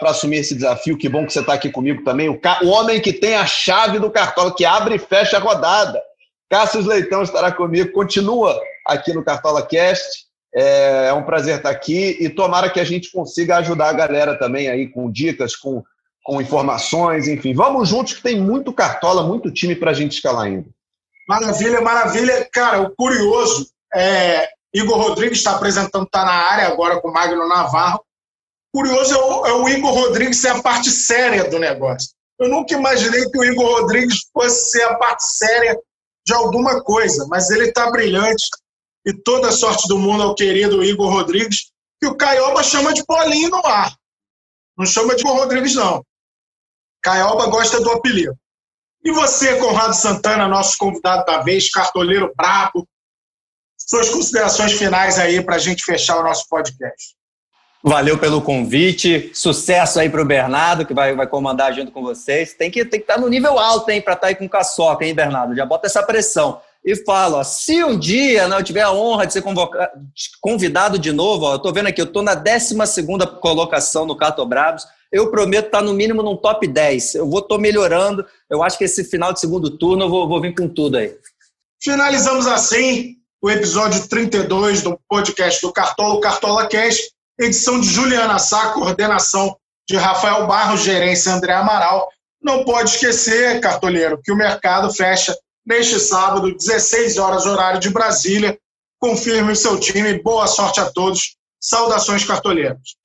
assumir 0.00 0.38
esse 0.38 0.54
desafio. 0.54 0.96
Que 0.96 1.10
bom 1.10 1.26
que 1.26 1.32
você 1.34 1.40
está 1.40 1.52
aqui 1.52 1.68
comigo 1.68 2.02
também. 2.02 2.30
O, 2.30 2.40
o, 2.62 2.68
homem 2.68 2.98
que 2.98 3.12
tem 3.12 3.34
a 3.34 3.44
chave 3.44 3.98
do 3.98 4.10
Cartola, 4.10 4.54
que 4.56 4.64
abre 4.64 4.94
e 4.94 4.98
fecha 4.98 5.36
a 5.36 5.40
rodada. 5.40 6.00
Cássio 6.48 6.80
Leitão 6.80 7.22
estará 7.22 7.52
comigo, 7.52 7.92
continua 7.92 8.58
aqui 8.86 9.12
no 9.12 9.22
Cartola 9.22 9.60
Cast. 9.60 10.24
É, 10.54 11.08
é 11.08 11.12
um 11.12 11.22
prazer 11.22 11.58
estar 11.58 11.68
aqui 11.68 12.16
e 12.18 12.30
tomara 12.30 12.70
que 12.70 12.80
a 12.80 12.84
gente 12.84 13.12
consiga 13.12 13.58
ajudar 13.58 13.90
a 13.90 13.92
galera 13.92 14.38
também 14.38 14.70
aí 14.70 14.88
com 14.88 15.12
dicas, 15.12 15.54
com, 15.54 15.84
com 16.24 16.40
informações, 16.40 17.28
enfim. 17.28 17.52
Vamos 17.52 17.90
juntos 17.90 18.14
que 18.14 18.22
tem 18.22 18.40
muito 18.40 18.72
Cartola, 18.72 19.22
muito 19.22 19.50
time 19.50 19.76
para 19.76 19.90
a 19.90 19.94
gente 19.94 20.12
escalar 20.12 20.46
ainda. 20.46 20.70
Maravilha, 21.30 21.80
maravilha. 21.80 22.48
Cara, 22.52 22.80
o 22.80 22.90
curioso 22.90 23.70
é 23.94 24.48
Igor 24.74 24.98
Rodrigues 24.98 25.38
está 25.38 25.52
apresentando, 25.52 26.04
está 26.06 26.24
na 26.24 26.32
área 26.32 26.66
agora 26.66 27.00
com 27.00 27.06
o 27.06 27.12
Magno 27.12 27.46
Navarro. 27.46 28.04
Curioso 28.74 29.14
é 29.14 29.16
o, 29.16 29.46
é 29.46 29.52
o, 29.52 29.68
Igor 29.68 29.94
Rodrigues 29.94 30.40
ser 30.40 30.48
a 30.48 30.60
parte 30.60 30.90
séria 30.90 31.48
do 31.48 31.60
negócio. 31.60 32.10
Eu 32.36 32.48
nunca 32.48 32.74
imaginei 32.74 33.30
que 33.30 33.38
o 33.38 33.44
Igor 33.44 33.80
Rodrigues 33.80 34.28
fosse 34.32 34.72
ser 34.72 34.82
a 34.82 34.96
parte 34.96 35.22
séria 35.22 35.78
de 36.26 36.34
alguma 36.34 36.82
coisa, 36.82 37.24
mas 37.30 37.48
ele 37.48 37.68
está 37.68 37.88
brilhante 37.92 38.48
e 39.06 39.12
toda 39.12 39.50
a 39.50 39.52
sorte 39.52 39.86
do 39.86 39.98
mundo 40.00 40.24
ao 40.24 40.34
querido 40.34 40.82
Igor 40.82 41.12
Rodrigues, 41.12 41.70
que 42.00 42.08
o 42.08 42.16
Caioba 42.16 42.64
chama 42.64 42.92
de 42.92 43.04
Polinho 43.06 43.50
no 43.50 43.64
ar. 43.64 43.94
Não 44.76 44.84
chama 44.84 45.14
de 45.14 45.20
Igor 45.20 45.36
Rodrigues, 45.36 45.76
não. 45.76 46.04
Caioba 47.00 47.46
gosta 47.46 47.80
do 47.80 47.90
apelido. 47.92 48.36
E 49.02 49.10
você, 49.12 49.56
Conrado 49.56 49.94
Santana, 49.94 50.46
nosso 50.46 50.76
convidado 50.78 51.24
da 51.24 51.40
vez, 51.40 51.70
cartoleiro 51.70 52.32
brabo, 52.36 52.86
suas 53.78 54.10
considerações 54.10 54.72
finais 54.72 55.18
aí 55.18 55.42
para 55.42 55.56
a 55.56 55.58
gente 55.58 55.82
fechar 55.82 56.18
o 56.18 56.22
nosso 56.22 56.46
podcast. 56.48 57.14
Valeu 57.82 58.18
pelo 58.18 58.42
convite. 58.42 59.30
Sucesso 59.32 59.98
aí 59.98 60.10
para 60.10 60.20
o 60.20 60.24
Bernardo, 60.24 60.84
que 60.84 60.92
vai, 60.92 61.14
vai 61.14 61.26
comandar 61.26 61.72
junto 61.74 61.90
com 61.90 62.02
vocês. 62.02 62.52
Tem 62.52 62.70
que, 62.70 62.84
tem 62.84 63.00
que 63.00 63.04
estar 63.04 63.14
tá 63.14 63.20
no 63.20 63.28
nível 63.28 63.58
alto, 63.58 63.90
hein, 63.90 64.02
para 64.02 64.12
estar 64.12 64.26
tá 64.26 64.28
aí 64.28 64.34
com 64.34 64.48
caçoca, 64.48 65.04
hein, 65.04 65.14
Bernardo? 65.14 65.56
Já 65.56 65.64
bota 65.64 65.86
essa 65.86 66.02
pressão. 66.02 66.60
E 66.84 66.94
falo, 67.04 67.36
ó, 67.36 67.44
se 67.44 67.82
um 67.82 67.98
dia 67.98 68.48
né, 68.48 68.56
eu 68.56 68.62
tiver 68.62 68.82
a 68.82 68.92
honra 68.92 69.26
de 69.26 69.32
ser 69.32 69.42
convidado 70.40 70.98
de 70.98 71.12
novo, 71.12 71.46
ó, 71.46 71.52
eu 71.52 71.56
estou 71.56 71.72
vendo 71.72 71.88
aqui, 71.88 72.00
eu 72.00 72.06
estou 72.06 72.22
na 72.22 72.34
12 72.34 72.76
colocação 73.40 74.04
no 74.04 74.16
Cato 74.16 74.44
Bravos. 74.44 74.86
Eu 75.12 75.30
prometo 75.30 75.66
estar 75.66 75.78
tá 75.78 75.84
no 75.84 75.92
mínimo 75.92 76.22
num 76.22 76.36
top 76.36 76.66
10. 76.66 77.16
Eu 77.16 77.28
vou 77.28 77.40
estou 77.40 77.58
melhorando. 77.58 78.24
Eu 78.48 78.62
acho 78.62 78.78
que 78.78 78.84
esse 78.84 79.04
final 79.04 79.32
de 79.32 79.40
segundo 79.40 79.76
turno 79.76 80.04
eu 80.04 80.08
vou, 80.08 80.28
vou 80.28 80.40
vir 80.40 80.54
com 80.54 80.68
tudo 80.68 80.96
aí. 80.96 81.14
Finalizamos 81.82 82.46
assim 82.46 83.16
o 83.42 83.50
episódio 83.50 84.06
32 84.06 84.82
do 84.82 84.98
podcast 85.08 85.60
do 85.62 85.72
Cartola, 85.72 86.20
Cartola 86.20 86.68
Cast 86.68 87.10
edição 87.40 87.80
de 87.80 87.88
Juliana 87.88 88.38
Sá, 88.38 88.72
coordenação 88.72 89.56
de 89.88 89.96
Rafael 89.96 90.46
Barros, 90.46 90.82
gerência 90.82 91.32
André 91.32 91.54
Amaral. 91.54 92.08
Não 92.42 92.64
pode 92.64 92.90
esquecer, 92.90 93.60
cartoleiro, 93.60 94.20
que 94.22 94.30
o 94.30 94.36
mercado 94.36 94.92
fecha 94.92 95.36
neste 95.66 95.98
sábado, 95.98 96.54
16 96.54 97.16
horas, 97.18 97.46
horário 97.46 97.80
de 97.80 97.90
Brasília. 97.90 98.58
Confirme 98.98 99.52
o 99.52 99.56
seu 99.56 99.80
time. 99.80 100.22
Boa 100.22 100.46
sorte 100.46 100.80
a 100.80 100.90
todos. 100.90 101.36
Saudações, 101.58 102.24
cartoleiros. 102.24 102.96